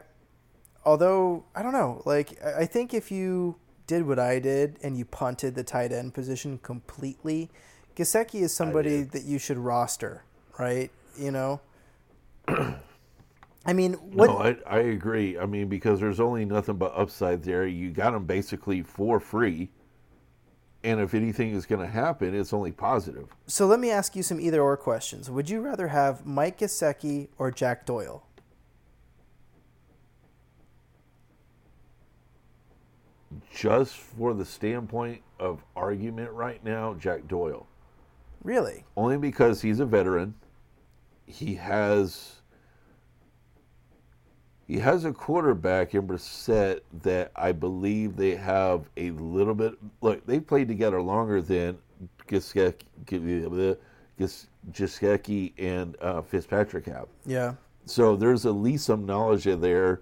although 0.84 1.44
I 1.54 1.62
don't 1.62 1.72
know, 1.72 2.02
like 2.04 2.38
I 2.44 2.62
I 2.62 2.66
think 2.66 2.94
if 2.94 3.10
you 3.10 3.56
did 3.86 4.06
what 4.06 4.18
I 4.18 4.38
did 4.38 4.78
and 4.82 4.96
you 4.96 5.04
punted 5.04 5.54
the 5.54 5.64
tight 5.64 5.92
end 5.92 6.14
position 6.14 6.58
completely, 6.58 7.50
Gesicki 7.96 8.42
is 8.42 8.54
somebody 8.54 9.02
that 9.02 9.24
you 9.24 9.38
should 9.38 9.58
roster, 9.58 10.24
right? 10.58 10.90
You 11.18 11.30
know. 11.30 11.60
I 13.66 13.72
mean, 13.72 13.94
what? 13.94 14.26
No, 14.26 14.38
I, 14.38 14.56
I 14.66 14.80
agree. 14.80 15.38
I 15.38 15.46
mean, 15.46 15.68
because 15.68 16.00
there's 16.00 16.20
only 16.20 16.44
nothing 16.44 16.76
but 16.76 16.92
upside 16.94 17.42
there. 17.42 17.66
You 17.66 17.90
got 17.90 18.12
them 18.12 18.24
basically 18.24 18.82
for 18.82 19.18
free. 19.20 19.70
And 20.82 21.00
if 21.00 21.14
anything 21.14 21.54
is 21.54 21.64
going 21.64 21.80
to 21.80 21.90
happen, 21.90 22.34
it's 22.34 22.52
only 22.52 22.70
positive. 22.70 23.34
so 23.46 23.66
let 23.66 23.80
me 23.80 23.90
ask 23.90 24.14
you 24.14 24.22
some 24.22 24.38
either 24.38 24.60
or 24.60 24.76
questions. 24.76 25.30
Would 25.30 25.48
you 25.48 25.60
rather 25.62 25.88
have 25.88 26.26
Mike 26.26 26.58
Gesicki 26.58 27.28
or 27.38 27.50
Jack 27.50 27.86
Doyle? 27.86 28.26
Just 33.50 33.96
for 33.96 34.34
the 34.34 34.44
standpoint 34.44 35.22
of 35.40 35.64
argument 35.74 36.30
right 36.32 36.62
now, 36.62 36.94
Jack 36.94 37.26
Doyle. 37.28 37.66
Really? 38.42 38.84
Only 38.94 39.16
because 39.16 39.62
he's 39.62 39.80
a 39.80 39.86
veteran. 39.86 40.34
He 41.24 41.54
has 41.54 42.42
he 44.66 44.78
has 44.78 45.04
a 45.04 45.12
quarterback 45.12 45.94
in 45.94 46.06
Brissett 46.06 46.80
that 47.02 47.30
I 47.36 47.52
believe 47.52 48.16
they 48.16 48.34
have 48.34 48.88
a 48.96 49.10
little 49.10 49.54
bit. 49.54 49.74
Look, 50.00 50.24
they 50.26 50.40
played 50.40 50.68
together 50.68 51.02
longer 51.02 51.42
than 51.42 51.78
Gesicki 52.28 52.80
and 55.58 55.96
uh, 56.00 56.22
Fitzpatrick 56.22 56.86
have. 56.86 57.08
Yeah. 57.26 57.54
So 57.86 58.16
there's 58.16 58.46
at 58.46 58.54
least 58.54 58.86
some 58.86 59.04
knowledge 59.04 59.44
there. 59.44 60.00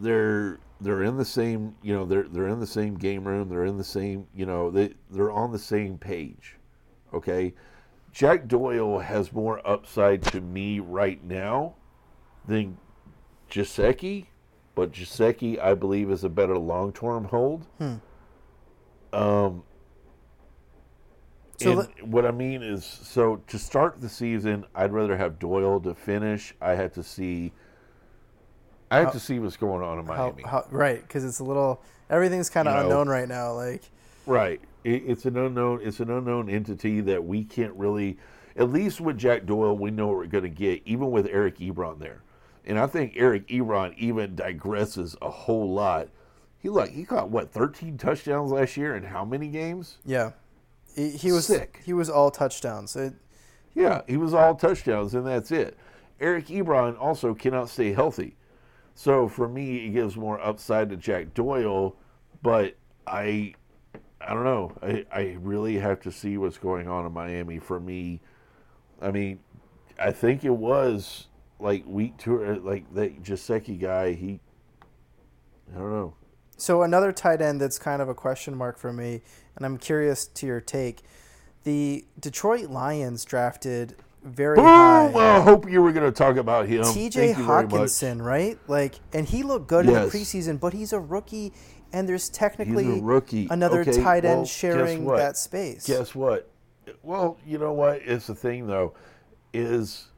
They're 0.00 0.58
they're 0.80 1.04
in 1.04 1.16
the 1.16 1.24
same 1.24 1.76
you 1.82 1.94
know 1.94 2.04
they're 2.04 2.24
they're 2.24 2.48
in 2.48 2.58
the 2.58 2.66
same 2.66 2.96
game 2.96 3.26
room. 3.26 3.48
They're 3.48 3.66
in 3.66 3.78
the 3.78 3.84
same 3.84 4.26
you 4.34 4.46
know 4.46 4.70
they 4.70 4.94
they're 5.10 5.30
on 5.30 5.52
the 5.52 5.58
same 5.58 5.98
page. 5.98 6.56
Okay, 7.14 7.54
Jack 8.10 8.48
Doyle 8.48 8.98
has 8.98 9.32
more 9.32 9.64
upside 9.68 10.22
to 10.24 10.40
me 10.40 10.80
right 10.80 11.22
now 11.22 11.74
than 12.48 12.76
Gesicki, 13.52 14.26
but 14.74 14.92
Gesicki 14.92 15.60
I 15.62 15.74
believe 15.74 16.10
is 16.10 16.24
a 16.24 16.28
better 16.30 16.56
long 16.58 16.92
term 16.92 17.24
hold. 17.24 17.66
Hmm. 17.78 17.94
Um. 19.12 19.62
So 21.60 21.74
let- 21.74 22.06
what 22.08 22.24
I 22.26 22.30
mean 22.32 22.62
is, 22.62 22.84
so 22.84 23.36
to 23.46 23.58
start 23.58 24.00
the 24.00 24.08
season, 24.08 24.64
I'd 24.74 24.90
rather 24.92 25.16
have 25.16 25.38
Doyle 25.38 25.78
to 25.80 25.94
finish. 25.94 26.54
I 26.60 26.74
have 26.74 26.92
to 26.94 27.02
see. 27.02 27.52
I 28.90 28.96
have 28.96 29.06
How- 29.06 29.12
to 29.12 29.20
see 29.20 29.38
what's 29.38 29.56
going 29.56 29.82
on 29.82 29.98
in 30.00 30.06
How, 30.06 30.24
Miami. 30.26 30.42
how, 30.42 30.66
right, 30.70 31.00
because 31.02 31.24
it's 31.24 31.38
a 31.38 31.44
little 31.44 31.80
everything's 32.10 32.50
kind 32.50 32.66
of 32.68 32.74
You 32.74 32.80
know- 32.80 33.00
unknown 33.00 33.08
right 33.08 33.28
now. 33.28 33.52
Like, 33.52 33.82
Right. 34.26 34.60
It, 34.84 35.02
it's 35.06 35.24
an 35.26 35.36
unknown. 35.36 35.80
It's 35.82 36.00
an 36.00 36.10
unknown 36.10 36.48
entity 36.48 37.00
that 37.02 37.22
we 37.24 37.44
can't 37.44 37.74
really. 37.74 38.18
At 38.56 38.70
least 38.70 39.00
with 39.00 39.16
Jack 39.18 39.46
Doyle, 39.46 39.76
we 39.76 39.90
know 39.90 40.08
what 40.08 40.16
we're 40.16 40.26
going 40.26 40.44
to 40.44 40.50
get. 40.50 40.82
Even 40.84 41.10
with 41.10 41.26
Eric 41.28 41.58
Ebron 41.58 41.98
there, 42.00 42.22
and 42.64 42.78
I 42.78 42.86
think 42.86 43.14
Eric 43.16 43.48
Ebron 43.48 43.96
even 43.98 44.36
digresses 44.36 45.16
a 45.20 45.30
whole 45.30 45.72
lot. 45.72 46.08
He 46.58 46.68
like 46.68 46.90
he 46.90 47.04
caught 47.04 47.30
what 47.30 47.50
thirteen 47.50 47.98
touchdowns 47.98 48.52
last 48.52 48.76
year 48.76 48.94
in 48.96 49.04
how 49.04 49.24
many 49.24 49.48
games? 49.48 49.98
yeah, 50.04 50.32
he, 50.94 51.10
he 51.10 51.32
was 51.32 51.46
Sick. 51.46 51.80
He 51.84 51.92
was 51.92 52.08
all 52.08 52.30
touchdowns. 52.30 52.94
It, 52.96 53.14
Yeah, 53.74 54.02
he 54.06 54.16
was 54.16 54.34
all 54.34 54.54
touchdowns, 54.54 55.14
and 55.14 55.26
that's 55.26 55.50
it. 55.50 55.76
Eric 56.20 56.46
Ebron 56.46 56.98
also 57.00 57.34
cannot 57.34 57.68
stay 57.68 57.92
healthy. 57.92 58.36
So 58.94 59.26
for 59.26 59.48
me, 59.48 59.86
it 59.86 59.90
gives 59.90 60.16
more 60.16 60.40
upside 60.40 60.90
to 60.90 60.96
Jack 60.96 61.34
Doyle, 61.34 61.96
but 62.42 62.76
I, 63.06 63.54
I 64.20 64.34
don't 64.34 64.44
know. 64.44 64.72
I, 64.82 65.04
I 65.12 65.36
really 65.40 65.78
have 65.78 66.00
to 66.02 66.12
see 66.12 66.36
what's 66.36 66.58
going 66.58 66.88
on 66.88 67.06
in 67.06 67.12
Miami. 67.12 67.58
For 67.58 67.80
me, 67.80 68.20
I 69.00 69.10
mean, 69.10 69.40
I 69.98 70.12
think 70.12 70.44
it 70.44 70.50
was 70.50 71.28
like 71.62 71.84
week 71.86 72.18
two, 72.18 72.44
uh, 72.44 72.58
like 72.62 72.92
that 72.94 73.22
Gesicki 73.22 73.80
guy. 73.80 74.12
He, 74.12 74.40
I 75.74 75.78
don't 75.78 75.90
know. 75.90 76.14
So 76.56 76.82
another 76.82 77.12
tight 77.12 77.40
end 77.40 77.60
that's 77.60 77.78
kind 77.78 78.02
of 78.02 78.08
a 78.08 78.14
question 78.14 78.54
mark 78.54 78.78
for 78.78 78.92
me, 78.92 79.22
and 79.56 79.64
I'm 79.64 79.78
curious 79.78 80.26
to 80.26 80.46
your 80.46 80.60
take. 80.60 81.02
The 81.64 82.04
Detroit 82.18 82.70
Lions 82.70 83.24
drafted 83.24 83.96
very 84.22 84.56
Boom! 84.56 84.64
high. 84.64 85.10
Well, 85.12 85.40
I 85.40 85.42
hope 85.42 85.70
you 85.70 85.82
were 85.82 85.92
going 85.92 86.10
to 86.10 86.16
talk 86.16 86.36
about 86.36 86.68
him. 86.68 86.84
T.J. 86.84 87.26
Thank 87.34 87.38
you 87.38 87.44
very 87.44 87.64
much. 87.64 87.72
Hockenson, 87.72 88.24
right? 88.24 88.58
Like, 88.68 88.96
and 89.12 89.26
he 89.26 89.42
looked 89.42 89.68
good 89.68 89.86
in 89.86 89.92
the 89.92 90.00
preseason, 90.00 90.60
but 90.60 90.72
he's 90.72 90.92
a 90.92 91.00
rookie, 91.00 91.52
and 91.92 92.08
there's 92.08 92.28
technically 92.28 93.00
rookie. 93.00 93.48
another 93.50 93.80
Okay, 93.80 94.00
tight 94.02 94.24
end 94.24 94.38
well, 94.38 94.44
sharing 94.44 95.06
that 95.06 95.36
space. 95.36 95.86
Guess 95.86 96.14
what? 96.14 96.48
Well, 97.02 97.38
you 97.46 97.58
know 97.58 97.72
what? 97.72 98.02
It's 98.04 98.26
the 98.26 98.34
thing 98.34 98.66
though, 98.66 98.94
is 99.52 100.08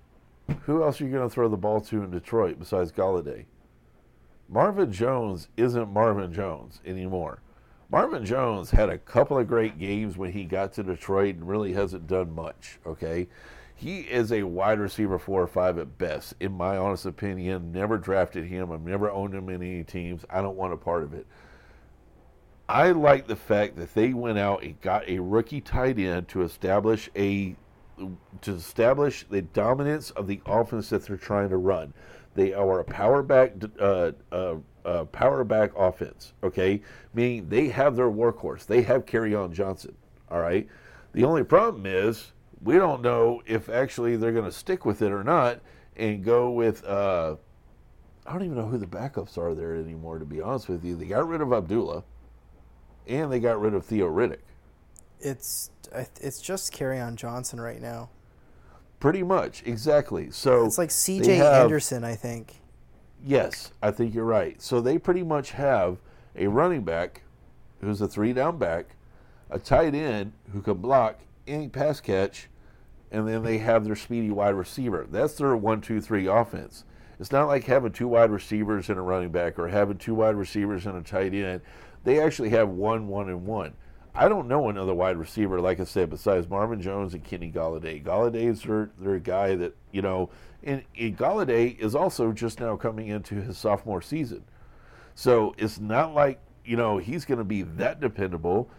who 0.63 0.83
else 0.83 1.01
are 1.01 1.05
you 1.05 1.11
going 1.11 1.29
to 1.29 1.33
throw 1.33 1.49
the 1.49 1.57
ball 1.57 1.81
to 1.83 2.03
in 2.03 2.11
Detroit 2.11 2.59
besides 2.59 2.93
Golladay? 2.93 3.45
Marvin 4.49 4.93
Jones 4.93 5.49
isn't 5.57 5.93
Marvin 5.93 6.33
Jones 6.33 6.81
anymore. 6.85 7.41
Marvin 7.91 8.25
Jones 8.25 8.71
had 8.71 8.89
a 8.89 8.99
couple 8.99 9.39
of 9.39 9.49
great 9.49 9.79
games 9.79 10.17
when 10.17 10.33
he 10.33 10.45
got 10.45 10.73
to 10.75 10.83
Detroit 10.83 11.37
and 11.37 11.49
really 11.49 11.73
hasn't 11.73 12.07
done 12.07 12.35
much. 12.35 12.79
Okay, 12.87 13.29
he 13.75 14.01
is 14.01 14.33
a 14.33 14.43
wide 14.43 14.81
receiver 14.81 15.19
four 15.19 15.43
or 15.43 15.47
five 15.47 15.79
at 15.79 15.99
best, 15.99 16.35
in 16.41 16.53
my 16.53 16.77
honest 16.77 17.07
opinion. 17.07 17.73
Never 17.73 17.99
drafted 17.99 18.45
him. 18.45 18.71
I've 18.71 18.85
never 18.85 19.11
owned 19.11 19.35
him 19.35 19.49
in 19.49 19.63
any 19.63 19.85
teams. 19.85 20.25
I 20.31 20.43
don't 20.43 20.57
want 20.57 20.73
a 20.73 20.77
part 20.77 21.03
of 21.03 21.15
it. 21.15 21.27
I 22.69 22.93
like 22.93 23.27
the 23.27 23.37
fact 23.37 23.77
that 23.77 23.95
they 23.95 24.15
went 24.15 24.39
out 24.39 24.63
and 24.63 24.81
got 24.81 25.07
a 25.09 25.19
rookie 25.19 25.61
tight 25.61 25.99
end 25.99 26.29
to 26.29 26.43
establish 26.43 27.11
a 27.15 27.57
to 28.43 28.53
establish 28.53 29.25
the 29.29 29.43
dominance 29.43 30.11
of 30.11 30.27
the 30.27 30.41
offense 30.47 30.91
that 30.91 31.07
they're 31.07 31.17
trying 31.17 31.49
to 31.51 31.57
run. 31.57 31.93
They 32.35 32.53
are 32.53 32.81
a 32.81 32.85
power 32.85 33.23
back 33.23 33.53
uh, 33.79 34.13
uh, 34.33 34.57
uh, 34.85 35.05
power 35.05 35.45
back 35.45 35.71
offense. 35.77 36.33
Okay, 36.43 36.83
meaning 37.15 37.49
they 37.49 37.69
have 37.69 37.97
their 37.97 38.11
workhorse. 38.11 38.67
They 38.67 38.83
have 38.83 39.07
Kerryon 39.07 39.53
Johnson. 39.53 39.95
All 40.31 40.41
right. 40.41 40.69
The 41.13 41.25
only 41.25 41.45
problem 41.45 41.87
is 41.87 42.33
we 42.63 42.75
don't 42.75 43.03
know 43.03 43.43
if 43.47 43.69
actually 43.69 44.17
they're 44.17 44.33
going 44.33 44.45
to 44.45 44.53
stick 44.53 44.85
with 44.85 45.03
it 45.03 45.13
or 45.13 45.23
not 45.23 45.61
and 45.97 46.25
go 46.25 46.51
with. 46.51 46.85
Uh, 46.85 47.37
I 48.27 48.33
don't 48.33 48.43
even 48.43 48.57
know 48.57 48.67
who 48.67 48.79
the 48.79 48.87
backups 48.87 49.37
are 49.37 49.55
there 49.55 49.75
anymore. 49.75 50.19
To 50.19 50.25
be 50.25 50.41
honest 50.41 50.69
with 50.69 50.85
you, 50.85 50.97
they 50.97 51.07
got 51.07 51.29
rid 51.29 51.41
of 51.41 51.53
Abdullah 51.53 52.03
and 53.07 53.31
they 53.31 53.39
got 53.39 53.61
rid 53.61 53.75
of 53.75 53.85
Theo 53.85 54.09
Riddick. 54.09 54.39
It's 55.25 55.71
it's 56.21 56.41
just 56.41 56.73
Kerryon 56.73 57.17
Johnson 57.17 57.61
right 57.61 57.81
now. 57.81 58.11
Pretty 59.01 59.23
much, 59.23 59.63
exactly. 59.67 60.31
So 60.31 60.65
It's 60.65 60.79
like 60.79 60.91
C.J. 60.91 61.41
Anderson, 61.41 62.05
I 62.05 62.15
think. 62.15 62.61
Yes, 63.23 63.71
I 63.83 63.91
think 63.91 64.15
you're 64.15 64.25
right. 64.25 64.61
So 64.61 64.81
they 64.81 64.99
pretty 64.99 65.23
much 65.23 65.53
have 65.53 65.99
a 66.37 66.47
running 66.47 66.85
back 66.85 67.23
who's 67.81 68.01
a 68.01 68.09
three 68.09 68.33
down 68.33 68.59
back, 68.59 68.97
a 69.51 69.59
tight 69.59 69.95
end 69.95 70.33
who 70.53 70.61
can 70.63 70.75
block 70.79 71.21
any 71.47 71.69
pass 71.69 72.01
catch, 72.01 72.49
and 73.11 73.29
then 73.29 73.43
they 73.43 73.59
have 73.59 73.85
their 73.85 73.97
speedy 73.97 74.31
wide 74.31 74.55
receiver. 74.55 75.07
That's 75.11 75.35
their 75.35 75.57
one, 75.57 75.81
two, 75.81 76.01
three 76.01 76.27
offense. 76.27 76.85
It's 77.21 77.31
not 77.31 77.47
like 77.47 77.65
having 77.65 77.93
two 77.93 78.09
wide 78.09 78.31
receivers 78.31 78.89
and 78.89 78.99
a 78.99 79.03
running 79.03 79.31
back 79.31 79.59
or 79.59 79.69
having 79.69 79.99
two 79.99 80.15
wide 80.15 80.35
receivers 80.35 80.87
and 80.87 80.97
a 80.97 81.03
tight 81.03 81.33
end. 81.33 81.61
They 82.03 82.21
actually 82.21 82.51
have 82.51 82.69
one, 82.71 83.07
one, 83.07 83.29
and 83.29 83.47
one. 83.47 83.75
I 84.17 84.29
don't 84.29 84.47
know 84.47 84.69
another 84.69 84.95
wide 84.95 85.17
receiver, 85.17 85.61
like 85.61 85.81
I 85.81 85.85
said, 85.85 86.09
besides 86.09 86.49
Marvin 86.49 86.81
Jones 86.81 87.15
and 87.15 87.25
Kenny 87.25 87.51
Golladay. 87.51 88.03
Golladay's 88.03 88.63
their, 88.63 88.91
their 88.99 89.19
guy 89.19 89.57
that, 89.57 89.75
you 89.91 90.03
know, 90.03 90.31
and, 90.63 90.85
and 90.97 91.19
Galladay 91.19 91.77
is 91.81 91.97
also 91.97 92.31
just 92.33 92.61
now 92.61 92.77
coming 92.77 93.09
into 93.09 93.35
his 93.35 93.59
sophomore 93.59 94.01
season. 94.01 94.45
So 95.17 95.55
it's 95.59 95.81
not 95.81 96.15
like, 96.15 96.39
you 96.65 96.77
know, 96.77 96.99
he's 96.99 97.25
going 97.25 97.39
to 97.39 97.45
be 97.45 97.63
that 97.63 98.01
dependable. 98.01 98.71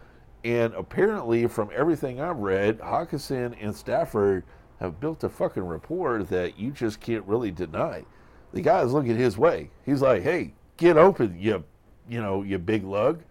And 0.42 0.72
apparently, 0.74 1.46
from 1.48 1.70
everything 1.74 2.20
I've 2.20 2.38
read, 2.38 2.78
Hockenson 2.78 3.56
and 3.60 3.74
Stafford 3.74 4.44
have 4.80 5.00
built 5.00 5.22
a 5.24 5.28
fucking 5.28 5.62
rapport 5.62 6.22
that 6.24 6.58
you 6.58 6.70
just 6.70 7.00
can't 7.00 7.24
really 7.26 7.50
deny. 7.50 8.04
The 8.52 8.62
guy's 8.62 8.92
looking 8.92 9.16
his 9.16 9.36
way. 9.36 9.70
He's 9.84 10.00
like, 10.00 10.22
hey, 10.22 10.54
get 10.76 10.96
open, 10.96 11.36
you, 11.38 11.64
you 12.08 12.22
know, 12.22 12.42
you 12.42 12.58
big 12.58 12.84
lug. 12.84 13.22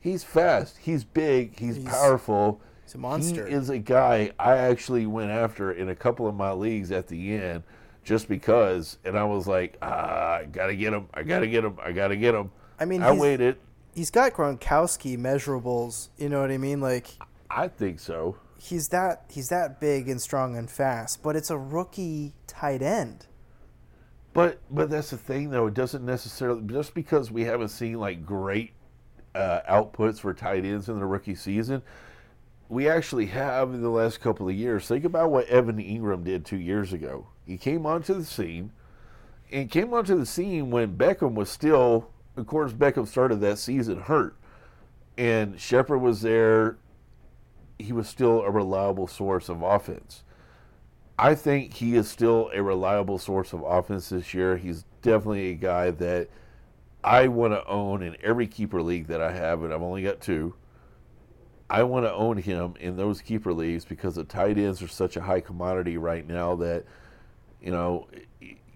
He's 0.00 0.22
fast. 0.24 0.78
He's 0.78 1.04
big. 1.04 1.58
He's, 1.58 1.76
He's- 1.76 1.88
powerful. 1.88 2.60
he's 2.84 2.94
a 2.94 2.98
monster. 2.98 3.46
He 3.46 3.54
is 3.54 3.68
a 3.70 3.78
guy 3.78 4.32
I 4.38 4.56
actually 4.56 5.06
went 5.06 5.30
after 5.30 5.72
in 5.72 5.88
a 5.88 5.94
couple 5.94 6.26
of 6.26 6.34
my 6.34 6.52
leagues 6.52 6.90
at 6.92 7.08
the 7.08 7.34
end 7.34 7.62
just 8.04 8.28
because. 8.28 8.98
And 9.04 9.18
I 9.18 9.24
was 9.24 9.46
like, 9.48 9.76
ah, 9.82 10.36
I 10.36 10.44
got 10.44 10.68
to 10.68 10.76
get 10.76 10.92
him. 10.92 11.08
I 11.14 11.22
got 11.22 11.40
to 11.40 11.46
get 11.48 11.64
him. 11.64 11.76
I 11.82 11.92
got 11.92 12.08
to 12.08 12.16
get 12.16 12.34
him. 12.34 12.50
I 12.80 12.84
mean, 12.84 13.02
I 13.02 13.12
waited. 13.12 13.56
He's 13.94 14.10
got 14.10 14.32
Gronkowski 14.34 15.18
measurables. 15.18 16.08
You 16.16 16.28
know 16.28 16.40
what 16.40 16.52
I 16.52 16.58
mean? 16.58 16.80
Like 16.80 17.08
I 17.50 17.66
think 17.66 17.98
so. 17.98 18.36
he's 18.56 18.88
that 18.90 19.24
he's 19.28 19.48
that 19.48 19.80
big 19.80 20.08
and 20.08 20.20
strong 20.22 20.56
and 20.56 20.70
fast, 20.70 21.20
but 21.22 21.34
it's 21.34 21.50
a 21.50 21.58
rookie 21.58 22.34
tight 22.46 22.82
end. 22.82 23.26
But 24.32 24.60
but 24.70 24.90
that's 24.90 25.10
the 25.10 25.16
thing 25.16 25.50
though. 25.50 25.66
It 25.66 25.74
doesn't 25.74 26.04
necessarily 26.06 26.62
just 26.66 26.94
because 26.94 27.32
we 27.32 27.42
haven't 27.44 27.70
seen 27.70 27.94
like 27.94 28.24
great 28.24 28.72
uh, 29.34 29.60
outputs 29.68 30.20
for 30.20 30.32
tight 30.34 30.64
ends 30.64 30.88
in 30.88 30.98
the 30.98 31.06
rookie 31.06 31.34
season. 31.34 31.82
We 32.68 32.88
actually 32.88 33.26
have 33.26 33.72
in 33.72 33.82
the 33.82 33.88
last 33.88 34.20
couple 34.20 34.48
of 34.48 34.54
years. 34.54 34.86
Think 34.86 35.04
about 35.04 35.30
what 35.30 35.46
Evan 35.46 35.78
Engram 35.78 36.24
did 36.24 36.44
two 36.44 36.58
years 36.58 36.92
ago. 36.92 37.28
He 37.46 37.56
came 37.56 37.86
onto 37.86 38.14
the 38.14 38.24
scene, 38.24 38.72
and 39.50 39.70
came 39.70 39.94
onto 39.94 40.18
the 40.18 40.26
scene 40.26 40.70
when 40.70 40.96
Beckham 40.96 41.34
was 41.34 41.48
still. 41.48 42.10
Of 42.36 42.46
course, 42.46 42.72
Beckham 42.72 43.08
started 43.08 43.40
that 43.40 43.58
season 43.58 44.02
hurt, 44.02 44.36
and 45.16 45.58
Shepard 45.58 46.00
was 46.00 46.22
there. 46.22 46.78
He 47.78 47.92
was 47.92 48.08
still 48.08 48.42
a 48.42 48.50
reliable 48.50 49.06
source 49.06 49.48
of 49.48 49.62
offense. 49.62 50.22
I 51.18 51.34
think 51.34 51.74
he 51.74 51.96
is 51.96 52.08
still 52.08 52.50
a 52.54 52.62
reliable 52.62 53.18
source 53.18 53.52
of 53.52 53.62
offense 53.62 54.10
this 54.10 54.32
year. 54.34 54.56
He's 54.56 54.84
definitely 55.02 55.50
a 55.50 55.54
guy 55.54 55.90
that 55.90 56.28
I 57.08 57.28
want 57.28 57.54
to 57.54 57.66
own 57.66 58.02
in 58.02 58.18
every 58.22 58.46
keeper 58.46 58.82
league 58.82 59.06
that 59.06 59.22
I 59.22 59.32
have, 59.32 59.62
and 59.62 59.72
I've 59.72 59.80
only 59.80 60.02
got 60.02 60.20
two. 60.20 60.54
I 61.70 61.82
want 61.84 62.04
to 62.04 62.12
own 62.12 62.36
him 62.36 62.74
in 62.78 62.98
those 62.98 63.22
keeper 63.22 63.54
leagues 63.54 63.86
because 63.86 64.16
the 64.16 64.24
tight 64.24 64.58
ends 64.58 64.82
are 64.82 64.88
such 64.88 65.16
a 65.16 65.22
high 65.22 65.40
commodity 65.40 65.96
right 65.96 66.28
now 66.28 66.54
that, 66.56 66.84
you 67.62 67.70
know, 67.70 68.08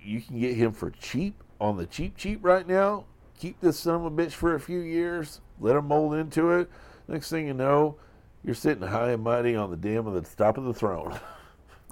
you 0.02 0.22
can 0.22 0.40
get 0.40 0.56
him 0.56 0.72
for 0.72 0.90
cheap 0.92 1.44
on 1.60 1.76
the 1.76 1.84
cheap, 1.84 2.16
cheap 2.16 2.38
right 2.42 2.66
now. 2.66 3.04
Keep 3.38 3.60
this 3.60 3.78
son 3.78 3.96
of 3.96 4.04
a 4.06 4.10
bitch 4.10 4.32
for 4.32 4.54
a 4.54 4.60
few 4.60 4.80
years, 4.80 5.42
let 5.60 5.76
him 5.76 5.88
mold 5.88 6.14
into 6.14 6.52
it. 6.52 6.70
Next 7.08 7.28
thing 7.28 7.46
you 7.46 7.52
know, 7.52 7.96
you're 8.42 8.54
sitting 8.54 8.86
high 8.86 9.10
and 9.10 9.22
mighty 9.22 9.56
on 9.56 9.70
the 9.70 9.76
dam 9.76 10.06
of 10.06 10.14
the 10.14 10.22
top 10.22 10.56
of 10.56 10.64
the 10.64 10.72
throne. 10.72 11.20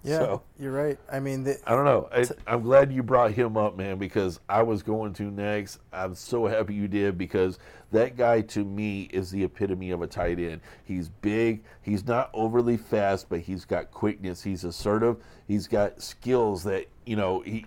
Yeah, 0.03 0.19
So- 0.19 0.43
you're 0.59 0.73
right. 0.73 0.99
I 1.13 1.21
mean, 1.21 1.45
the, 1.45 1.59
I 1.67 1.71
don't 1.73 1.85
know. 1.85 2.09
I, 2.13 2.25
I'm 2.47 2.63
glad 2.63 2.91
you 2.93 3.03
brought 3.03 3.33
him 3.33 3.57
up, 3.57 3.77
man, 3.77 3.99
because 3.99 4.41
I 4.49 4.63
was 4.63 4.83
going 4.83 5.13
to 5.15 5.25
next. 5.25 5.79
I'm 5.93 6.15
so 6.15 6.47
happy 6.47 6.75
you 6.75 6.89
did 6.89 7.19
because 7.19 7.59
that 7.93 8.17
guy 8.17 8.41
to 8.43 8.65
me 8.65 9.03
is 9.13 9.31
the 9.31 9.45
epitome 9.45 9.91
of 9.91 10.01
a 10.01 10.07
tight 10.07 10.39
end. 10.39 10.63
He's 10.85 11.09
big. 11.09 11.63
He's 11.83 12.07
not 12.07 12.31
overly 12.33 12.77
fast, 12.79 13.29
but 13.29 13.41
he's 13.41 13.65
got 13.67 13.91
quickness. 13.91 14.43
He's 14.43 14.65
assertive. 14.65 15.17
He's 15.47 15.67
got 15.67 16.01
skills 16.01 16.63
that 16.65 16.87
you 17.05 17.17
know 17.17 17.41
he. 17.41 17.67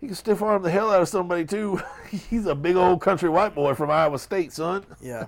He 0.00 0.06
can 0.06 0.16
stiff 0.16 0.40
arm 0.40 0.62
the 0.62 0.70
hell 0.70 0.90
out 0.90 1.02
of 1.02 1.08
somebody 1.08 1.44
too. 1.44 1.78
He's 2.30 2.46
a 2.46 2.54
big 2.54 2.74
old 2.74 3.02
country 3.02 3.28
white 3.28 3.54
boy 3.54 3.74
from 3.74 3.90
Iowa 3.90 4.18
State, 4.18 4.50
son. 4.50 4.86
yeah, 5.02 5.26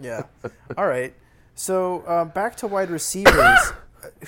yeah. 0.00 0.22
All 0.78 0.86
right. 0.86 1.12
So 1.56 2.04
um, 2.06 2.28
back 2.28 2.54
to 2.58 2.68
wide 2.68 2.90
receivers. 2.90 3.72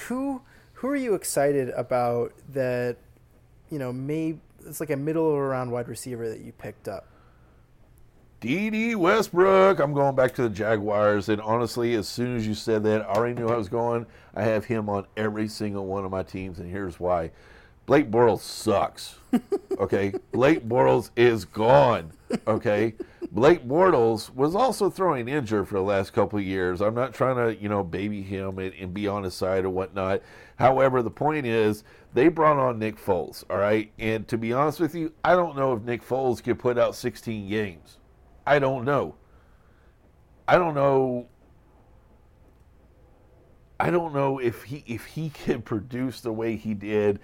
who 0.09 0.43
who 0.75 0.89
are 0.89 0.97
you 0.97 1.15
excited 1.15 1.71
about 1.71 2.33
that? 2.53 2.97
You 3.71 3.79
know, 3.79 3.93
may 3.93 4.37
it's 4.67 4.81
like 4.81 4.91
a 4.91 4.97
middle 4.97 5.31
of 5.31 5.37
round 5.39 5.71
wide 5.71 5.89
receiver 5.89 6.29
that 6.29 6.41
you 6.41 6.53
picked 6.53 6.89
up. 6.89 7.07
Dede 8.41 8.97
Westbrook. 8.97 9.79
I'm 9.79 9.95
going 9.95 10.15
back 10.15 10.35
to 10.35 10.43
the 10.43 10.51
Jaguars. 10.51 11.31
And 11.31 11.41
honestly, 11.41 11.95
as 11.95 12.07
soon 12.07 12.37
as 12.37 12.47
you 12.47 12.55
said 12.55 12.83
that, 12.85 13.03
I 13.03 13.15
already 13.15 13.35
knew 13.35 13.49
I 13.49 13.57
was 13.57 13.69
going. 13.69 14.05
I 14.35 14.43
have 14.43 14.67
him 14.67 14.91
on 14.91 15.07
every 15.17 15.49
single 15.49 15.87
one 15.87 16.05
of 16.05 16.11
my 16.11 16.23
teams, 16.23 16.59
and 16.59 16.71
here's 16.71 17.01
why. 17.01 17.31
Blake 17.87 18.11
Bortles 18.11 18.41
sucks. 18.41 19.17
Okay? 19.79 20.13
Blake 20.31 20.69
Bortles 20.69 21.11
is 21.17 21.45
gone. 21.45 22.13
Okay? 22.47 22.95
Blake 23.35 23.67
Bortles 23.67 24.33
was 24.33 24.55
also 24.55 24.89
throwing 24.89 25.27
injured 25.27 25.67
for 25.67 25.75
the 25.75 25.83
last 25.83 26.13
couple 26.13 26.39
of 26.39 26.45
years. 26.45 26.81
I'm 26.81 26.95
not 26.95 27.13
trying 27.13 27.35
to, 27.35 27.61
you 27.61 27.69
know, 27.69 27.83
baby 27.83 28.23
him 28.23 28.61
and, 28.61 28.73
and 28.75 28.95
be 28.95 29.09
on 29.09 29.25
his 29.25 29.35
side 29.35 29.65
or 29.65 29.71
whatnot. 29.71 30.23
However, 30.57 31.03
the 31.03 31.11
point 31.11 31.45
is 31.45 31.83
They 32.13 32.29
brought 32.29 32.59
on 32.59 32.79
Nick 32.79 32.97
Foles, 32.97 33.43
all 33.51 33.57
right? 33.57 33.91
And 33.99 34.29
to 34.29 34.39
be 34.39 34.53
honest 34.53 34.79
with 34.79 34.95
you, 34.95 35.13
I 35.25 35.35
don't 35.35 35.57
know 35.57 35.73
if 35.73 35.83
Nick 35.83 36.07
Foles 36.07 36.41
could 36.41 36.61
put 36.61 36.79
out 36.79 36.95
16 36.95 37.49
games. 37.49 37.99
I 38.47 38.61
don't 38.61 38.85
know. 38.85 39.17
I 40.47 40.57
don't 40.57 40.75
know. 40.75 41.27
I 43.81 43.91
don't 43.91 44.15
know 44.15 44.39
if 44.39 44.63
he 44.63 44.85
if 44.87 45.07
he 45.07 45.29
can 45.35 45.61
produce 45.61 46.21
the 46.21 46.33
way 46.33 46.55
he 46.55 46.73
did 46.73 47.19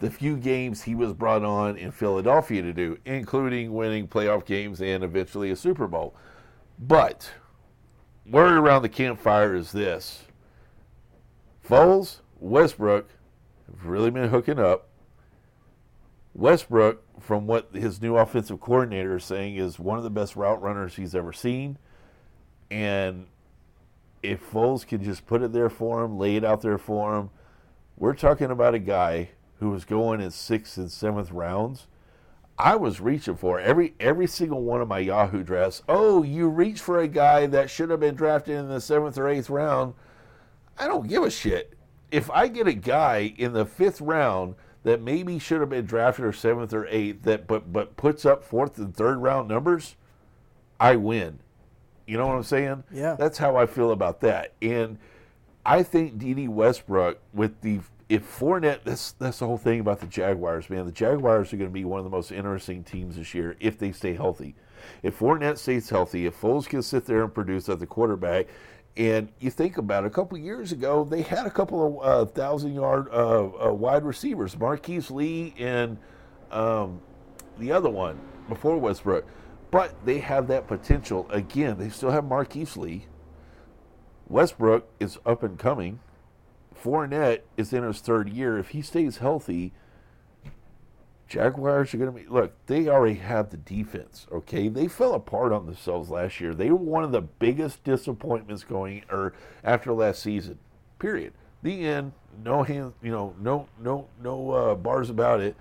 the 0.00 0.10
few 0.10 0.36
games 0.36 0.82
he 0.82 0.94
was 0.94 1.12
brought 1.12 1.44
on 1.44 1.76
in 1.76 1.90
Philadelphia 1.90 2.62
to 2.62 2.72
do, 2.72 2.98
including 3.04 3.72
winning 3.72 4.06
playoff 4.06 4.44
games 4.44 4.80
and 4.80 5.02
eventually 5.02 5.50
a 5.50 5.56
Super 5.56 5.86
Bowl. 5.86 6.14
But 6.78 7.32
word 8.24 8.58
around 8.58 8.82
the 8.82 8.88
campfire 8.88 9.54
is 9.54 9.72
this 9.72 10.24
Foles, 11.66 12.20
Westbrook 12.38 13.08
have 13.66 13.86
really 13.86 14.10
been 14.10 14.28
hooking 14.28 14.58
up. 14.58 14.88
Westbrook, 16.34 17.02
from 17.20 17.46
what 17.46 17.70
his 17.72 18.02
new 18.02 18.16
offensive 18.16 18.60
coordinator 18.60 19.16
is 19.16 19.24
saying, 19.24 19.56
is 19.56 19.78
one 19.78 19.96
of 19.96 20.04
the 20.04 20.10
best 20.10 20.36
route 20.36 20.60
runners 20.60 20.96
he's 20.96 21.14
ever 21.14 21.32
seen. 21.32 21.78
And 22.70 23.26
if 24.22 24.50
Foles 24.50 24.86
can 24.86 25.02
just 25.02 25.26
put 25.26 25.42
it 25.42 25.52
there 25.52 25.70
for 25.70 26.04
him, 26.04 26.18
lay 26.18 26.36
it 26.36 26.44
out 26.44 26.60
there 26.60 26.78
for 26.78 27.16
him, 27.16 27.30
we're 27.96 28.14
talking 28.14 28.50
about 28.50 28.74
a 28.74 28.78
guy 28.78 29.30
who 29.58 29.70
was 29.70 29.84
going 29.84 30.20
in 30.20 30.30
sixth 30.30 30.76
and 30.76 30.90
seventh 30.90 31.30
rounds. 31.30 31.86
I 32.58 32.76
was 32.76 33.00
reaching 33.00 33.36
for 33.36 33.60
every 33.60 33.94
every 34.00 34.26
single 34.26 34.62
one 34.62 34.80
of 34.80 34.88
my 34.88 34.98
Yahoo 34.98 35.42
drafts. 35.42 35.82
Oh, 35.88 36.22
you 36.22 36.48
reach 36.48 36.80
for 36.80 37.00
a 37.00 37.08
guy 37.08 37.46
that 37.46 37.68
should 37.70 37.90
have 37.90 38.00
been 38.00 38.14
drafted 38.14 38.56
in 38.56 38.68
the 38.68 38.80
seventh 38.80 39.18
or 39.18 39.28
eighth 39.28 39.50
round. 39.50 39.94
I 40.78 40.86
don't 40.86 41.08
give 41.08 41.22
a 41.22 41.30
shit. 41.30 41.74
If 42.10 42.30
I 42.30 42.48
get 42.48 42.66
a 42.66 42.72
guy 42.72 43.34
in 43.36 43.52
the 43.52 43.66
fifth 43.66 44.00
round 44.00 44.54
that 44.84 45.02
maybe 45.02 45.38
should 45.38 45.60
have 45.60 45.70
been 45.70 45.84
drafted 45.84 46.24
or 46.24 46.32
seventh 46.32 46.72
or 46.72 46.86
eighth 46.86 47.22
that 47.24 47.46
but 47.46 47.72
but 47.72 47.96
puts 47.96 48.24
up 48.24 48.42
fourth 48.42 48.78
and 48.78 48.94
third 48.94 49.18
round 49.18 49.48
numbers, 49.48 49.96
I 50.80 50.96
win. 50.96 51.40
You 52.06 52.16
know 52.16 52.26
what 52.26 52.36
I'm 52.36 52.42
saying? 52.44 52.84
Yeah. 52.92 53.16
That's 53.18 53.38
how 53.38 53.56
I 53.56 53.66
feel 53.66 53.90
about 53.90 54.20
that. 54.20 54.52
And 54.62 54.98
I 55.64 55.82
think 55.82 56.18
Dede 56.18 56.48
Westbrook 56.48 57.18
with 57.34 57.60
the 57.60 57.80
if 58.08 58.38
Fournette, 58.38 58.80
that's 58.84 59.12
that's 59.12 59.40
the 59.40 59.46
whole 59.46 59.58
thing 59.58 59.80
about 59.80 60.00
the 60.00 60.06
Jaguars, 60.06 60.70
man. 60.70 60.86
The 60.86 60.92
Jaguars 60.92 61.52
are 61.52 61.56
going 61.56 61.70
to 61.70 61.74
be 61.74 61.84
one 61.84 61.98
of 61.98 62.04
the 62.04 62.10
most 62.10 62.30
interesting 62.30 62.84
teams 62.84 63.16
this 63.16 63.34
year 63.34 63.56
if 63.58 63.78
they 63.78 63.92
stay 63.92 64.14
healthy. 64.14 64.54
If 65.02 65.18
Fournette 65.18 65.58
stays 65.58 65.90
healthy, 65.90 66.26
if 66.26 66.40
Foles 66.40 66.68
can 66.68 66.82
sit 66.82 67.06
there 67.06 67.24
and 67.24 67.34
produce 67.34 67.68
at 67.68 67.80
the 67.80 67.86
quarterback, 67.86 68.46
and 68.96 69.28
you 69.40 69.50
think 69.50 69.76
about 69.76 70.04
it, 70.04 70.06
a 70.06 70.10
couple 70.10 70.38
years 70.38 70.72
ago, 70.72 71.04
they 71.04 71.22
had 71.22 71.46
a 71.46 71.50
couple 71.50 72.00
of 72.00 72.06
uh, 72.06 72.30
thousand 72.30 72.74
yard 72.74 73.08
uh, 73.12 73.68
uh, 73.68 73.72
wide 73.72 74.04
receivers, 74.04 74.56
Marquise 74.56 75.10
Lee 75.10 75.54
and 75.58 75.98
um, 76.50 77.00
the 77.58 77.72
other 77.72 77.90
one 77.90 78.20
before 78.48 78.78
Westbrook. 78.78 79.26
But 79.70 79.94
they 80.06 80.18
have 80.20 80.46
that 80.48 80.68
potential. 80.68 81.26
Again, 81.30 81.76
they 81.76 81.88
still 81.88 82.10
have 82.10 82.24
Marquise 82.24 82.76
Lee. 82.76 83.06
Westbrook 84.28 84.88
is 85.00 85.18
up 85.26 85.42
and 85.42 85.58
coming. 85.58 85.98
Fournette 86.86 87.40
is 87.56 87.72
in 87.72 87.82
his 87.82 87.98
third 87.98 88.28
year. 88.28 88.58
If 88.58 88.68
he 88.68 88.80
stays 88.80 89.16
healthy, 89.16 89.72
Jaguars 91.26 91.92
are 91.92 91.96
going 91.96 92.12
to 92.12 92.20
be 92.20 92.28
look. 92.28 92.52
They 92.66 92.88
already 92.88 93.16
have 93.16 93.50
the 93.50 93.56
defense. 93.56 94.28
Okay, 94.30 94.68
they 94.68 94.86
fell 94.86 95.14
apart 95.14 95.52
on 95.52 95.66
themselves 95.66 96.10
last 96.10 96.40
year. 96.40 96.54
They 96.54 96.70
were 96.70 96.76
one 96.76 97.02
of 97.02 97.10
the 97.10 97.22
biggest 97.22 97.82
disappointments 97.82 98.62
going 98.62 99.02
or 99.10 99.34
after 99.64 99.92
last 99.92 100.22
season. 100.22 100.60
Period. 101.00 101.32
The 101.62 101.84
end. 101.84 102.12
No 102.44 102.62
hands. 102.62 102.94
You 103.02 103.10
know, 103.10 103.34
no, 103.40 103.66
no, 103.82 104.06
no 104.22 104.50
uh, 104.52 104.74
bars 104.76 105.10
about 105.10 105.40
it. 105.40 105.56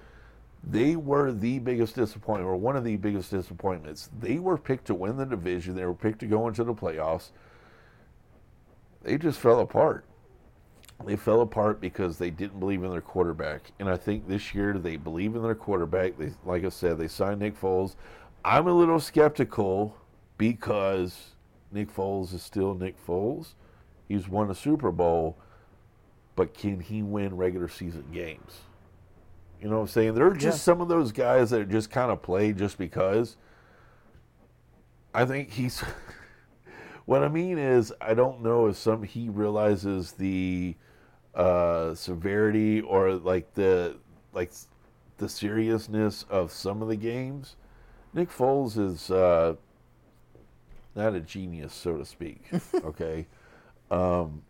They 0.64 0.96
were 0.96 1.32
the 1.32 1.58
biggest 1.58 1.96
disappointment, 1.96 2.50
or 2.50 2.56
one 2.56 2.76
of 2.76 2.84
the 2.84 2.98
biggest 2.98 3.32
disappointments. 3.32 4.10
They 4.20 4.38
were 4.38 4.58
picked 4.58 4.86
to 4.86 4.96
win 4.96 5.18
the 5.18 5.26
division. 5.26 5.76
They 5.76 5.86
were 5.86 5.94
picked 5.96 6.20
to 6.20 6.28
go 6.28 6.48
into 6.48 6.64
the 6.64 6.74
playoffs. 6.74 7.30
They 9.02 9.18
just 9.18 9.40
fell 9.40 9.60
apart 9.60 10.06
they 11.06 11.16
fell 11.16 11.42
apart 11.42 11.80
because 11.80 12.18
they 12.18 12.30
didn't 12.30 12.60
believe 12.60 12.84
in 12.84 12.92
their 12.92 13.02
quarterback. 13.02 13.72
And 13.80 13.90
I 13.90 13.98
think 13.98 14.28
this 14.28 14.54
year 14.54 14.74
they 14.74 14.98
believe 14.98 15.36
in 15.36 15.44
their 15.44 15.56
quarterback. 15.56 16.18
They, 16.18 16.32
like 16.46 16.66
I 16.66 16.70
said, 16.70 16.98
they 16.98 17.08
signed 17.08 17.40
Nick 17.40 17.60
Foles. 17.60 17.96
I'm 18.44 18.68
a 18.68 18.74
little 18.74 19.00
skeptical 19.00 19.98
because 20.38 21.32
Nick 21.72 21.94
Foles 21.94 22.34
is 22.34 22.42
still 22.42 22.74
Nick 22.76 22.96
Foles. 23.06 23.54
He's 24.08 24.28
won 24.28 24.50
a 24.50 24.56
Super 24.56 24.92
Bowl, 24.92 25.38
but 26.36 26.54
can 26.54 26.80
he 26.80 27.02
win 27.02 27.36
regular 27.36 27.68
season 27.68 28.06
games? 28.14 28.62
You 29.62 29.70
know 29.70 29.78
what 29.78 29.82
I'm 29.82 29.88
saying? 29.88 30.14
There 30.14 30.28
are 30.28 30.34
just 30.34 30.60
yeah. 30.60 30.74
some 30.74 30.82
of 30.82 30.88
those 30.88 31.12
guys 31.12 31.50
that 31.50 31.70
just 31.70 31.90
kind 31.90 32.12
of 32.12 32.22
play 32.22 32.54
just 32.54 32.78
because. 32.78 33.38
I 35.14 35.26
think 35.26 35.52
he's. 35.52 35.84
what 37.06 37.24
I 37.24 37.30
mean 37.30 37.58
is, 37.58 37.94
I 38.02 38.14
don't 38.14 38.42
know 38.42 38.68
if 38.68 38.78
some 38.78 39.04
he 39.04 39.30
realizes 39.30 40.12
the 40.12 40.76
uh, 41.36 41.94
severity 41.94 42.82
or 42.82 43.14
like 43.14 43.54
the 43.54 43.98
like 44.34 44.52
the 45.18 45.30
seriousness 45.30 46.26
of 46.30 46.52
some 46.52 46.82
of 46.82 46.88
the 46.88 46.96
games. 46.96 47.56
Nick 48.14 48.30
Foles 48.30 48.78
is 48.78 49.12
uh, 49.12 49.56
not 50.96 51.14
a 51.14 51.20
genius, 51.20 51.74
so 51.74 51.98
to 51.98 52.06
speak. 52.06 52.50
okay, 52.76 53.28
um, 53.92 54.44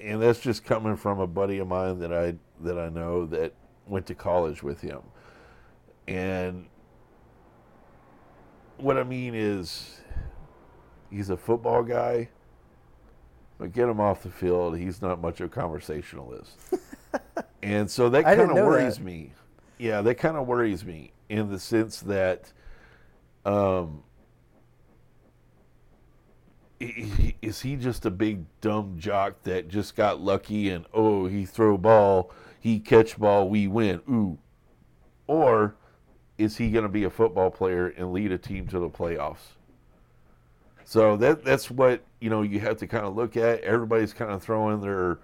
and 0.00 0.20
that's 0.20 0.40
just 0.40 0.64
coming 0.64 0.96
from 0.96 1.20
a 1.20 1.26
buddy 1.26 1.58
of 1.58 1.68
mine 1.68 2.00
that 2.00 2.12
I 2.12 2.34
that 2.62 2.78
I 2.78 2.88
know 2.88 3.26
that 3.26 3.54
went 3.86 4.06
to 4.06 4.14
college 4.14 4.62
with 4.62 4.80
him, 4.80 5.00
and 6.08 6.66
what 8.78 8.98
I 8.98 9.04
mean 9.04 9.34
is, 9.34 10.00
he's 11.10 11.30
a 11.30 11.36
football 11.36 11.84
guy 11.84 12.28
but 13.58 13.72
get 13.72 13.88
him 13.88 14.00
off 14.00 14.22
the 14.22 14.30
field. 14.30 14.76
He's 14.78 15.00
not 15.00 15.20
much 15.20 15.40
of 15.40 15.46
a 15.46 15.54
conversationalist. 15.54 16.52
and 17.62 17.90
so 17.90 18.08
that 18.10 18.24
kind 18.24 18.40
of 18.40 18.52
worries 18.52 18.96
that. 18.96 19.04
me. 19.04 19.32
Yeah, 19.78 20.02
that 20.02 20.16
kind 20.16 20.36
of 20.36 20.46
worries 20.46 20.84
me 20.84 21.12
in 21.28 21.50
the 21.50 21.58
sense 21.58 22.00
that 22.00 22.52
um, 23.44 24.02
is 26.80 27.62
he 27.62 27.76
just 27.76 28.04
a 28.04 28.10
big 28.10 28.44
dumb 28.60 28.96
jock 28.98 29.42
that 29.44 29.68
just 29.68 29.96
got 29.96 30.20
lucky 30.20 30.68
and 30.68 30.84
oh 30.92 31.26
he 31.26 31.46
throw 31.46 31.78
ball 31.78 32.30
he 32.60 32.78
catch 32.78 33.18
ball 33.18 33.48
we 33.48 33.66
win 33.66 34.00
ooh 34.10 34.38
or 35.26 35.74
is 36.36 36.58
he 36.58 36.70
going 36.70 36.82
to 36.82 36.88
be 36.88 37.04
a 37.04 37.10
football 37.10 37.50
player 37.50 37.88
and 37.88 38.12
lead 38.12 38.30
a 38.30 38.36
team 38.36 38.66
to 38.66 38.78
the 38.78 38.90
playoffs 38.90 39.55
so 40.86 41.16
that 41.16 41.44
that's 41.44 41.68
what 41.68 42.00
you 42.20 42.30
know 42.30 42.42
you 42.42 42.60
have 42.60 42.76
to 42.78 42.86
kind 42.86 43.04
of 43.04 43.16
look 43.16 43.36
at. 43.36 43.60
Everybody's 43.62 44.12
kind 44.12 44.30
of 44.30 44.40
throwing 44.40 44.80
their, 44.80 45.18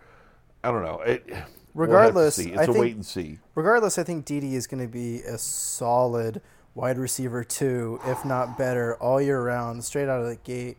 I 0.64 0.72
don't 0.72 0.82
know. 0.82 1.00
It, 1.00 1.24
regardless, 1.72 2.36
we'll 2.36 2.48
it's 2.48 2.58
I 2.58 2.62
a 2.64 2.66
think, 2.66 2.78
wait 2.78 2.94
and 2.96 3.06
see. 3.06 3.38
Regardless, 3.54 3.96
I 3.96 4.02
think 4.02 4.24
Dede 4.24 4.52
is 4.52 4.66
going 4.66 4.82
to 4.82 4.92
be 4.92 5.20
a 5.20 5.38
solid 5.38 6.42
wide 6.74 6.98
receiver 6.98 7.44
too, 7.44 8.00
if 8.06 8.24
not 8.24 8.58
better, 8.58 8.96
all 8.96 9.20
year 9.20 9.40
round, 9.40 9.84
straight 9.84 10.08
out 10.08 10.20
of 10.20 10.26
the 10.26 10.36
gate. 10.36 10.78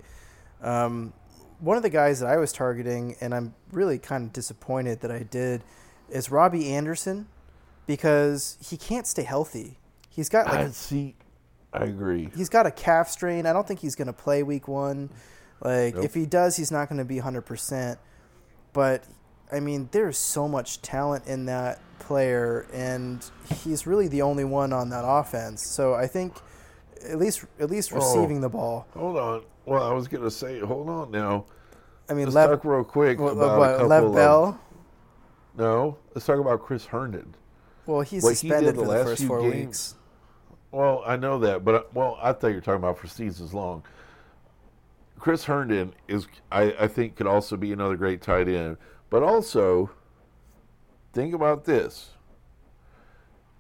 Um, 0.61 1.13
one 1.59 1.77
of 1.77 1.84
the 1.84 1.89
guys 1.89 2.19
that 2.19 2.27
I 2.27 2.36
was 2.36 2.51
targeting, 2.51 3.15
and 3.21 3.34
I'm 3.34 3.53
really 3.71 3.97
kind 3.99 4.25
of 4.25 4.34
disappointed 4.34 4.99
that 4.99 5.11
I 5.11 5.23
did, 5.23 5.63
is 6.09 6.29
Robbie 6.29 6.73
Anderson, 6.73 7.27
because 7.88 8.57
he 8.59 8.75
can't 8.75 9.07
stay 9.07 9.23
healthy. 9.23 9.79
He's 10.09 10.27
got 10.27 10.47
like 10.47 10.59
I 10.59 10.69
see. 10.71 11.15
I 11.74 11.86
agree. 11.86 12.30
He's 12.36 12.49
got 12.49 12.65
a 12.65 12.71
calf 12.71 13.09
strain. 13.09 13.45
I 13.45 13.53
don't 13.53 13.67
think 13.67 13.80
he's 13.80 13.95
going 13.95 14.07
to 14.07 14.13
play 14.13 14.43
week 14.43 14.67
one. 14.67 15.09
Like, 15.61 15.95
nope. 15.95 16.05
if 16.05 16.13
he 16.13 16.26
does, 16.26 16.55
he's 16.55 16.71
not 16.71 16.89
going 16.89 16.99
to 16.99 17.05
be 17.05 17.17
100%. 17.17 17.97
But, 18.74 19.05
I 19.51 19.59
mean, 19.59 19.89
there's 19.91 20.17
so 20.17 20.47
much 20.47 20.82
talent 20.82 21.26
in 21.26 21.45
that 21.45 21.80
player, 21.99 22.67
and 22.74 23.24
he's 23.63 23.88
really 23.88 24.07
the 24.07 24.21
only 24.21 24.43
one 24.43 24.74
on 24.74 24.89
that 24.89 25.03
offense. 25.05 25.65
So 25.65 25.93
I 25.93 26.07
think 26.07 26.36
at 27.09 27.17
least 27.17 27.45
at 27.59 27.69
least 27.69 27.91
oh, 27.93 27.97
receiving 27.97 28.41
the 28.41 28.49
ball. 28.49 28.88
Hold 28.93 29.17
on. 29.17 29.43
Well, 29.65 29.84
I 29.84 29.93
was 29.93 30.07
going 30.07 30.24
to 30.24 30.32
say, 30.32 30.59
hold 30.59 30.89
on 30.89 31.11
now. 31.11 31.45
I 32.09 32.13
mean, 32.13 32.26
let's 32.26 32.36
Lev, 32.36 32.49
talk 32.49 32.65
real 32.65 32.84
quick 32.84 33.19
what, 33.19 33.34
about 33.34 33.59
what, 33.59 33.82
a 33.82 33.86
Lev 33.86 34.03
of, 34.03 34.15
Bell. 34.15 34.59
No, 35.57 35.97
let's 36.13 36.26
talk 36.26 36.39
about 36.39 36.61
Chris 36.61 36.86
Herndon. 36.86 37.34
Well, 37.86 38.01
he's 38.01 38.24
what 38.24 38.38
suspended 38.38 38.76
he 38.76 38.82
for 38.82 38.88
the, 38.88 38.97
the 38.97 39.03
first 39.03 39.24
four 39.24 39.41
games, 39.41 39.53
weeks. 39.53 39.95
Well, 40.74 41.03
I 41.05 41.17
know 41.17 41.38
that, 41.38 41.63
but 41.63 41.76
uh, 41.76 41.84
well, 41.93 42.17
I 42.19 42.34
thought 42.34 42.47
you 42.47 42.55
were 42.55 42.61
talking 42.61 42.80
about 42.80 42.97
for 42.97 43.05
seasons 43.05 43.53
long. 43.53 43.84
Chris 45.19 45.43
Herndon 45.43 45.93
is, 46.07 46.28
I, 46.51 46.74
I 46.80 46.88
think, 46.88 47.15
could 47.15 47.28
also 47.28 47.55
be 47.55 47.71
another 47.71 47.95
great 47.95 48.24
tight 48.24 48.47
end. 48.47 48.78
But 49.11 49.21
also, 49.21 49.91
think 51.13 51.36
about 51.36 51.65
this: 51.65 52.13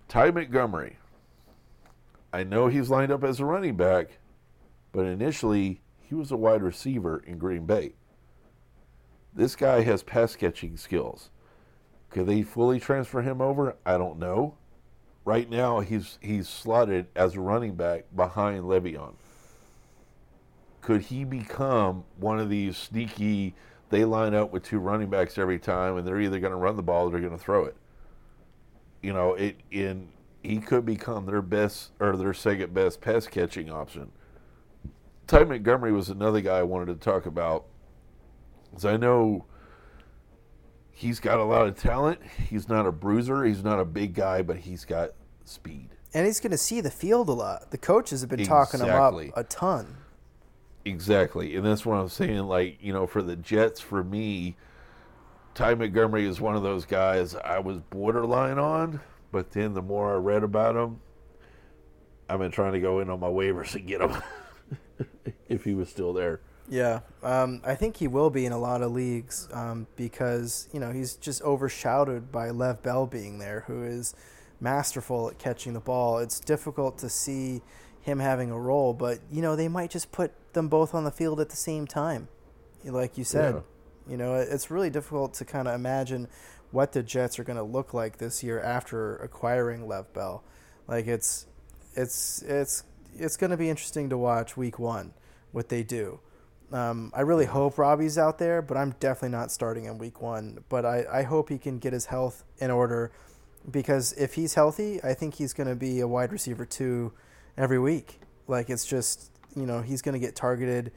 Ty 0.07 0.31
Montgomery. 0.31 0.97
I 2.33 2.43
know 2.43 2.65
he's 2.65 2.89
lined 2.89 3.11
up 3.11 3.23
as 3.23 3.39
a 3.39 3.45
running 3.45 3.75
back, 3.75 4.17
but 4.91 5.05
initially 5.05 5.81
he 6.01 6.15
was 6.15 6.31
a 6.31 6.35
wide 6.35 6.63
receiver 6.63 7.23
in 7.27 7.37
Green 7.37 7.67
Bay. 7.67 7.93
This 9.35 9.55
guy 9.55 9.81
has 9.81 10.01
pass 10.01 10.35
catching 10.35 10.77
skills. 10.77 11.29
Could 12.09 12.25
they 12.25 12.41
fully 12.41 12.79
transfer 12.79 13.21
him 13.21 13.39
over? 13.39 13.75
I 13.85 13.99
don't 13.99 14.17
know. 14.17 14.55
Right 15.25 15.49
now, 15.49 15.79
he's 15.79 16.17
he's 16.21 16.49
slotted 16.49 17.07
as 17.15 17.35
a 17.35 17.39
running 17.39 17.75
back 17.75 18.05
behind 18.15 18.63
Le'Veon. 18.65 19.13
Could 20.81 21.03
he 21.03 21.23
become 21.23 22.03
one 22.17 22.39
of 22.39 22.49
these 22.49 22.75
sneaky? 22.75 23.55
They 23.89 24.03
line 24.05 24.33
up 24.33 24.51
with 24.51 24.63
two 24.63 24.79
running 24.79 25.09
backs 25.09 25.37
every 25.37 25.59
time, 25.59 25.97
and 25.97 26.05
they're 26.05 26.19
either 26.19 26.39
going 26.39 26.51
to 26.51 26.57
run 26.57 26.75
the 26.75 26.83
ball 26.83 27.07
or 27.07 27.11
they're 27.11 27.21
going 27.21 27.37
to 27.37 27.37
throw 27.37 27.65
it. 27.65 27.77
You 29.01 29.13
know, 29.13 29.35
it 29.35 29.57
in 29.71 30.09
he 30.41 30.57
could 30.57 30.85
become 30.85 31.25
their 31.25 31.41
best 31.41 31.91
or 32.01 32.17
their 32.17 32.33
second 32.33 32.73
best 32.73 32.99
pass 32.99 33.27
catching 33.27 33.71
option. 33.71 34.11
Ty 35.25 35.45
Montgomery 35.45 35.93
was 35.93 36.09
another 36.09 36.41
guy 36.41 36.57
I 36.57 36.63
wanted 36.63 36.87
to 36.87 36.95
talk 36.95 37.25
about. 37.25 37.65
Because 38.69 38.85
I 38.85 38.97
know 38.97 39.45
he's 40.93 41.19
got 41.19 41.39
a 41.39 41.43
lot 41.43 41.67
of 41.67 41.75
talent. 41.75 42.19
He's 42.49 42.69
not 42.69 42.85
a 42.85 42.91
bruiser. 42.91 43.43
He's 43.43 43.63
not 43.63 43.79
a 43.79 43.85
big 43.85 44.13
guy, 44.13 44.41
but 44.41 44.57
he's 44.57 44.85
got 44.85 45.11
speed. 45.43 45.89
And 46.13 46.25
he's 46.25 46.39
going 46.39 46.51
to 46.51 46.57
see 46.57 46.79
the 46.79 46.91
field 46.91 47.27
a 47.27 47.33
lot. 47.33 47.71
The 47.71 47.77
coaches 47.77 48.21
have 48.21 48.29
been 48.29 48.45
talking 48.45 48.79
him 48.79 48.89
up 48.89 49.15
a 49.35 49.43
ton. 49.43 49.97
Exactly. 50.85 51.55
And 51.55 51.65
that's 51.65 51.85
what 51.85 51.95
I'm 51.95 52.09
saying. 52.09 52.43
Like, 52.43 52.77
you 52.81 52.93
know, 52.93 53.07
for 53.07 53.23
the 53.23 53.35
Jets, 53.35 53.79
for 53.81 54.03
me, 54.03 54.55
Ty 55.55 55.75
Montgomery 55.75 56.27
is 56.27 56.39
one 56.39 56.55
of 56.55 56.61
those 56.61 56.85
guys 56.85 57.35
I 57.35 57.59
was 57.59 57.79
borderline 57.79 58.59
on, 58.59 58.99
but 59.31 59.51
then 59.51 59.73
the 59.73 59.81
more 59.81 60.13
I 60.13 60.17
read 60.17 60.43
about 60.43 60.75
him, 60.75 60.99
I've 62.29 62.39
been 62.39 62.51
trying 62.51 62.73
to 62.73 62.79
go 62.79 62.99
in 62.99 63.09
on 63.09 63.19
my 63.19 63.27
waivers 63.27 63.73
and 63.75 63.87
get 63.87 64.01
him 64.01 64.21
if 65.49 65.63
he 65.63 65.73
was 65.73 65.89
still 65.89 66.13
there. 66.13 66.41
Yeah, 66.69 67.01
um, 67.21 67.61
I 67.65 67.75
think 67.75 67.97
he 67.97 68.07
will 68.07 68.29
be 68.29 68.45
in 68.45 68.53
a 68.53 68.57
lot 68.57 68.81
of 68.81 68.91
leagues 68.91 69.49
um, 69.51 69.87
because 69.95 70.69
you 70.71 70.79
know 70.79 70.91
he's 70.91 71.15
just 71.15 71.41
overshadowed 71.41 72.31
by 72.31 72.51
Lev 72.51 72.81
Bell 72.81 73.05
being 73.05 73.39
there, 73.39 73.65
who 73.67 73.83
is 73.83 74.15
masterful 74.59 75.29
at 75.29 75.37
catching 75.37 75.73
the 75.73 75.81
ball. 75.81 76.19
It's 76.19 76.39
difficult 76.39 76.97
to 76.99 77.09
see 77.09 77.61
him 78.01 78.19
having 78.19 78.49
a 78.49 78.57
role, 78.57 78.93
but 78.93 79.19
you 79.29 79.41
know 79.41 79.55
they 79.55 79.67
might 79.67 79.89
just 79.89 80.11
put 80.11 80.31
them 80.53 80.69
both 80.69 80.93
on 80.93 81.03
the 81.03 81.11
field 81.11 81.39
at 81.39 81.49
the 81.49 81.55
same 81.55 81.85
time, 81.85 82.29
like 82.85 83.17
you 83.17 83.23
said. 83.23 83.55
Yeah. 83.55 83.61
You 84.11 84.17
know, 84.17 84.35
it's 84.35 84.69
really 84.69 84.89
difficult 84.89 85.33
to 85.35 85.45
kind 85.45 85.67
of 85.67 85.75
imagine 85.75 86.27
what 86.71 86.91
the 86.91 87.03
Jets 87.03 87.39
are 87.39 87.43
going 87.43 87.57
to 87.57 87.63
look 87.63 87.93
like 87.93 88.17
this 88.17 88.43
year 88.43 88.59
after 88.59 89.15
acquiring 89.17 89.87
Lev 89.87 90.11
Bell. 90.13 90.43
Like 90.87 91.07
it's 91.07 91.45
it's 91.93 92.41
it's 92.41 92.83
it's 93.15 93.37
going 93.37 93.51
to 93.51 93.57
be 93.57 93.69
interesting 93.69 94.09
to 94.09 94.17
watch 94.17 94.57
week 94.57 94.79
one 94.79 95.13
what 95.51 95.69
they 95.69 95.83
do. 95.83 96.19
Um, 96.73 97.11
I 97.13 97.21
really 97.21 97.45
hope 97.45 97.77
Robbie's 97.77 98.17
out 98.17 98.39
there, 98.39 98.61
but 98.63 98.75
I'm 98.77 98.95
definitely 98.99 99.29
not 99.37 99.51
starting 99.51 99.85
in 99.85 99.99
week 99.99 100.21
one. 100.21 100.63
But 100.69 100.85
I, 100.85 101.05
I 101.11 101.21
hope 101.23 101.49
he 101.49 101.59
can 101.59 101.77
get 101.77 101.93
his 101.93 102.07
health 102.07 102.43
in 102.57 102.71
order 102.71 103.11
because 103.69 104.11
if 104.13 104.33
he's 104.33 104.55
healthy, 104.55 105.01
I 105.03 105.13
think 105.13 105.35
he's 105.35 105.53
going 105.53 105.69
to 105.69 105.75
be 105.75 105.99
a 105.99 106.07
wide 106.07 106.31
receiver 106.31 106.65
two 106.65 107.13
every 107.57 107.77
week. 107.79 108.19
Like 108.47 108.69
it's 108.71 108.85
just 108.85 109.29
you 109.55 109.65
know 109.67 109.81
he's 109.81 110.01
going 110.01 110.13
to 110.13 110.19
get 110.19 110.35
targeted 110.35 110.91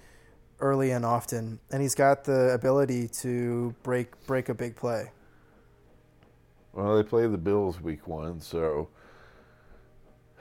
early 0.61 0.93
and 0.93 1.05
often, 1.05 1.61
and 1.71 1.83
he's 1.83 1.95
got 1.95 2.25
the 2.25 2.53
ability 2.55 3.09
to 3.09 3.75
break 3.83 4.09
break 4.27 4.49
a 4.49 4.55
big 4.55 4.77
play. 4.77 5.11
Well, 6.73 6.97
they 6.97 7.03
play 7.03 7.27
the 7.27 7.39
Bills 7.39 7.81
week 7.83 8.07
one, 8.09 8.41
so 8.41 8.89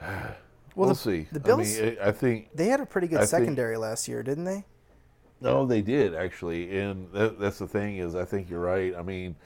Well, 0.00 0.34
we'll 0.74 0.88
the, 0.90 0.94
see. 0.94 1.26
the 1.32 1.40
Bills- 1.40 1.78
I, 1.78 1.82
mean, 1.82 1.96
I 2.02 2.12
think 2.12 2.48
They 2.54 2.66
had 2.68 2.80
a 2.80 2.86
pretty 2.86 3.06
good 3.08 3.18
I 3.18 3.20
think- 3.20 3.30
secondary 3.30 3.76
last 3.78 4.08
year, 4.08 4.22
didn't 4.22 4.44
they? 4.44 4.64
No, 5.40 5.66
they 5.66 5.82
did 5.82 6.14
actually, 6.14 6.78
and 6.78 7.12
that, 7.12 7.38
that's 7.38 7.58
the 7.58 7.68
thing 7.68 7.98
is, 7.98 8.14
I 8.14 8.24
think 8.24 8.48
you're 8.48 8.60
right. 8.60 8.94
I 8.96 9.02
mean, 9.02 9.36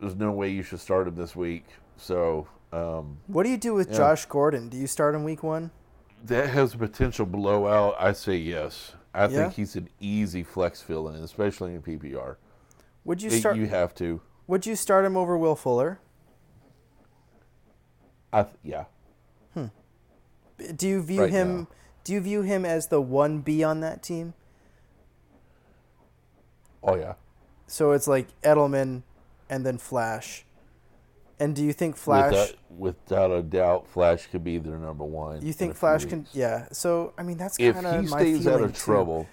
there's 0.00 0.14
no 0.14 0.30
way 0.32 0.48
you 0.50 0.62
should 0.62 0.80
start 0.80 1.08
him 1.08 1.16
this 1.16 1.34
week. 1.34 1.64
So 1.96 2.46
um, 2.72 3.18
What 3.26 3.42
do 3.44 3.50
you 3.50 3.56
do 3.58 3.74
with 3.74 3.90
Yeah. 3.90 3.96
Josh 3.96 4.26
Gordon? 4.26 4.68
Do 4.68 4.76
you 4.76 4.86
start 4.86 5.14
him 5.14 5.24
week 5.24 5.42
one? 5.42 5.70
that 6.24 6.48
has 6.48 6.72
a 6.72 6.78
potential 6.78 7.26
blowout. 7.26 7.96
I 8.00 8.12
say 8.12 8.36
yes. 8.36 8.94
I 9.12 9.24
Yeah? 9.24 9.28
think 9.28 9.52
he's 9.54 9.76
an 9.76 9.90
easy 10.00 10.42
flex 10.42 10.80
fill 10.80 11.08
in, 11.08 11.16
especially 11.22 11.74
in 11.74 11.82
PPR. 11.82 12.36
Would 13.04 13.20
you 13.20 13.28
It- 13.28 13.40
start? 13.40 13.56
you 13.56 13.66
have 13.66 13.94
to. 13.96 14.22
Would 14.46 14.64
you 14.64 14.74
start 14.74 15.04
him 15.04 15.16
over 15.18 15.36
Will 15.36 15.54
Fuller? 15.56 16.00
I 18.32 18.44
th- 18.44 18.56
yeah. 18.62 18.84
Do 20.76 20.88
you 20.88 21.02
view 21.02 21.22
Right 21.22 21.30
him? 21.30 21.56
now. 21.56 21.66
Do 22.04 22.12
you 22.12 22.20
view 22.20 22.42
him 22.42 22.64
as 22.64 22.86
the 22.86 23.00
one 23.02 23.40
B 23.40 23.62
on 23.64 23.80
that 23.80 24.02
team? 24.02 24.34
Oh 26.84 26.96
yeah. 26.96 27.14
So 27.66 27.92
it's 27.92 28.06
like 28.06 28.28
Edelman, 28.42 29.02
and 29.48 29.64
then 29.64 29.78
Flash. 29.78 30.44
And 31.40 31.56
do 31.56 31.64
you 31.64 31.72
think 31.72 31.96
Flash? 31.96 32.32
Without, 32.32 32.54
without 32.70 33.30
a 33.32 33.42
doubt, 33.42 33.88
Flash 33.88 34.26
could 34.26 34.44
be 34.44 34.58
their 34.58 34.78
number 34.78 35.04
one. 35.04 35.44
you 35.44 35.52
think 35.52 35.74
Flash 35.74 36.04
can? 36.04 36.26
Yeah. 36.32 36.68
So 36.72 37.12
I 37.18 37.22
mean, 37.22 37.38
that's 37.38 37.56
kind 37.56 37.76
of 37.86 38.08
my 38.08 38.18
feeling. 38.20 38.34
If 38.34 38.36
he 38.36 38.42
stays 38.42 38.46
out 38.46 38.62
of 38.62 38.72
too. 38.72 38.80
trouble, 38.80 39.28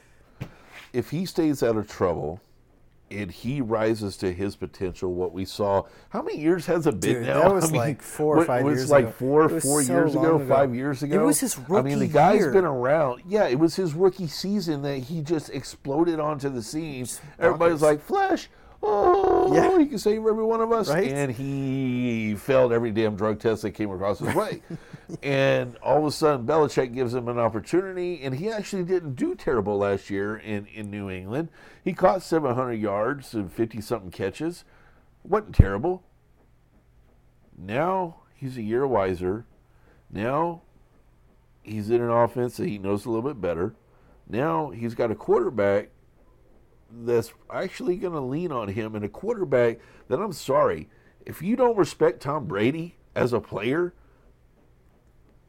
if 0.93 1.09
he 1.09 1.25
stays 1.25 1.61
out 1.61 1.77
of 1.77 1.87
trouble, 1.87 2.41
and 3.11 3.31
he 3.31 3.61
rises 3.61 4.17
to 4.17 4.33
his 4.33 4.55
potential, 4.55 5.13
what 5.13 5.33
we 5.33 5.45
saw, 5.45 5.83
how 6.09 6.21
many 6.21 6.39
years 6.39 6.65
has 6.67 6.87
it 6.87 6.99
been 6.99 7.15
Dude, 7.15 7.27
now? 7.27 7.41
that 7.43 7.53
was 7.53 7.65
I 7.69 7.71
mean, 7.71 7.81
like 7.81 8.01
four 8.01 8.37
or 8.39 8.45
five 8.45 8.61
it 8.61 8.65
was 8.65 8.77
years 8.79 8.89
like 8.91 9.03
ago. 9.05 9.13
four, 9.17 9.43
It 9.45 9.51
was 9.53 9.63
four 9.63 9.83
so 9.83 9.93
years 9.93 10.11
ago, 10.15 10.35
ago. 10.37 10.45
five 10.47 10.73
years 10.75 11.03
ago. 11.03 11.21
It 11.21 11.25
was 11.25 11.39
his 11.39 11.57
rookie. 11.57 11.75
I 11.75 11.81
mean, 11.81 11.99
the 11.99 12.07
guy's 12.07 12.39
year. 12.39 12.51
been 12.51 12.65
around. 12.65 13.23
Yeah, 13.27 13.47
it 13.47 13.59
was 13.59 13.75
his 13.75 13.93
rookie 13.93 14.27
season 14.27 14.81
that 14.83 14.97
he 14.97 15.21
just 15.21 15.49
exploded 15.49 16.19
onto 16.19 16.49
the 16.49 16.61
scene. 16.61 17.07
Everybody's 17.39 17.81
like, 17.81 18.01
Flash. 18.01 18.49
Oh, 18.83 19.53
Yeah. 19.53 19.77
he 19.77 19.85
can 19.85 19.99
save 19.99 20.25
every 20.25 20.43
one 20.43 20.61
of 20.61 20.71
us. 20.71 20.89
Right? 20.89 21.11
And 21.11 21.31
he 21.31 22.35
failed 22.35 22.71
every 22.73 22.91
damn 22.91 23.15
drug 23.15 23.39
test 23.39 23.61
that 23.61 23.71
came 23.71 23.91
across 23.91 24.19
his 24.19 24.33
way. 24.33 24.61
and 25.23 25.75
all 25.77 25.99
of 25.99 26.05
a 26.05 26.11
sudden, 26.11 26.45
Belichick 26.45 26.93
gives 26.93 27.13
him 27.13 27.27
an 27.27 27.37
opportunity, 27.37 28.21
and 28.23 28.35
he 28.35 28.49
actually 28.49 28.83
didn't 28.83 29.15
do 29.15 29.35
terrible 29.35 29.77
last 29.77 30.09
year 30.09 30.35
in, 30.37 30.65
in 30.67 30.89
New 30.89 31.09
England. 31.09 31.49
He 31.83 31.93
caught 31.93 32.23
700 32.23 32.73
yards 32.73 33.33
and 33.33 33.51
50 33.51 33.81
something 33.81 34.11
catches. 34.11 34.63
Wasn't 35.23 35.53
terrible. 35.55 36.03
Now 37.57 38.17
he's 38.33 38.57
a 38.57 38.61
year 38.61 38.87
wiser. 38.87 39.45
Now 40.09 40.61
he's 41.61 41.89
in 41.89 42.01
an 42.01 42.09
offense 42.09 42.57
that 42.57 42.67
he 42.67 42.77
knows 42.77 43.05
a 43.05 43.09
little 43.11 43.29
bit 43.29 43.39
better. 43.39 43.75
Now 44.27 44.69
he's 44.71 44.95
got 44.95 45.11
a 45.11 45.15
quarterback 45.15 45.89
that's 46.93 47.33
actually 47.51 47.97
going 47.97 48.13
to 48.13 48.19
lean 48.19 48.51
on 48.51 48.67
him 48.67 48.95
and 48.95 49.05
a 49.05 49.09
quarterback 49.09 49.79
that 50.07 50.19
I'm 50.19 50.33
sorry, 50.33 50.89
if 51.25 51.41
you 51.41 51.55
don't 51.55 51.77
respect 51.77 52.21
Tom 52.21 52.45
Brady 52.45 52.97
as 53.15 53.33
a 53.33 53.39
player, 53.39 53.93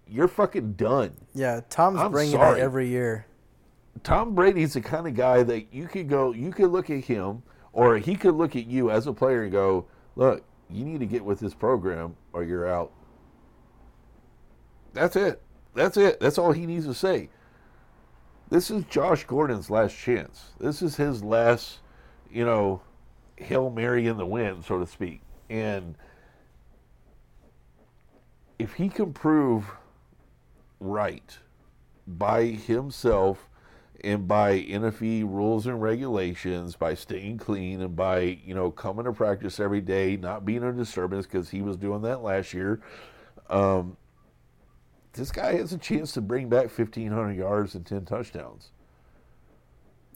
you're 0.07 0.29
fucking 0.29 0.75
done. 0.75 1.13
Yeah, 1.35 1.61
Tom's 1.69 2.01
I'm 2.01 2.13
bringing 2.13 2.33
sorry. 2.37 2.61
it 2.61 2.63
every 2.63 2.89
year. 2.89 3.27
Tom 4.03 4.35
Brady's 4.35 4.75
the 4.75 4.81
kind 4.81 5.07
of 5.07 5.15
guy 5.15 5.43
that 5.43 5.73
you 5.73 5.87
could 5.87 6.09
go, 6.09 6.33
you 6.33 6.51
could 6.51 6.71
look 6.71 6.91
at 6.91 7.05
him, 7.05 7.43
or 7.73 7.99
he 7.99 8.15
could 8.15 8.35
look 8.35 8.57
at 8.57 8.67
you 8.67 8.91
as 8.91 9.07
a 9.07 9.13
player 9.13 9.45
and 9.45 9.53
go, 9.53 9.87
look, 10.17 10.45
you 10.69 10.85
need 10.85 11.01
to 11.01 11.07
get 11.07 11.25
with 11.25 11.41
this 11.41 11.55
program 11.55 12.17
or 12.33 12.45
you're 12.45 12.69
out. 12.69 12.93
That's 14.93 15.17
it. 15.17 15.43
That's 15.75 15.97
it. 15.97 16.21
That's 16.21 16.39
all 16.39 16.53
he 16.53 16.67
needs 16.67 16.87
to 16.87 16.95
say. 16.95 17.31
This 18.53 18.71
is 18.71 18.85
Josh 18.85 19.25
Gordon's 19.25 19.71
last 19.71 19.97
chance. 19.97 20.51
This 20.61 20.83
is 20.83 20.97
his 20.97 21.25
last, 21.25 21.79
you 22.31 22.45
know, 22.45 22.83
Hail 23.37 23.71
Mary 23.71 24.07
in 24.07 24.19
the 24.19 24.27
wind, 24.27 24.67
so 24.67 24.79
to 24.79 24.87
speak. 24.87 25.23
And 25.49 25.95
if 28.59 28.75
he 28.75 28.91
can 28.91 29.15
prove 29.15 29.73
right 30.81 31.39
by 32.07 32.45
himself 32.45 33.49
and 34.05 34.29
by 34.29 34.61
NFL 34.61 35.33
rules 35.33 35.67
and 35.67 35.81
regulations, 35.81 36.77
by 36.77 36.93
staying 36.93 37.39
clean 37.39 37.81
and 37.81 37.97
by, 37.97 38.39
you 38.45 38.55
know, 38.55 38.71
coming 38.71 39.07
to 39.07 39.13
practice 39.13 39.61
every 39.61 39.81
day, 39.81 40.19
not 40.19 40.45
being 40.45 40.63
a 40.63 40.75
disturbance 40.75 41.25
because 41.25 41.49
he 41.49 41.63
was 41.63 41.79
doing 41.79 42.03
that 42.03 42.23
last 42.23 42.53
year. 42.53 42.83
Um, 43.49 43.97
this 45.13 45.31
guy 45.31 45.55
has 45.57 45.73
a 45.73 45.79
chance 45.79 46.13
to 46.13 46.21
bring 46.21 46.49
back 46.49 46.67
1,500 46.77 47.33
yards 47.37 47.75
and 47.75 47.85
10 47.87 48.05
touchdowns. 48.05 48.71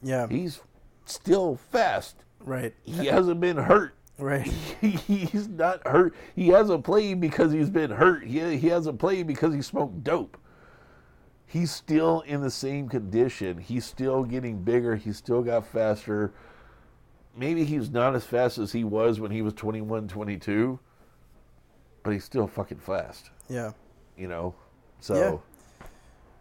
Yeah, 0.01 0.27
He's 0.27 0.61
still 1.05 1.55
fast. 1.71 2.23
right, 2.39 2.73
He 2.83 3.05
hasn't 3.07 3.39
been 3.39 3.57
hurt. 3.57 3.95
right. 4.19 4.45
He's 4.81 5.47
not 5.47 5.85
hurt. 5.87 6.13
He 6.35 6.49
hasn't 6.49 6.83
played 6.83 7.19
because 7.21 7.51
he's 7.51 7.69
been 7.69 7.91
hurt. 7.91 8.23
He, 8.25 8.57
he 8.57 8.67
hasn't 8.67 8.99
played 8.99 9.27
because 9.27 9.53
he 9.53 9.61
smoked 9.61 10.03
dope. 10.03 10.37
He's 11.45 11.71
still 11.71 12.21
in 12.21 12.41
the 12.41 12.51
same 12.51 12.89
condition. 12.89 13.57
He's 13.59 13.85
still 13.85 14.23
getting 14.23 14.63
bigger. 14.63 14.95
He's 14.97 15.17
still 15.17 15.41
got 15.41 15.65
faster. 15.65 16.33
Maybe 17.35 17.63
he's 17.63 17.89
not 17.89 18.15
as 18.15 18.25
fast 18.25 18.57
as 18.57 18.71
he 18.73 18.83
was 18.83 19.19
when 19.19 19.31
he 19.31 19.41
was 19.41 19.53
21, 19.53 20.07
22, 20.07 20.79
but 22.03 22.11
he's 22.11 22.23
still 22.25 22.47
fucking 22.47 22.79
fast, 22.79 23.29
Yeah, 23.47 23.71
you 24.17 24.27
know? 24.27 24.55
So 24.99 25.15
Yeah. 25.15 25.87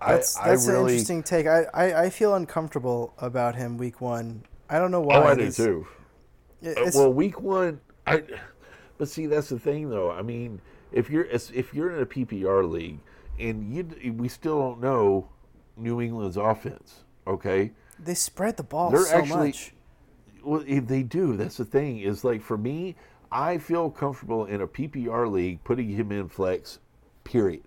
that's 0.06 0.36
I, 0.38 0.50
that's 0.50 0.68
I 0.68 0.74
an 0.74 0.80
interesting 0.80 1.22
take. 1.22 1.46
I, 1.46 1.64
I 1.74 2.02
I 2.04 2.10
feel 2.10 2.34
uncomfortable 2.34 3.14
about 3.18 3.54
him 3.54 3.76
week 3.78 4.00
one. 4.00 4.42
I 4.68 4.78
don't 4.78 4.90
know 4.90 5.00
why. 5.00 5.16
Oh, 5.16 5.22
I 5.24 5.34
do 5.34 5.50
too. 5.50 5.86
Uh, 6.64 6.70
it's- 6.70 6.94
well, 6.94 7.12
week 7.12 7.40
one, 7.40 7.80
I 8.06 8.22
But 8.98 9.08
see, 9.08 9.26
that's 9.26 9.50
the 9.50 9.58
thing, 9.58 9.90
though. 9.90 10.10
I 10.10 10.22
mean, 10.22 10.60
if 10.92 11.10
you're 11.10 11.24
if 11.26 11.74
you're 11.74 11.90
in 11.94 12.02
a 12.02 12.06
PPR 12.06 12.68
league 12.68 12.98
and 13.38 13.72
you 13.74 14.12
we 14.12 14.28
still 14.28 14.58
don't 14.58 14.80
know 14.80 15.28
New 15.76 16.00
England's 16.00 16.36
offense, 16.38 17.04
okay? 17.26 17.72
They 17.98 18.14
spread 18.14 18.56
the 18.56 18.62
ball 18.62 18.90
They're 18.90 19.00
so 19.04 19.18
actually- 19.18 19.46
much. 19.48 19.72
Well, 20.44 20.62
if 20.66 20.86
they 20.86 21.02
do. 21.02 21.36
That's 21.36 21.56
the 21.56 21.64
thing. 21.64 21.98
Is 22.00 22.22
like 22.24 22.40
for 22.40 22.56
me, 22.56 22.94
I 23.32 23.58
feel 23.58 23.90
comfortable 23.90 24.44
in 24.46 24.60
a 24.60 24.66
PPR 24.66 25.30
league 25.30 25.62
putting 25.64 25.90
him 25.90 26.12
in 26.12 26.28
flex. 26.28 26.78
Period. 27.24 27.62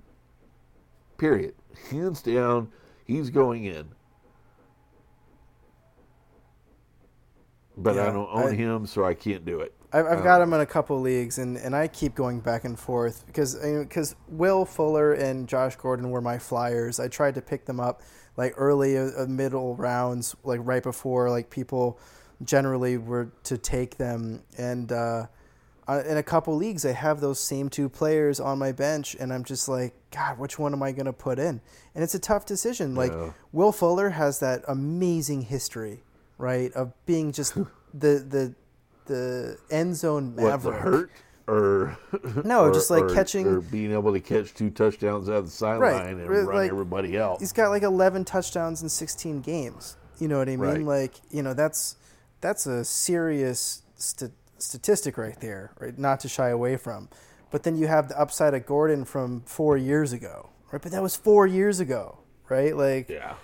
Period. 1.20 1.54
Hands 1.92 2.20
down, 2.22 2.72
he's 3.06 3.30
going 3.30 3.66
in. 3.66 3.88
But 7.78 8.00
I 8.00 8.06
don't 8.12 8.30
own 8.32 8.50
I- 8.54 8.56
him, 8.56 8.86
so 8.88 9.06
I 9.06 9.14
can't 9.14 9.46
do 9.46 9.60
it. 9.60 9.74
I've, 9.92 10.06
I've 10.06 10.18
Um, 10.20 10.24
got 10.24 10.42
him 10.42 10.54
in 10.54 10.60
a 10.62 10.66
couple 10.68 11.00
leagues, 11.00 11.40
and, 11.40 11.58
and 11.58 11.76
I 11.76 11.88
keep 11.88 12.14
going 12.14 12.42
back 12.42 12.64
and 12.64 12.78
forth 12.78 13.26
because 13.26 13.56
because 13.56 14.16
Will 14.28 14.64
Fuller 14.64 15.14
and 15.14 15.48
Josh 15.48 15.76
Gordon 15.78 16.12
were 16.12 16.22
my 16.22 16.38
flyers. 16.38 17.00
I 17.00 17.08
tried 17.08 17.34
to 17.36 17.42
pick 17.42 17.66
them 17.66 17.80
up 17.80 18.02
like 18.38 18.54
early 18.56 18.98
uh, 18.98 19.10
uh, 19.18 19.26
middle 19.28 19.76
rounds, 19.76 20.36
like 20.44 20.60
right 20.64 20.84
before 20.84 21.30
like 21.32 21.50
people 21.50 22.00
generally 22.44 22.98
were 22.98 23.32
to 23.46 23.58
take 23.58 23.98
them, 23.98 24.44
and 24.60 24.92
uh, 24.92 25.26
Uh, 25.90 26.04
in 26.08 26.18
a 26.18 26.24
couple 26.24 26.56
leagues 26.56 26.86
I 26.86 26.92
have 26.92 27.20
those 27.20 27.40
same 27.40 27.68
two 27.68 27.90
players 27.90 28.40
on 28.40 28.60
my 28.60 28.72
bench, 28.72 29.16
and 29.20 29.34
I'm 29.34 29.44
just 29.44 29.68
like, 29.68 29.96
God, 30.12 30.38
which 30.38 30.60
one 30.60 30.72
am 30.72 30.84
I 30.84 30.92
going 30.92 31.08
to 31.08 31.14
put 31.14 31.40
in? 31.40 31.62
And 31.96 32.04
it's 32.04 32.14
a 32.14 32.20
tough 32.20 32.46
decision. 32.46 32.94
Like 32.94 33.12
Yeah. 33.12 33.32
Will 33.52 33.72
Fuller 33.72 34.12
has 34.12 34.40
that 34.40 34.64
amazing 34.68 35.42
history, 35.42 36.04
right, 36.38 36.72
of 36.74 36.94
being 37.08 37.32
just 37.32 37.56
the 37.56 37.64
the 37.94 38.54
the 39.06 39.58
end 39.72 39.96
zone 39.96 40.36
maverick. 40.36 40.64
What 40.64 40.72
the 40.72 40.72
hurt 40.80 41.12
or 41.48 41.98
No, 42.46 42.66
or- 42.66 42.72
just 42.72 42.92
like 42.92 43.06
or- 43.06 43.10
catching- 43.16 43.48
or 43.48 43.60
being 43.62 43.92
able 43.92 44.14
to 44.14 44.20
catch 44.20 44.54
two 44.54 44.70
touchdowns 44.70 45.28
out 45.28 45.38
of 45.38 45.46
the 45.46 45.52
sideline 45.52 46.20
and 46.20 46.30
right, 46.30 46.46
run 46.46 46.68
everybody 46.70 47.18
else. 47.18 47.40
He's 47.40 47.52
got 47.52 47.70
like 47.70 47.82
11 47.82 48.26
touchdowns 48.26 48.84
in 48.84 48.90
16 48.90 49.42
games. 49.42 49.98
You 50.20 50.28
know 50.28 50.38
what 50.38 50.50
I 50.50 50.58
mean? 50.58 50.86
Right. 50.86 51.02
Like, 51.02 51.16
you 51.32 51.42
know, 51.42 51.56
that's 51.56 51.96
that's 52.42 52.68
a 52.68 52.86
serious 52.86 53.82
st- 53.96 54.34
statistic 54.62 55.18
right 55.18 55.40
there, 55.40 55.72
right? 55.80 55.98
Not 55.98 56.20
to 56.22 56.30
shy 56.30 56.50
away 56.50 56.78
from. 56.78 57.10
But 57.52 57.64
then 57.64 57.76
you 57.78 57.88
have 57.88 58.10
the 58.10 58.20
upside 58.20 58.54
of 58.54 58.66
Gordon 58.66 59.06
from 59.06 59.42
4 59.42 59.78
years 59.78 60.14
ago, 60.14 60.50
right? 60.72 60.82
But 60.82 60.92
that 60.92 61.02
was 61.02 61.16
4 61.16 61.48
years 61.48 61.80
ago, 61.80 62.20
right? 62.48 62.76
Like 62.76 63.10
yeah. 63.10 63.36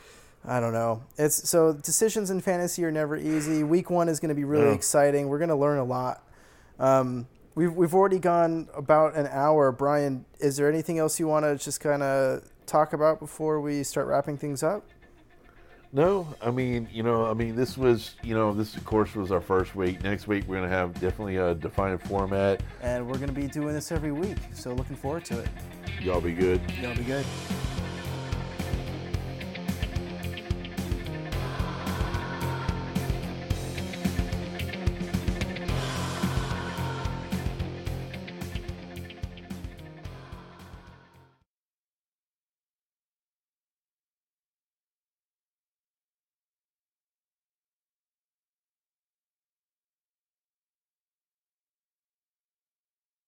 I 0.47 0.59
don't 0.59 0.73
know. 0.73 1.01
It's 1.17 1.49
so 1.49 1.73
decisions 1.73 2.29
in 2.29 2.39
fantasy 2.41 2.85
are 2.85 2.91
never 2.91 3.17
easy. 3.17 3.63
Week 3.63 3.89
1 3.89 4.09
is 4.09 4.19
going 4.19 4.29
to 4.29 4.35
be 4.35 4.43
really 4.43 4.65
No. 4.65 4.71
exciting. 4.73 5.27
We're 5.27 5.39
going 5.39 5.49
to 5.49 5.55
learn 5.55 5.79
a 5.79 5.83
lot. 5.83 6.21
Um, 6.79 7.27
we've 7.55 7.73
we've 7.73 7.95
already 7.95 8.19
gone 8.19 8.67
about 8.75 9.15
an 9.15 9.27
hour. 9.31 9.71
Brian, 9.71 10.25
is 10.39 10.57
there 10.57 10.69
anything 10.69 10.99
else 10.99 11.19
you 11.19 11.27
want 11.27 11.45
to 11.45 11.55
just 11.57 11.79
kind 11.79 12.03
of 12.03 12.43
talk 12.67 12.93
about 12.93 13.19
before 13.19 13.59
we 13.61 13.81
start 13.83 14.07
wrapping 14.07 14.37
things 14.37 14.61
up? 14.61 14.85
No, 15.95 16.27
I 16.41 16.51
mean, 16.51 16.89
you 16.91 17.03
know, 17.03 17.25
I 17.25 17.33
mean, 17.33 17.55
this 17.55 17.77
was, 17.77 18.15
you 18.21 18.35
know, 18.35 18.53
this 18.53 18.75
of 18.75 18.83
course 18.83 19.15
was 19.15 19.31
our 19.31 19.39
first 19.39 19.77
week. 19.77 20.03
Next 20.03 20.27
week 20.27 20.43
we're 20.45 20.55
gonna 20.57 20.67
have 20.67 20.91
definitely 20.99 21.37
a 21.37 21.55
defined 21.55 22.01
format. 22.01 22.59
And 22.81 23.07
we're 23.07 23.15
going 23.15 23.29
to 23.29 23.33
be 23.33 23.47
doing 23.47 23.73
this 23.73 23.93
every 23.93 24.11
week, 24.11 24.35
so 24.53 24.73
looking 24.73 24.97
forward 24.97 25.23
to 25.25 25.39
it. 25.39 25.47
Y'all 26.01 26.19
be 26.19 26.33
good. 26.33 26.59
Y'all 26.81 26.93
be 26.97 27.03
good. 27.05 27.25